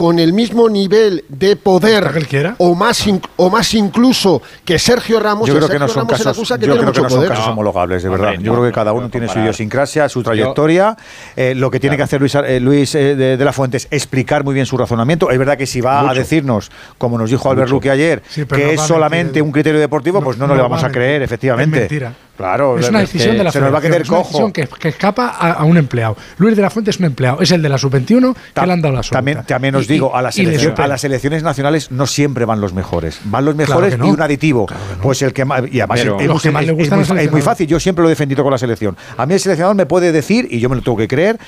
con 0.00 0.18
el 0.18 0.32
mismo 0.32 0.66
nivel 0.70 1.26
de 1.28 1.56
poder 1.56 2.10
o 2.56 2.74
más 2.74 3.04
o 3.36 3.50
más 3.50 3.74
incluso 3.74 4.40
que 4.64 4.78
Sergio 4.78 5.20
Ramos. 5.20 5.46
Yo 5.46 5.54
creo 5.54 5.68
que 5.68 5.78
no 5.78 5.88
son 5.88 6.08
Ramos 6.08 6.22
casos, 6.22 6.48
que 6.48 6.54
yo 6.54 6.56
tiene 6.58 6.72
creo 6.72 6.78
que 6.80 6.86
mucho 6.86 7.02
no 7.02 7.10
son 7.10 7.28
casos 7.28 7.48
homologables, 7.48 8.02
de 8.02 8.08
Hombre, 8.08 8.22
verdad. 8.22 8.40
yo 8.42 8.52
no, 8.52 8.58
creo 8.60 8.70
que 8.70 8.74
cada 8.74 8.94
uno 8.94 9.10
tiene 9.10 9.28
su 9.28 9.38
idiosincrasia, 9.38 10.08
su 10.08 10.22
trayectoria. 10.22 10.96
Eh, 11.36 11.54
lo 11.54 11.70
que 11.70 11.78
tiene 11.80 11.98
que 11.98 12.02
hacer 12.02 12.18
Luis, 12.18 12.34
eh, 12.34 12.60
Luis 12.60 12.94
eh, 12.94 13.14
de, 13.14 13.36
de 13.36 13.44
la 13.44 13.52
Fuente 13.52 13.76
es 13.76 13.88
explicar 13.90 14.42
muy 14.42 14.54
bien 14.54 14.64
su 14.64 14.78
razonamiento. 14.78 15.30
Es 15.30 15.38
verdad 15.38 15.58
que 15.58 15.66
si 15.66 15.82
va 15.82 16.08
a 16.08 16.14
decirnos, 16.14 16.70
como 16.96 17.18
nos 17.18 17.28
dijo 17.28 17.50
Albert 17.50 17.68
Luque 17.68 17.90
ayer, 17.90 18.22
Sí, 18.26 18.46
que 18.46 18.56
no 18.64 18.70
es 18.70 18.80
solamente 18.80 19.24
mentir. 19.24 19.42
un 19.42 19.52
criterio 19.52 19.80
deportivo, 19.80 20.22
pues 20.22 20.38
no, 20.38 20.44
No, 20.46 20.54
nos 20.54 20.56
le 20.56 20.62
vamos 20.62 20.82
va 20.82 20.86
a 20.86 20.88
a 20.88 20.92
creer, 20.92 21.20
efectivamente. 21.20 21.76
Es 21.76 21.90
mentira. 21.90 22.14
Claro, 22.40 22.78
Es 22.78 22.88
una 22.88 23.02
es 23.02 23.10
que 23.10 23.18
decisión 23.18 23.36
de 23.38 23.44
la 23.44 23.52
se 23.52 23.60
nos 23.60 23.72
va 23.72 23.78
a 23.78 23.80
quedar 23.80 24.00
es 24.00 24.08
una 24.08 24.18
cojo. 24.18 24.28
decisión 24.28 24.52
que, 24.52 24.66
que 24.66 24.88
escapa 24.88 25.28
a, 25.28 25.52
a 25.52 25.64
un 25.64 25.76
empleado. 25.76 26.16
Luis 26.38 26.56
de 26.56 26.62
la 26.62 26.70
Fuente 26.70 26.90
es 26.90 26.98
un 26.98 27.04
empleado, 27.04 27.40
es 27.40 27.50
el 27.50 27.60
de 27.62 27.68
la 27.68 27.76
sub-21 27.78 28.34
que 28.54 28.66
le 28.66 28.72
han 28.72 28.80
dado 28.80 28.92
la 28.94 28.98
absoluta. 29.00 29.18
También, 29.18 29.42
también 29.46 29.74
os 29.74 29.84
Y- 29.84 29.92
digo, 29.92 30.10
y- 30.14 30.18
a, 30.18 30.22
la 30.22 30.30
y 30.34 30.38
le 30.42 30.44
selección- 30.52 30.70
supera. 30.72 30.84
a 30.84 30.88
las 30.88 31.00
selecciones 31.02 31.42
nacionales 31.42 31.90
no 31.90 32.06
siempre 32.06 32.44
van 32.44 32.60
los 32.60 32.72
mejores. 32.72 33.20
Van 33.24 33.44
los 33.44 33.54
mejores 33.56 33.98
no. 33.98 34.06
y 34.06 34.10
un 34.10 34.22
aditivo. 34.22 34.66
Claro 34.66 34.82
que 34.88 34.96
no. 34.96 35.02
Pues 35.02 35.22
el 35.22 35.32
que 35.32 35.44
más. 35.44 35.62
Y 35.70 35.80
además 35.80 36.00
Pero- 36.00 36.20
es, 36.20 36.26
Los 36.26 36.42
que 36.42 36.50
más 36.50 36.62
es- 36.62 36.66
le 36.68 36.72
es 36.72 36.78
gustan 36.78 36.98
muy, 37.30 37.38
es 37.40 37.44
fácil. 37.44 37.66
Yo 37.66 37.78
siempre 37.80 38.02
lo 38.02 38.08
he 38.08 38.12
defendido 38.12 38.42
con 38.42 38.50
la 38.52 38.58
selección. 38.58 38.96
A 39.16 39.26
mí 39.26 39.34
el 39.34 39.40
seleccionador 39.40 39.76
me 39.76 39.86
puede 39.86 40.10
decir, 40.12 40.48
y 40.50 40.60
yo 40.60 40.68
me 40.68 40.76
lo 40.76 40.82
tengo 40.82 40.96
que 40.96 41.08
creer, 41.08 41.38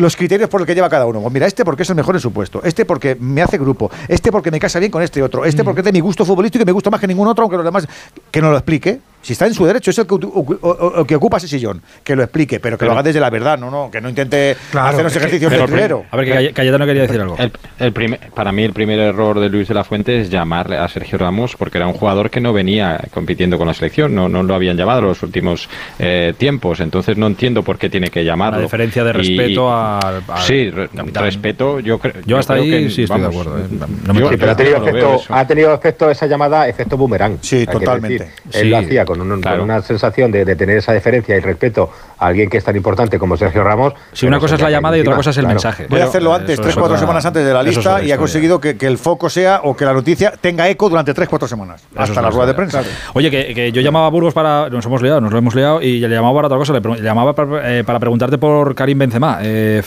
los 0.00 0.16
criterios 0.16 0.48
por 0.48 0.60
los 0.60 0.66
que 0.66 0.74
lleva 0.74 0.88
cada 0.88 1.06
uno. 1.06 1.20
Pues 1.20 1.32
mira, 1.32 1.46
este 1.46 1.64
porque 1.64 1.82
es 1.84 1.90
el 1.90 1.96
mejor 1.96 2.14
en 2.16 2.20
su 2.20 2.32
puesto, 2.32 2.60
este 2.64 2.84
porque 2.84 3.16
me 3.20 3.42
hace 3.42 3.58
grupo, 3.58 3.90
este 4.08 4.32
porque 4.32 4.50
me 4.50 4.58
casa 4.58 4.78
bien 4.78 4.90
con 4.90 5.02
este 5.02 5.22
otro, 5.22 5.42
Mm. 5.42 5.46
este 5.46 5.62
porque 5.64 5.80
es 5.80 5.84
de 5.84 5.92
mi 5.92 6.00
gusto 6.00 6.24
futbolístico 6.24 6.62
y 6.62 6.66
me 6.66 6.72
gusta 6.72 6.90
más 6.90 7.00
que 7.00 7.06
ningún 7.06 7.28
otro, 7.28 7.42
aunque 7.42 7.56
los 7.56 7.64
demás 7.64 7.86
que 8.30 8.40
no 8.40 8.50
lo 8.50 8.56
explique. 8.56 8.98
Si 9.22 9.34
está 9.34 9.46
en 9.46 9.52
su 9.52 9.66
derecho, 9.66 9.90
es 9.90 9.98
el 9.98 10.06
que, 10.06 10.14
ocu- 10.14 10.58
o- 10.62 10.70
o- 11.00 11.04
que 11.04 11.14
ocupa 11.14 11.36
ese 11.36 11.46
sillón, 11.46 11.82
que 12.02 12.16
lo 12.16 12.22
explique, 12.22 12.58
pero 12.58 12.78
que 12.78 12.86
lo 12.86 12.92
haga 12.92 13.02
desde 13.02 13.20
la 13.20 13.28
verdad, 13.28 13.58
no, 13.58 13.70
no, 13.70 13.90
que 13.90 14.00
no 14.00 14.08
intente 14.08 14.56
Claro, 14.70 14.88
hacer 14.88 15.04
los 15.04 15.14
ejercicios 15.14 15.52
de 15.52 15.58
trilero. 15.58 16.04
A 16.10 16.16
ver, 16.16 16.24
que 16.46 16.52
Cayetano 16.54 16.86
quería 16.86 17.02
decir 17.02 17.20
algo. 17.20 17.36
El, 17.38 17.52
el 17.78 17.92
primer- 17.92 18.18
para 18.34 18.50
mí 18.50 18.62
el 18.64 18.72
primer 18.72 18.98
error 18.98 19.38
de 19.38 19.50
Luis 19.50 19.68
de 19.68 19.74
la 19.74 19.84
Fuente 19.84 20.18
es 20.22 20.30
llamarle 20.30 20.78
a 20.78 20.88
Sergio 20.88 21.18
Ramos 21.18 21.54
porque 21.54 21.76
era 21.76 21.86
un 21.86 21.92
jugador 21.92 22.30
que 22.30 22.40
no 22.40 22.54
venía 22.54 22.98
compitiendo 23.12 23.58
con 23.58 23.66
la 23.66 23.74
selección, 23.74 24.14
no, 24.14 24.30
no 24.30 24.42
lo 24.42 24.54
habían 24.54 24.78
llamado 24.78 25.02
los 25.02 25.22
últimos 25.22 25.68
eh, 25.98 26.32
tiempos, 26.38 26.80
entonces 26.80 27.18
no 27.18 27.26
entiendo 27.26 27.62
por 27.62 27.76
qué 27.76 27.90
tiene 27.90 28.08
que 28.08 28.24
llamarlo. 28.24 28.56
La 28.60 28.62
diferencia 28.64 29.04
de 29.04 29.10
Y- 29.10 29.12
respeto 29.12 29.70
al- 29.98 30.22
al 30.28 30.38
Sí, 30.42 30.70
re- 30.70 30.88
respeto, 31.14 31.80
yo, 31.80 31.98
creo 31.98 32.14
Yo 32.24 32.38
hasta 32.38 32.54
creo 32.54 32.64
ahí 32.64 32.70
que, 32.84 32.90
sí 32.90 33.02
estoy 33.04 33.20
de 33.20 33.26
acuerdo, 33.26 33.58
eh. 33.58 33.62
No 34.06 34.14
me 34.14 34.20
yo- 34.20 34.30
pero 34.30 34.50
ha 34.52 34.56
tenido, 34.56 34.76
yo 34.78 34.82
no 34.84 34.88
efecto, 34.98 35.34
ha 35.34 35.46
tenido 35.46 35.74
efecto 35.74 36.10
esa 36.10 36.26
llamada, 36.26 36.68
efecto 36.68 36.96
boomerang. 36.96 37.38
Sí, 37.40 37.66
totalmente. 37.66 38.24
decir. 38.24 38.62
Él 38.62 38.70
lo 38.70 38.78
hacía 38.78 39.04
con, 39.04 39.20
un- 39.20 39.40
con 39.42 39.60
una 39.60 39.82
sensación 39.82 40.30
de, 40.30 40.44
de 40.44 40.56
tener 40.56 40.76
esa 40.78 40.92
deferencia 40.92 41.36
y 41.36 41.40
respeto 41.40 41.90
a 42.18 42.26
alguien 42.26 42.48
que 42.50 42.58
es 42.58 42.64
tan 42.64 42.76
importante 42.76 43.18
como 43.18 43.36
Sergio 43.36 43.64
Ramos. 43.64 43.94
Sí, 44.12 44.26
una 44.26 44.38
cosa 44.38 44.54
es 44.56 44.60
la 44.60 44.70
llamada 44.70 44.96
y 44.96 45.00
otra 45.00 45.16
cosa 45.16 45.30
es 45.30 45.36
el 45.38 45.44
claro. 45.44 45.54
mensaje. 45.54 45.86
Voy 45.88 46.00
a 46.00 46.04
hacerlo 46.04 46.34
antes, 46.34 46.56
tres, 46.60 46.70
es 46.70 46.76
cuatro 46.76 46.98
semanas 46.98 47.24
antes 47.26 47.44
de 47.44 47.52
la 47.52 47.62
lista 47.62 48.02
y 48.02 48.12
ha 48.12 48.16
conseguido 48.18 48.60
que, 48.60 48.76
que 48.76 48.86
el 48.86 48.98
foco 48.98 49.28
sea 49.30 49.60
o 49.64 49.76
que 49.76 49.84
la 49.84 49.92
noticia 49.92 50.32
tenga 50.40 50.68
eco 50.68 50.88
durante 50.88 51.14
tres, 51.14 51.28
cuatro 51.28 51.48
semanas. 51.48 51.82
Hasta 51.96 52.20
la 52.22 52.30
rueda 52.30 52.46
de 52.46 52.54
prensa. 52.54 52.82
Oye, 53.14 53.30
que, 53.30 53.72
yo 53.72 53.80
llamaba 53.80 54.06
a 54.06 54.10
Burgos 54.10 54.34
para. 54.34 54.68
Nos 54.70 54.84
hemos 54.86 55.02
liado, 55.02 55.20
nos 55.20 55.32
lo 55.32 55.38
hemos 55.38 55.54
liado 55.54 55.80
y 55.82 56.00
le 56.00 56.08
llamaba 56.08 56.34
para 56.34 56.46
otra 56.48 56.58
cosa. 56.58 56.72
Le, 56.72 57.02
llamaba 57.02 57.32
para, 57.34 57.78
eh, 57.78 57.84
para 57.84 57.98
preguntarte 57.98 58.38
por 58.38 58.74
Karim 58.74 58.98
Benzema, 58.98 59.38
eh, 59.42 59.79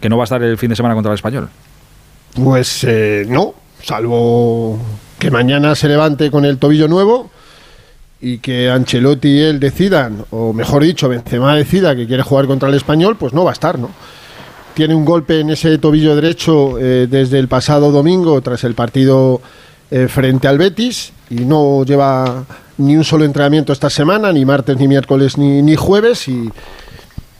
Que 0.00 0.08
no 0.08 0.16
va 0.16 0.24
a 0.24 0.24
estar 0.24 0.42
el 0.42 0.58
fin 0.58 0.70
de 0.70 0.76
semana 0.76 0.94
contra 0.94 1.12
el 1.12 1.16
español. 1.16 1.48
Pues 2.34 2.84
eh, 2.84 3.24
no, 3.28 3.54
salvo 3.82 4.78
que 5.18 5.30
mañana 5.30 5.74
se 5.74 5.88
levante 5.88 6.30
con 6.30 6.44
el 6.44 6.58
tobillo 6.58 6.88
nuevo 6.88 7.30
y 8.20 8.38
que 8.38 8.70
Ancelotti 8.70 9.28
y 9.28 9.40
él 9.40 9.60
decidan, 9.60 10.24
o 10.30 10.52
mejor 10.52 10.82
dicho, 10.84 11.08
Benzema 11.08 11.54
decida 11.54 11.94
que 11.94 12.06
quiere 12.06 12.22
jugar 12.22 12.46
contra 12.46 12.68
el 12.68 12.74
español, 12.74 13.16
pues 13.18 13.32
no 13.32 13.44
va 13.44 13.50
a 13.50 13.52
estar, 13.52 13.78
¿no? 13.78 13.90
Tiene 14.74 14.94
un 14.94 15.04
golpe 15.04 15.40
en 15.40 15.50
ese 15.50 15.76
tobillo 15.78 16.14
derecho 16.14 16.78
eh, 16.78 17.06
desde 17.10 17.38
el 17.38 17.48
pasado 17.48 17.92
domingo 17.92 18.40
tras 18.40 18.64
el 18.64 18.74
partido 18.74 19.42
eh, 19.90 20.08
frente 20.08 20.48
al 20.48 20.56
Betis 20.56 21.12
y 21.28 21.44
no 21.44 21.84
lleva 21.84 22.44
ni 22.78 22.96
un 22.96 23.04
solo 23.04 23.24
entrenamiento 23.24 23.72
esta 23.72 23.90
semana, 23.90 24.32
ni 24.32 24.44
martes, 24.44 24.78
ni 24.78 24.88
miércoles, 24.88 25.36
ni, 25.36 25.60
ni 25.60 25.76
jueves 25.76 26.28
y, 26.28 26.50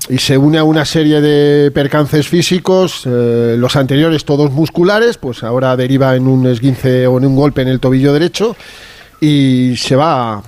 y 0.08 0.18
se 0.18 0.36
une 0.36 0.58
a 0.58 0.64
una 0.64 0.84
serie 0.84 1.20
de 1.20 1.70
percances 1.70 2.28
físicos, 2.28 3.02
eh, 3.06 3.56
los 3.58 3.76
anteriores 3.76 4.24
todos 4.24 4.50
musculares, 4.50 5.18
pues 5.18 5.42
ahora 5.42 5.76
deriva 5.76 6.16
en 6.16 6.26
un 6.26 6.46
esguince 6.46 7.06
o 7.06 7.18
en 7.18 7.26
un 7.26 7.36
golpe 7.36 7.62
en 7.62 7.68
el 7.68 7.80
tobillo 7.80 8.12
derecho 8.12 8.56
y 9.20 9.74
se 9.76 9.96
va 9.96 10.42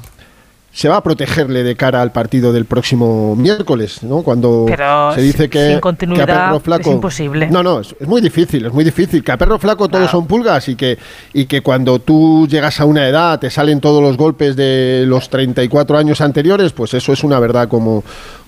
se 0.72 0.88
va 0.88 0.96
a 0.96 1.02
protegerle 1.04 1.62
de 1.62 1.76
cara 1.76 2.02
al 2.02 2.10
partido 2.10 2.52
del 2.52 2.64
próximo 2.64 3.36
miércoles, 3.36 4.02
¿no? 4.02 4.22
Cuando 4.22 4.64
Pero 4.66 5.14
se 5.14 5.22
dice 5.22 5.48
que, 5.48 5.68
sin 5.68 5.78
continuidad 5.78 6.26
que 6.26 6.32
a 6.32 6.46
Perro 6.46 6.58
Flaco 6.58 6.90
es 6.90 6.94
imposible. 6.96 7.48
No, 7.48 7.62
no, 7.62 7.78
es, 7.78 7.94
es 8.00 8.08
muy 8.08 8.20
difícil, 8.20 8.66
es 8.66 8.72
muy 8.72 8.82
difícil. 8.82 9.22
Que 9.22 9.30
a 9.30 9.38
Perro 9.38 9.60
Flaco 9.60 9.86
todos 9.86 10.00
Claro. 10.06 10.10
son 10.10 10.26
pulgas 10.26 10.68
y 10.68 10.74
que 10.74 10.98
y 11.32 11.46
que 11.46 11.60
cuando 11.60 12.00
tú 12.00 12.48
llegas 12.50 12.80
a 12.80 12.86
una 12.86 13.08
edad 13.08 13.38
te 13.38 13.50
salen 13.50 13.80
todos 13.80 14.02
los 14.02 14.16
golpes 14.16 14.56
de 14.56 15.04
los 15.06 15.30
34 15.30 15.96
años 15.96 16.20
anteriores, 16.20 16.72
pues 16.72 16.92
eso 16.94 17.12
es 17.12 17.22
una 17.22 17.38
verdad 17.38 17.68
como 17.68 18.02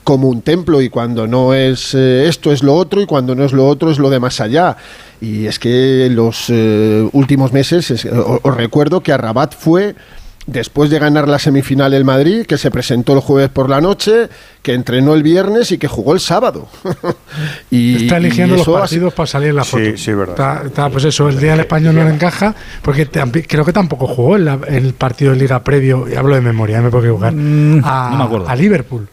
como 0.06 0.28
un 0.28 0.40
templo 0.40 0.80
y 0.80 0.88
cuando 0.88 1.26
no 1.26 1.52
es 1.52 1.92
eh, 1.92 2.28
esto 2.28 2.52
es 2.52 2.62
lo 2.62 2.74
otro 2.74 3.00
y 3.00 3.06
cuando 3.06 3.34
no 3.34 3.44
es 3.44 3.52
lo 3.52 3.66
otro 3.66 3.90
es 3.90 3.98
lo 3.98 4.08
de 4.08 4.20
más 4.20 4.40
allá. 4.40 4.76
Y 5.20 5.46
es 5.46 5.58
que 5.58 6.08
los 6.12 6.44
eh, 6.48 7.08
últimos 7.12 7.52
meses, 7.52 7.90
es- 7.90 8.04
o- 8.04 8.38
os 8.40 8.56
recuerdo 8.56 9.00
que 9.02 9.12
a 9.12 9.16
Rabat 9.18 9.52
fue 9.56 9.96
después 10.46 10.90
de 10.90 11.00
ganar 11.00 11.26
la 11.26 11.40
semifinal 11.40 11.92
el 11.92 12.04
Madrid, 12.04 12.46
que 12.46 12.56
se 12.56 12.70
presentó 12.70 13.14
el 13.14 13.18
jueves 13.18 13.48
por 13.48 13.68
la 13.68 13.80
noche, 13.80 14.28
que 14.62 14.74
entrenó 14.74 15.12
el 15.14 15.24
viernes 15.24 15.72
y 15.72 15.78
que 15.78 15.88
jugó 15.88 16.12
el 16.14 16.20
sábado. 16.20 16.68
y, 17.72 18.04
Está 18.04 18.18
eligiendo 18.18 18.54
y 18.54 18.58
los 18.58 18.68
partidos 18.68 19.12
para 19.12 19.26
salir 19.26 19.48
en 19.50 19.56
la 19.56 19.64
Sí, 19.64 19.70
foto. 19.70 19.96
sí, 19.96 20.12
verdad. 20.12 20.34
Está, 20.36 20.62
está, 20.68 20.88
pues 20.90 21.04
eso, 21.04 21.28
el 21.28 21.40
día 21.40 21.50
del 21.50 21.60
español 21.60 21.96
no 21.96 22.04
le 22.04 22.10
encaja, 22.10 22.54
porque 22.82 23.08
creo 23.08 23.64
que 23.64 23.72
tampoco 23.72 24.06
jugó 24.06 24.36
en, 24.36 24.44
la- 24.44 24.60
en 24.68 24.84
el 24.86 24.94
partido 24.94 25.32
de 25.32 25.38
liga 25.38 25.64
previo, 25.64 26.06
y 26.08 26.14
hablo 26.14 26.36
de 26.36 26.40
memoria, 26.42 26.80
me 26.80 26.90
puedo 26.90 27.02
equivocar, 27.02 27.32
Mm, 27.34 27.80
a, 27.84 28.10
no 28.12 28.16
me 28.18 28.24
acuerdo. 28.24 28.48
a 28.48 28.54
Liverpool. 28.54 29.08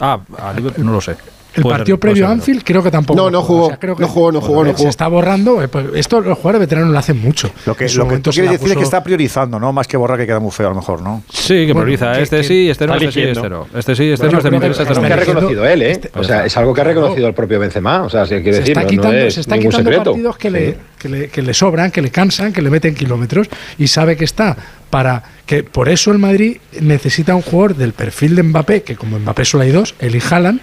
Ah, 0.00 0.20
a 0.38 0.52
Liverpool 0.52 0.84
no 0.86 0.92
lo 0.92 1.00
sé. 1.00 1.16
El 1.54 1.62
Puede 1.62 1.78
partido 1.78 1.98
previo 1.98 2.26
a. 2.28 2.30
Anfield 2.30 2.62
creo 2.62 2.82
que 2.82 2.90
tampoco. 2.90 3.18
No, 3.18 3.30
no 3.30 3.42
jugó, 3.42 3.70
creo 3.80 3.96
que- 3.96 4.02
no 4.02 4.08
jugó, 4.08 4.30
no 4.30 4.40
jugó, 4.40 4.64
no 4.64 4.70
Se 4.72 4.76
jugó. 4.76 4.88
está 4.90 5.08
borrando. 5.08 5.62
eh, 5.62 5.68
pues 5.68 5.86
esto 5.94 6.20
los 6.20 6.36
jugadores 6.36 6.60
veteranos 6.60 6.92
lo 6.92 6.98
hacen 6.98 7.20
mucho. 7.20 7.50
Lo 7.66 7.74
que, 7.74 7.88
lo 7.88 8.06
que 8.06 8.18
tú 8.18 8.30
se 8.32 8.40
quieres 8.42 8.60
decir 8.60 8.72
es 8.72 8.78
que 8.78 8.84
está 8.84 9.02
priorizando, 9.02 9.58
¿no? 9.58 9.72
Más 9.72 9.88
que 9.88 9.96
borrar 9.96 10.18
que 10.18 10.26
queda 10.26 10.40
muy 10.40 10.50
feo 10.52 10.66
a 10.66 10.70
lo 10.70 10.76
mejor, 10.76 11.00
¿no? 11.02 11.22
Sí, 11.32 11.54
que 11.66 11.72
Bueno, 11.72 11.80
prioriza. 11.86 12.12
que- 12.12 12.22
Este 12.22 12.36
que 12.38 12.44
sí, 12.44 12.70
este 12.70 12.86
no, 12.86 12.94
este 12.94 13.10
sí, 13.12 13.20
este 13.22 13.48
no. 13.48 13.66
Este 13.74 13.96
sí, 13.96 14.04
este 14.10 14.26
Bueno, 14.26 14.32
no, 14.32 14.38
este 14.38 14.50
que 14.50 14.56
interesa, 14.56 14.82
este 14.82 14.92
Es 14.92 14.98
no 14.98 15.02
que 15.02 15.08
me 15.08 15.14
ha 15.14 15.16
interesa. 15.16 15.32
reconocido 15.34 15.66
él, 15.66 15.82
¿eh? 15.82 15.90
Este- 15.90 16.10
o 16.14 16.24
sea, 16.24 16.44
es 16.46 16.56
algo 16.56 16.74
que 16.74 16.80
ha 16.82 16.84
reconocido 16.84 17.26
el 17.26 17.34
propio 17.34 17.58
Benzema. 17.58 18.02
O 18.02 18.10
sea, 18.10 18.24
si 18.26 18.34
quiere 18.36 18.52
se 18.52 18.58
decir, 18.60 18.72
está 18.72 18.82
no- 18.82 18.88
quitando, 18.88 19.12
no 19.12 19.18
es 19.18 19.34
se 19.34 19.40
está 19.40 19.56
ningún 19.56 19.70
quitando 19.70 19.90
secreto. 19.90 20.10
partidos 20.12 20.36
que, 20.36 20.48
Sí. 20.48 20.54
le, 20.54 20.76
que, 20.98 21.08
le, 21.08 21.28
que 21.28 21.42
le 21.42 21.54
sobran, 21.54 21.90
que 21.90 22.02
le 22.02 22.10
cansan, 22.10 22.52
que 22.52 22.62
le 22.62 22.70
meten 22.70 22.94
kilómetros 22.94 23.48
y 23.78 23.88
sabe 23.88 24.16
que 24.16 24.24
está 24.24 24.56
para 24.90 25.22
que 25.46 25.64
por 25.64 25.88
eso 25.88 26.12
el 26.12 26.18
Madrid 26.18 26.58
necesita 26.80 27.34
un 27.34 27.42
jugador 27.42 27.74
del 27.76 27.94
perfil 27.94 28.36
de 28.36 28.42
Mbappé, 28.42 28.82
que 28.82 28.96
como 28.96 29.18
Mbappé 29.18 29.44
solo 29.44 29.64
hay 29.64 29.70
dos, 29.72 29.94
el 29.98 30.14
y 30.14 30.20
Haaland, 30.30 30.60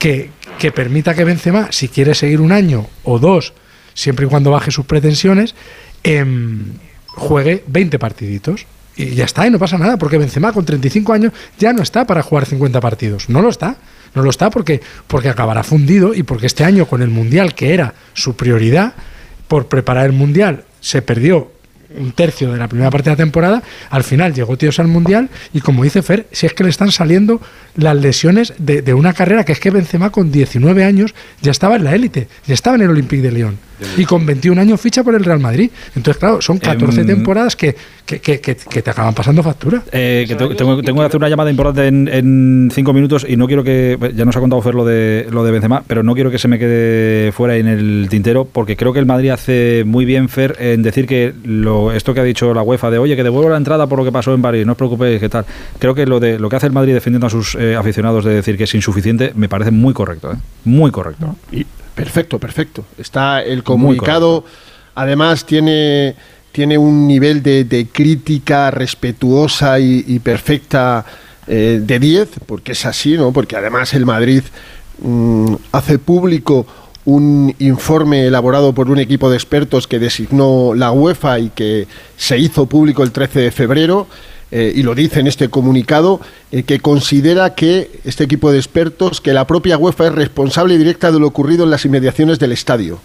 que, 0.00 0.72
permita 0.74 1.14
que 1.14 1.24
Benzema, 1.24 1.68
si 1.70 1.88
quiere 1.88 2.14
seguir 2.14 2.40
un 2.40 2.52
año 2.52 2.86
o 3.04 3.18
dos, 3.18 3.52
siempre 3.92 4.26
y 4.26 4.28
cuando 4.28 4.50
baje 4.50 4.70
sus 4.70 4.86
pretensiones, 4.86 5.54
em, 6.02 6.72
juegue 7.06 7.62
20 7.66 7.98
partiditos. 7.98 8.66
Y 8.96 9.14
ya 9.14 9.24
está, 9.24 9.46
y 9.46 9.50
no 9.50 9.58
pasa 9.58 9.78
nada, 9.78 9.98
porque 9.98 10.18
Benzema 10.18 10.52
con 10.52 10.64
35 10.64 11.12
años 11.12 11.32
ya 11.58 11.72
no 11.72 11.82
está 11.82 12.06
para 12.06 12.22
jugar 12.22 12.46
50 12.46 12.80
partidos. 12.80 13.28
No 13.28 13.42
lo 13.42 13.50
está. 13.50 13.76
No 14.14 14.22
lo 14.22 14.30
está 14.30 14.50
porque, 14.50 14.80
porque 15.06 15.28
acabará 15.28 15.62
fundido 15.62 16.14
y 16.14 16.24
porque 16.24 16.46
este 16.46 16.64
año 16.64 16.86
con 16.86 17.02
el 17.02 17.10
Mundial, 17.10 17.54
que 17.54 17.74
era 17.74 17.94
su 18.14 18.34
prioridad, 18.34 18.94
por 19.48 19.68
preparar 19.68 20.06
el 20.06 20.12
Mundial, 20.12 20.64
se 20.80 21.02
perdió 21.02 21.52
un 21.96 22.12
tercio 22.12 22.52
de 22.52 22.58
la 22.58 22.68
primera 22.68 22.90
parte 22.90 23.10
de 23.10 23.16
la 23.16 23.22
temporada, 23.22 23.62
al 23.90 24.04
final 24.04 24.34
llegó 24.34 24.56
Tíos 24.56 24.78
al 24.78 24.88
Mundial 24.88 25.28
y 25.52 25.60
como 25.60 25.82
dice 25.82 26.02
Fer, 26.02 26.26
si 26.32 26.46
es 26.46 26.54
que 26.54 26.64
le 26.64 26.70
están 26.70 26.92
saliendo 26.92 27.40
las 27.76 27.96
lesiones 27.96 28.54
de, 28.58 28.82
de 28.82 28.94
una 28.94 29.12
carrera 29.12 29.44
que 29.44 29.52
es 29.52 29.60
que 29.60 29.70
Benzema 29.70 30.10
con 30.10 30.30
19 30.30 30.84
años 30.84 31.14
ya 31.40 31.50
estaba 31.50 31.76
en 31.76 31.84
la 31.84 31.94
élite, 31.94 32.28
ya 32.46 32.54
estaba 32.54 32.76
en 32.76 32.82
el 32.82 32.90
Olympique 32.90 33.22
de 33.22 33.32
Lyon. 33.32 33.69
Y 33.96 34.04
con 34.04 34.24
21 34.26 34.60
años 34.60 34.80
ficha 34.80 35.02
por 35.04 35.14
el 35.14 35.24
Real 35.24 35.40
Madrid. 35.40 35.70
Entonces, 35.96 36.18
claro, 36.18 36.40
son 36.40 36.58
14 36.58 37.00
Em, 37.00 37.06
temporadas 37.06 37.56
que, 37.56 37.74
que, 38.06 38.20
que- 38.20 38.40
que- 38.40 38.56
que 38.56 38.82
te 38.82 38.90
acaban 38.90 39.14
pasando 39.14 39.42
factura. 39.42 39.82
Eh, 39.92 40.24
que 40.28 40.34
tengo, 40.36 40.54
que 40.82 40.90
hacer 41.04 41.16
una 41.16 41.28
llamada 41.28 41.50
importante 41.50 41.86
en, 41.86 42.08
en 42.08 42.70
cinco 42.74 42.92
minutos 42.92 43.24
y 43.28 43.36
no 43.36 43.46
quiero 43.46 43.62
que. 43.64 43.98
Ya 44.14 44.24
nos 44.24 44.36
ha 44.36 44.40
contado 44.40 44.60
Fer 44.62 44.74
lo 44.74 44.84
de, 44.84 45.26
lo 45.30 45.44
de 45.44 45.50
Benzema, 45.52 45.82
pero 45.86 46.02
no 46.02 46.14
quiero 46.14 46.30
que 46.30 46.38
se 46.38 46.48
me 46.48 46.58
quede 46.58 47.32
fuera 47.32 47.56
en 47.56 47.66
el 47.68 48.06
tintero 48.10 48.44
porque 48.44 48.76
creo 48.76 48.92
que 48.92 48.98
el 48.98 49.06
Madrid 49.06 49.30
hace 49.30 49.84
muy 49.86 50.04
bien, 50.04 50.28
Fer, 50.28 50.56
en 50.60 50.82
decir 50.82 51.06
que 51.06 51.32
lo, 51.44 51.92
esto 51.92 52.14
que 52.14 52.20
ha 52.20 52.24
dicho 52.24 52.52
la 52.54 52.62
UEFA 52.62 52.90
de 52.90 52.98
oye, 52.98 53.16
que 53.16 53.22
devuelvo 53.22 53.50
la 53.50 53.56
entrada 53.56 53.86
por 53.86 53.98
lo 53.98 54.04
que 54.04 54.12
pasó 54.12 54.34
en 54.34 54.42
París, 54.42 54.66
no 54.66 54.72
os 54.72 54.78
preocupéis, 54.78 55.20
qué 55.20 55.28
tal. 55.28 55.44
Creo 55.78 55.94
que 55.94 56.06
lo, 56.06 56.20
de, 56.20 56.38
lo 56.38 56.48
que 56.48 56.56
hace 56.56 56.66
el 56.66 56.72
Madrid 56.72 56.92
defendiendo 56.94 57.26
a 57.26 57.30
sus 57.30 57.54
eh, 57.54 57.76
aficionados 57.76 58.24
de 58.24 58.34
decir 58.34 58.56
que 58.56 58.64
es 58.64 58.74
insuficiente 58.74 59.32
me 59.34 59.48
parece 59.48 59.70
muy 59.70 59.94
correcto, 59.94 60.32
¿eh? 60.32 60.36
muy 60.64 60.90
correcto. 60.90 61.36
Y- 61.52 61.66
perfecto, 61.94 62.38
perfecto. 62.38 62.84
Está 62.98 63.42
el 63.42 63.62
comunicado, 63.62 64.44
además 64.94 65.44
tiene, 65.44 66.14
tiene 66.52 66.78
un 66.78 67.06
nivel 67.06 67.42
de, 67.42 67.64
de 67.64 67.86
crítica 67.88 68.70
respetuosa 68.70 69.78
y, 69.78 70.04
y 70.06 70.18
perfecta 70.18 71.04
eh, 71.46 71.80
de 71.82 71.98
10, 71.98 72.28
porque 72.46 72.72
es 72.72 72.86
así, 72.86 73.16
¿no? 73.16 73.32
Porque 73.32 73.56
además 73.56 73.92
el 73.94 74.06
Madrid 74.06 74.42
mm, 75.02 75.54
hace 75.72 75.98
público 75.98 76.66
un 77.04 77.54
informe 77.58 78.26
elaborado 78.26 78.72
por 78.72 78.88
un 78.88 78.98
equipo 78.98 79.30
de 79.30 79.36
expertos 79.36 79.88
que 79.88 79.98
designó 79.98 80.74
la 80.74 80.92
UEFA 80.92 81.38
y 81.40 81.50
que 81.50 81.88
se 82.16 82.38
hizo 82.38 82.66
público 82.66 83.02
el 83.02 83.10
13 83.10 83.40
de 83.40 83.50
febrero, 83.50 84.06
eh, 84.50 84.72
y 84.74 84.82
lo 84.82 84.94
dice 84.94 85.20
en 85.20 85.26
este 85.26 85.48
comunicado, 85.48 86.20
eh, 86.50 86.62
que 86.64 86.80
considera 86.80 87.54
que 87.54 88.00
este 88.04 88.24
equipo 88.24 88.50
de 88.50 88.58
expertos, 88.58 89.20
que 89.20 89.32
la 89.32 89.46
propia 89.46 89.78
UEFA 89.78 90.08
es 90.08 90.12
responsable 90.14 90.76
directa 90.78 91.12
de 91.12 91.20
lo 91.20 91.26
ocurrido 91.28 91.64
en 91.64 91.70
las 91.70 91.84
inmediaciones 91.84 92.38
del 92.38 92.52
estadio. 92.52 93.00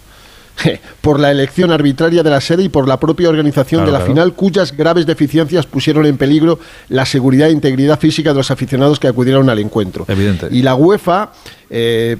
por 1.02 1.20
la 1.20 1.30
elección 1.30 1.70
arbitraria 1.70 2.22
de 2.22 2.30
la 2.30 2.40
sede 2.40 2.62
y 2.62 2.68
por 2.70 2.88
la 2.88 2.98
propia 2.98 3.28
organización 3.28 3.80
Claro, 3.80 3.86
de 3.86 3.92
la 3.92 3.98
claro. 3.98 4.12
final, 4.12 4.32
cuyas 4.32 4.74
graves 4.74 5.04
deficiencias 5.04 5.66
pusieron 5.66 6.06
en 6.06 6.16
peligro 6.16 6.58
la 6.88 7.04
seguridad 7.04 7.48
e 7.48 7.52
integridad 7.52 8.00
física 8.00 8.30
de 8.30 8.36
los 8.36 8.50
aficionados 8.50 8.98
que 8.98 9.06
acudieron 9.06 9.50
al 9.50 9.58
encuentro. 9.58 10.06
Evidente. 10.08 10.48
Y 10.50 10.62
la 10.62 10.74
UEFA, 10.74 11.32
eh, 11.68 12.16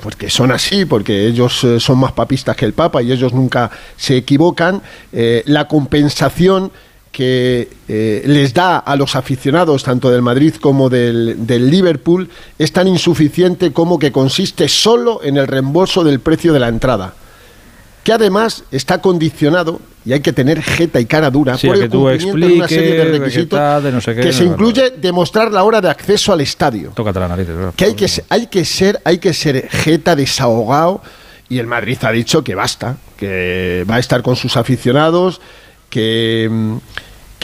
porque 0.00 0.30
son 0.30 0.52
así, 0.52 0.84
porque 0.84 1.26
ellos 1.26 1.66
son 1.78 1.98
más 1.98 2.12
papistas 2.12 2.56
que 2.56 2.64
el 2.64 2.74
Papa 2.74 3.02
y 3.02 3.10
ellos 3.10 3.32
nunca 3.32 3.70
se 3.96 4.16
equivocan, 4.18 4.80
eh, 5.12 5.42
la 5.46 5.66
compensación 5.66 6.70
que 7.14 7.68
eh, 7.86 8.24
les 8.26 8.52
da 8.52 8.78
a 8.78 8.96
los 8.96 9.14
aficionados 9.14 9.84
tanto 9.84 10.10
del 10.10 10.20
Madrid 10.20 10.56
como 10.60 10.90
del, 10.90 11.46
del 11.46 11.70
Liverpool 11.70 12.28
es 12.58 12.72
tan 12.72 12.88
insuficiente 12.88 13.72
como 13.72 14.00
que 14.00 14.10
consiste 14.10 14.68
solo 14.68 15.20
en 15.22 15.36
el 15.36 15.46
reembolso 15.46 16.02
del 16.02 16.18
precio 16.18 16.52
de 16.52 16.58
la 16.58 16.66
entrada 16.66 17.14
que 18.02 18.12
además 18.12 18.64
está 18.72 19.00
condicionado 19.00 19.80
y 20.04 20.12
hay 20.12 20.20
que 20.20 20.32
tener 20.32 20.60
jeta 20.60 20.98
y 20.98 21.06
cara 21.06 21.30
dura 21.30 21.56
Sí, 21.56 21.68
por 21.68 21.76
el 21.76 21.88
cumplimiento 21.88 22.36
de 22.48 22.52
una 22.54 22.68
serie 22.68 22.94
de 22.94 23.18
requisitos 23.18 23.58
tal, 23.60 23.82
de 23.84 23.92
no 23.92 24.00
sé 24.00 24.16
qué, 24.16 24.20
que 24.20 24.32
se 24.32 24.44
no, 24.44 24.50
incluye 24.50 24.90
demostrar 24.90 25.52
la 25.52 25.62
hora 25.62 25.80
de 25.80 25.90
acceso 25.90 26.32
al 26.32 26.40
estadio 26.40 26.90
Tócate 26.96 27.20
la 27.20 27.28
nariz. 27.28 27.46
que 27.76 27.84
hay 27.84 27.94
que 27.94 28.08
hay 28.28 28.48
que 28.48 28.64
ser 28.64 29.00
hay 29.04 29.18
que 29.18 29.32
ser 29.32 29.68
jeta 29.68 30.16
desahogado 30.16 31.00
y 31.48 31.60
el 31.60 31.68
Madrid 31.68 31.96
ha 32.02 32.10
dicho 32.10 32.42
que 32.42 32.56
basta 32.56 32.96
que 33.16 33.86
va 33.88 33.94
a 33.94 33.98
estar 34.00 34.20
con 34.22 34.34
sus 34.34 34.56
aficionados 34.56 35.40
que 35.88 36.48
mm, 36.50 36.76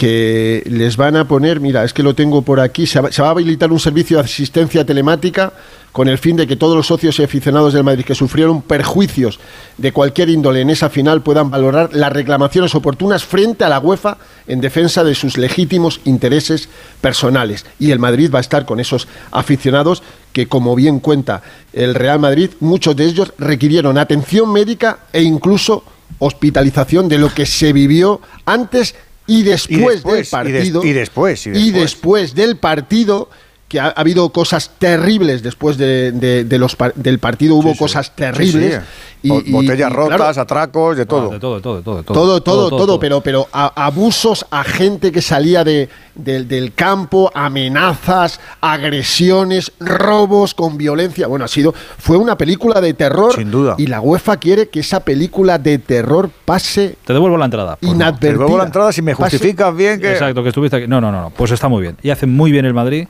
que 0.01 0.63
les 0.65 0.97
van 0.97 1.15
a 1.15 1.29
poner, 1.29 1.61
mira, 1.61 1.85
es 1.85 1.93
que 1.93 2.03
lo 2.03 2.15
tengo 2.15 2.41
por 2.41 2.59
aquí, 2.59 2.87
se 2.87 3.03
va, 3.03 3.11
a 3.15 3.31
habilitar 3.31 3.71
un 3.71 3.79
servicio 3.79 4.17
de 4.17 4.25
asistencia 4.25 4.83
telemática 4.83 5.53
con 5.93 6.09
el 6.09 6.17
fin 6.17 6.37
de 6.37 6.47
que 6.47 6.57
todos 6.57 6.75
los 6.75 6.87
socios 6.87 7.19
y 7.19 7.23
aficionados 7.23 7.75
del 7.75 7.85
Madrid 7.85 8.07
que 8.07 8.15
sufrieron 8.15 8.63
perjuicios 8.63 9.39
de 9.77 9.93
cualquier 9.93 10.31
índole 10.31 10.63
en 10.63 10.71
esa 10.71 10.89
final 10.89 11.21
puedan 11.21 11.51
valorar 11.51 11.91
las 11.93 12.11
reclamaciones 12.15 12.75
oportunas 12.75 13.25
frente 13.25 13.63
a 13.63 13.69
la 13.69 13.79
UEFA 13.79 14.17
en 14.47 14.63
defensa 14.63 15.05
de 15.05 15.15
sus 15.15 15.37
legítimos 15.37 16.01
intereses 16.07 16.71
personales. 17.03 17.67
Y 17.79 17.91
el 17.91 17.99
Madrid 17.99 18.31
va 18.35 18.39
a 18.39 18.41
estar 18.41 18.65
con 18.65 18.81
esos 18.81 19.07
aficionados 19.33 20.03
que, 20.33 20.47
como 20.47 20.75
bien 20.77 21.01
cuenta 21.01 21.43
el 21.75 21.95
Real 21.95 22.21
Madrid, 22.21 22.53
muchos 22.61 22.97
de 22.97 23.05
ellos 23.05 23.35
requirieron 23.37 23.99
atención 23.99 24.51
médica 24.51 25.01
e 25.13 25.21
incluso 25.21 25.85
hospitalización 26.21 27.07
de 27.07 27.19
lo 27.19 27.29
que 27.35 27.45
se 27.45 27.75
vivió 27.75 28.23
antes 28.47 28.95
y 29.31 29.43
después, 29.43 30.03
después, 30.03 30.05
del 30.05 30.49
y 30.49 30.53
des- 30.53 30.61
partido. 30.61 30.85
y 30.85 30.93
después, 30.93 31.47
y 31.47 31.51
y 31.51 31.53
después. 31.53 31.73
después 31.75 32.35
del 32.35 32.57
partido 32.57 33.31
que 33.71 33.79
ha, 33.81 33.87
ha 33.87 34.01
habido 34.01 34.29
cosas 34.31 34.73
terribles 34.79 35.43
después 35.43 35.79
de, 35.79 36.11
de- 36.13 36.45
de 36.45 36.59
los 36.59 36.75
par- 36.77 36.93
del 36.95 37.19
partido 37.21 37.55
hubo 37.55 37.69
Sí, 37.69 37.75
sí. 37.75 37.79
cosas 37.79 38.15
terribles 38.17 38.75
Sí, 38.75 38.81
sí. 39.23 39.29
Bo- 39.29 39.43
botellas 39.49 39.93
rotas, 39.93 40.17
claro, 40.17 40.41
atracos, 40.41 40.97
de 40.97 41.05
todo. 41.07 41.29
Ah, 41.31 41.35
de 41.35 41.41
todo, 41.41 41.57
de 41.57 41.61
todo, 41.63 41.77
de 41.77 41.83
todo, 41.83 41.97
de 41.99 42.05
todo, 42.05 42.41
todo, 42.41 42.71
todo, 42.71 42.99
pero, 42.99 43.21
pero 43.21 43.47
a- 43.53 43.85
abusos 43.85 44.45
a 44.51 44.65
gente 44.65 45.13
que 45.13 45.21
salía 45.23 45.63
de, 45.63 45.89
del- 46.15 46.49
del 46.49 46.73
campo, 46.75 47.31
amenazas, 47.35 48.41
agresiones, 48.61 49.73
robos 49.79 50.55
con 50.55 50.77
violencia. 50.79 51.27
Bueno, 51.27 51.45
ha 51.45 51.49
sido, 51.49 51.73
fue 51.99 52.17
una 52.17 52.37
película 52.37 52.81
de 52.81 52.95
terror. 52.95 53.35
Sin 53.35 53.51
duda. 53.51 53.75
Y 53.79 53.87
la 53.87 54.01
UEFA 54.01 54.39
quiere 54.39 54.69
que 54.69 54.81
esa 54.81 55.01
película 55.01 55.59
de 55.59 55.79
terror 55.79 56.31
pase 56.45 56.97
Te 57.05 57.13
devuelvo 57.13 57.37
la 57.37 57.45
entrada. 57.45 57.77
Pues 57.77 57.91
no. 57.91 57.97
inadvertida. 57.97 58.21
Te 58.21 58.33
devuelvo 58.33 58.59
la 58.59 58.65
entrada 58.65 58.91
si 58.93 59.03
me 59.03 59.15
Pase- 59.15 59.37
justificas 59.37 59.77
bien 59.77 60.01
que... 60.01 60.13
Exacto, 60.13 60.43
que 60.43 60.49
estuviste 60.49 60.77
aquí. 60.79 60.87
No, 60.89 61.01
no, 61.01 61.13
no, 61.13 61.21
no, 61.21 61.31
pues 61.31 61.51
está 61.53 61.69
muy 61.69 61.83
bien. 61.83 61.97
Y 62.03 62.11
hace 62.11 62.27
muy 62.27 62.51
bien 62.51 62.65
el 62.65 62.75
Madrid 62.75 63.07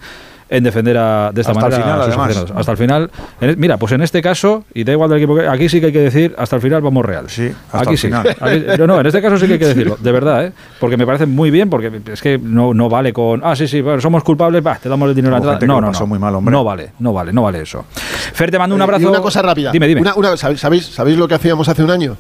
en 0.51 0.65
defender 0.65 0.99
a, 0.99 1.31
de 1.33 1.41
esta 1.43 1.53
Hasta 1.53 1.67
el 1.67 1.71
manera 1.73 1.83
final, 1.85 2.01
a 2.01 2.05
sus 2.05 2.09
además. 2.09 2.27
aficionados. 2.27 2.61
Hasta 2.61 2.73
el 2.73 2.79
final. 2.79 3.11
En- 3.41 3.61
mira, 3.61 3.77
pues 3.79 3.93
en 3.93 4.03
este 4.03 4.21
caso, 4.21 4.65
y 4.75 4.83
da 4.85 4.93
igual 4.93 5.09
del 5.09 5.19
equipo 5.19 5.37
que. 5.37 5.47
Aquí 5.49 5.69
sí 5.69 5.79
que 5.81 5.87
hay 5.87 5.93
que 5.93 6.01
decir, 6.01 6.35
hasta 6.37 6.57
el 6.57 6.63
final 6.63 6.83
vamos 6.83 7.05
real. 7.05 7.31
Sí, 7.31 7.51
hasta 7.67 7.79
aquí 7.79 7.91
el 7.93 7.99
sí. 7.99 8.07
final. 8.09 8.37
Aquí- 8.41 8.65
no, 8.79 8.87
no, 8.89 9.01
en 9.01 9.07
este 9.07 9.23
caso 9.23 9.39
sí 9.39 9.47
que 9.47 9.53
hay 9.55 9.59
que 9.61 9.67
decirlo, 9.67 9.97
de 10.01 10.13
verdad, 10.13 10.45
¿eh? 10.47 10.53
Porque 10.81 10.97
me 10.97 11.07
parece 11.07 11.27
muy 11.27 11.51
bien, 11.51 11.71
porque 11.71 11.91
es 12.13 12.21
que 12.21 12.37
no, 12.39 12.75
no 12.75 12.89
vale 12.89 13.13
con. 13.13 13.41
Ah, 13.45 13.55
sí, 13.55 13.69
sí, 13.69 13.81
bueno, 13.81 14.01
somos 14.01 14.23
culpables, 14.25 14.67
va, 14.67 14.75
te 14.77 14.89
damos 14.89 15.09
el 15.09 15.15
dinero 15.15 15.37
a 15.37 15.39
la 15.41 15.59
No, 15.61 15.81
no, 15.81 15.93
no. 15.93 16.07
muy 16.07 16.19
mal, 16.19 16.35
hombre. 16.35 16.53
No 16.53 16.65
vale, 16.65 16.91
no 16.99 17.13
vale, 17.13 17.33
no 17.33 17.43
vale 17.43 17.63
eso. 17.63 17.85
Fer, 18.33 18.51
te 18.51 18.59
mando 18.59 18.75
un 18.75 18.81
Eh, 18.81 18.85
abrazo. 18.85 19.03
Y 19.03 19.07
una 19.07 19.21
cosa 19.21 19.43
rápida. 19.43 19.71
Dime, 19.73 19.87
dime. 19.87 20.01
Una- 20.01 20.15
una- 20.15 20.37
¿sabéis, 20.37 20.87
¿Sabéis 20.87 21.17
lo 21.17 21.29
que 21.29 21.35
hacíamos 21.37 21.69
hace 21.69 21.85
un 21.85 21.91
año? 21.91 22.17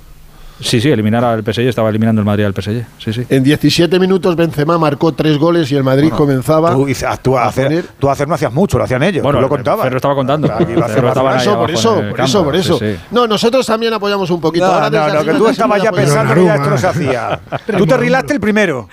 Sí, 0.60 0.80
sí, 0.80 0.90
eliminar 0.90 1.24
al 1.24 1.42
PSG, 1.42 1.68
estaba 1.68 1.88
eliminando 1.88 2.20
el 2.20 2.26
Madrid 2.26 2.44
al 2.44 2.52
PSG. 2.54 2.84
Sí, 2.98 3.12
sí. 3.12 3.26
En 3.28 3.42
17 3.42 3.98
minutos 3.98 4.36
Benzema 4.36 4.76
marcó 4.78 5.12
tres 5.12 5.38
goles 5.38 5.70
y 5.72 5.76
el 5.76 5.82
Madrid 5.82 6.10
comenzaba 6.10 6.72
Tú, 6.72 6.86
hice- 6.88 7.06
tú, 7.22 7.36
a 7.38 7.46
hacer, 7.46 7.66
poner- 7.68 7.84
tú 7.98 8.10
hacer 8.10 8.28
no 8.28 8.34
hacías 8.34 8.52
mucho, 8.52 8.78
lo 8.78 8.84
hacían 8.84 9.02
ellos. 9.02 9.22
Bueno, 9.22 9.38
tú 9.38 9.42
lo 9.42 9.48
contabas. 9.48 9.84
Fer 9.84 9.92
lo 9.92 9.96
estaba 9.98 10.14
contando. 10.14 10.48
Por 10.48 10.60
eso, 10.62 11.58
por 11.58 11.70
eso, 11.70 11.94
por 12.10 12.20
eso, 12.20 12.44
por 12.44 12.56
eso. 12.56 12.78
No, 13.10 13.26
nosotros 13.26 13.66
también 13.66 13.92
apoyamos 13.94 14.30
un 14.30 14.40
poquito. 14.40 14.66
No, 14.66 14.72
Ahora 14.72 14.90
no, 14.90 15.14
no, 15.14 15.24
que 15.24 15.32
tú 15.34 15.48
estabas 15.48 15.82
ya 15.82 15.92
pensando 15.92 16.34
que 16.34 16.44
ya 16.44 16.54
esto 16.54 16.70
no 16.70 16.78
se 16.78 16.86
hacía. 16.86 17.40
Tú 17.76 17.86
te 17.86 17.96
rilaste 17.96 18.34
el 18.34 18.40
primero. 18.40 18.88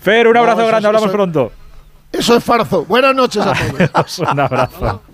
Fer, 0.00 0.28
un 0.28 0.36
abrazo 0.36 0.58
grande, 0.66 0.78
es- 0.78 0.84
hablamos 0.86 1.10
pronto. 1.10 1.52
Eso 2.18 2.36
es 2.36 2.44
farzo. 2.44 2.84
Buenas 2.84 3.14
noches 3.14 3.42
a 3.44 3.52
todos. 3.52 4.18
Un 4.32 4.40
abrazo. 4.40 5.02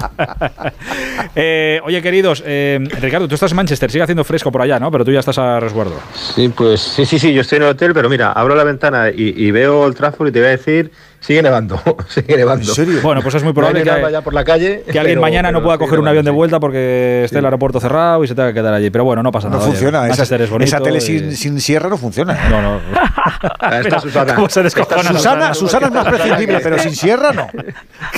Eh, 1.35 1.81
oye, 1.85 2.03
queridos, 2.03 2.43
eh, 2.45 2.79
Ricardo, 3.01 3.27
tú 3.27 3.35
estás 3.35 3.51
en 3.53 3.57
Manchester, 3.57 3.91
sigue 3.91 4.03
haciendo 4.03 4.25
fresco 4.25 4.53
por 4.53 4.61
allá, 4.61 4.79
¿no? 4.79 4.91
Pero 4.91 5.05
tú 5.05 5.13
ya 5.13 5.21
estás 5.21 5.39
a 5.39 5.61
resguardo. 5.61 5.95
Sí, 6.15 6.49
pues 6.49 6.81
sí, 6.81 7.07
sí, 7.07 7.19
sí, 7.19 7.33
yo 7.33 7.41
estoy 7.41 7.57
en 7.57 7.63
el 7.63 7.69
hotel, 7.71 7.95
pero 7.95 8.11
mira, 8.11 8.33
abro 8.33 8.55
la 8.55 8.65
ventana 8.65 9.09
y, 9.09 9.33
y 9.37 9.51
veo 9.51 9.87
el 9.87 9.95
Trafford 9.95 10.29
y 10.29 10.33
te 10.33 10.41
voy 10.41 10.49
a 10.49 10.51
decir, 10.51 10.91
sigue 11.23 11.43
nevando, 11.43 11.81
sigue 12.09 12.37
nevando. 12.37 12.69
¿En 12.69 12.75
serio? 12.75 13.01
Bueno, 13.03 13.23
pues 13.23 13.35
es 13.37 13.43
muy 13.43 13.51
No 13.51 13.55
probable 13.55 13.83
que, 13.83 13.91
nada 13.91 14.11
ya 14.11 14.21
por 14.21 14.35
la 14.35 14.45
calle. 14.45 14.83
que 14.85 14.99
alguien 14.99 15.15
pero- 15.17 15.21
mañana 15.23 15.51
no 15.51 15.63
pueda 15.63 15.79
coger 15.79 15.99
un 15.99 16.07
avión 16.09 16.25
de 16.27 16.31
vuelta 16.31 16.61
porque 16.61 17.23
esté 17.25 17.39
el 17.39 17.45
aeropuerto 17.47 17.81
cerrado 17.81 18.23
y 18.23 18.29
se 18.29 18.35
tenga 18.35 18.49
que 18.49 18.55
quedar 18.55 18.75
allí. 18.75 18.91
Pero 18.91 19.05
bueno, 19.05 19.23
no 19.23 19.33
pasa 19.33 19.49
No 19.49 19.55
nada. 19.55 19.65
oye, 19.65 19.73
funciona. 19.73 20.07
Esa, 20.09 20.23
es 20.37 20.51
bonito. 20.51 20.65
esa 20.69 20.81
tele 20.81 20.99
y- 20.99 21.01
sin, 21.01 21.35
sin 21.37 21.61
sierra 21.61 21.89
no 21.89 21.97
funciona. 21.97 22.37
No, 22.51 22.61
no. 22.61 22.81
Ahí 23.61 23.81
está 23.81 24.01
Susana. 24.01 24.35
¿Cómo 24.35 24.49
se 24.51 24.63
descojona 24.63 25.03
Susana, 25.13 25.55
Susana 25.55 25.87
es 25.87 25.93
más 25.93 26.07
prescindible, 26.07 26.61
pero 26.61 26.79
sin 26.79 26.95
sierra 26.95 27.33
no. 27.33 27.49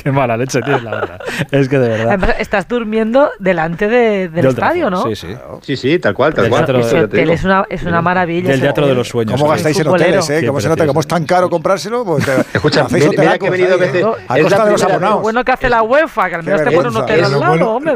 Qué 0.03 0.11
mala 0.11 0.37
leche 0.37 0.61
tienes, 0.63 0.83
la 0.83 0.91
verdad. 0.93 1.19
Es 1.51 1.69
que 1.69 1.79
de 1.79 1.89
verdad. 1.89 2.09
Además, 2.09 2.35
estás 2.39 2.67
durmiendo 2.69 3.31
delante 3.39 3.89
de- 3.89 4.29
del 4.29 4.43
De 4.43 4.49
estadio, 4.49 4.91
¿no? 4.91 5.03
Sí, 5.05 5.15
sí. 5.17 5.29
Sí, 5.63 5.77
sí, 5.77 5.99
tal 5.99 6.15
cual, 6.15 6.35
tal 6.35 6.49
cual. 6.49 6.65
es 7.13 7.45
una, 7.45 7.65
es 7.69 7.83
una 7.83 8.01
maravilla. 8.03 8.51
Del 8.51 8.61
teatro 8.61 8.87
de 8.87 8.95
los 8.95 9.09
sueños. 9.09 9.39
¿Cómo 9.39 9.51
gastáis 9.51 9.79
en 9.79 9.89
hoteles, 9.89 10.29
eh? 10.31 10.41
Qué 10.41 10.47
¿Cómo 10.47 10.61
se 10.61 10.69
nota? 10.69 10.87
¿Cómo 10.87 11.01
es 11.01 11.07
tan 11.07 11.25
caro 11.27 11.51
comprárselo? 11.51 12.05
Pues 12.05 12.27
Escucha, 12.53 12.87
hacéis 12.97 13.11
mira, 13.11 13.23
mira 13.23 13.39
que 13.39 13.47
he 13.47 13.51
venido 13.51 13.79
veces-. 13.79 14.05
A 14.29 14.37
es 14.39 14.43
costa 14.45 14.65
de 14.65 14.71
los 14.73 14.83
abonados. 14.83 15.23
bueno 15.23 15.45
que 15.45 15.53
hace 15.53 15.69
la 15.69 15.83
UEFA, 15.83 16.29
que 16.29 16.35
al 16.37 16.43
menos 16.43 16.63
te 16.65 16.71
pone 16.71 16.89
un 16.89 16.97
hotel 16.97 17.25
al 17.25 17.41
lado, 17.41 17.71
hombre. 17.71 17.95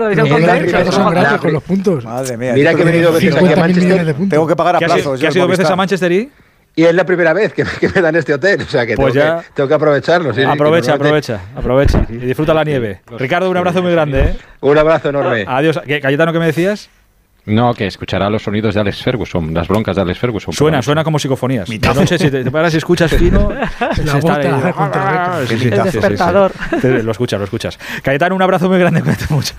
Con 1.40 1.52
los 1.52 1.62
puntos. 1.62 2.04
Madre 2.04 2.36
mía. 2.36 2.52
Mira 2.54 2.74
que 2.74 2.82
he 2.82 2.84
venido 2.84 3.12
veces 3.12 3.34
aquí 3.36 3.46
a 3.46 3.56
50.000 3.56 3.74
millones 3.74 3.88
de 3.88 4.12
Manchester. 4.12 4.28
Tengo 4.28 4.46
que 4.46 4.56
pagar 4.56 4.78
¿Qué 4.78 4.84
has, 4.84 4.90
aplazos. 4.92 5.18
que 5.18 5.22
yo 5.22 5.28
has 5.28 5.36
ido 5.36 5.48
veces 5.48 5.70
a 5.70 5.76
Manchester 5.76 6.12
y? 6.12 6.30
Y 6.76 6.84
es 6.84 6.94
la 6.94 7.04
primera 7.04 7.32
vez 7.32 7.52
que, 7.52 7.64
que 7.80 7.88
me 7.88 8.00
dan 8.00 8.14
este 8.14 8.34
hotel, 8.34 8.60
o 8.62 8.64
sea 8.66 8.86
que, 8.86 8.94
Pues 8.94 9.12
tengo, 9.12 9.26
ya- 9.26 9.40
que 9.42 9.46
tengo 9.52 9.68
que 9.68 9.74
aprovecharlo. 9.74 10.32
sí, 10.32 10.42
Aprovecha, 10.44 10.94
aprovecha, 10.94 11.40
aprovecha. 11.56 12.06
Y 12.08 12.18
disfruta 12.18 12.54
la 12.54 12.62
nieve. 12.62 13.00
Ricardo, 13.18 13.50
un 13.50 13.56
abrazo 13.56 13.82
muy 13.82 13.90
grande, 13.90 14.20
¿eh? 14.20 14.36
Un 14.60 14.78
abrazo 14.78 15.08
enorme. 15.08 15.44
Adiós. 15.48 15.80
¿Qué, 15.84 16.00
Cayetano, 16.00 16.32
¿qué 16.32 16.38
me 16.38 16.46
decías? 16.46 16.88
No, 17.48 17.74
que 17.74 17.86
escuchará 17.86 18.30
los 18.30 18.42
sonidos 18.42 18.74
de 18.74 18.80
Alex 18.80 19.02
Ferguson, 19.02 19.52
las 19.54 19.66
broncas 19.68 19.96
de 19.96 20.02
Alex 20.02 20.18
Ferguson. 20.18 20.52
Suena, 20.54 20.82
suena 20.82 21.02
como 21.04 21.18
psicofonías. 21.18 21.68
De 21.68 21.78
noche, 21.94 22.18
si 22.18 22.30
te, 22.30 22.50
paras 22.50 22.74
y 22.74 22.76
escuchas 22.76 23.10
fino, 23.12 23.48
se 23.96 24.18
está 24.18 24.36
ahí- 24.36 25.46
Sí, 25.48 25.58
sí, 25.58 25.68
El 25.68 25.72
sí, 25.72 25.76
sí, 25.76 25.82
despertador. 25.84 26.52
sí. 26.70 26.76
Te- 26.80 27.02
Lo 27.02 27.12
escuchas, 27.12 27.38
lo 27.38 27.44
escuchas. 27.44 27.78
Cayetano, 28.02 28.34
un 28.36 28.42
abrazo 28.42 28.68
muy 28.68 28.78
grande, 28.78 29.02
cuídate 29.02 29.26
mucho. 29.30 29.54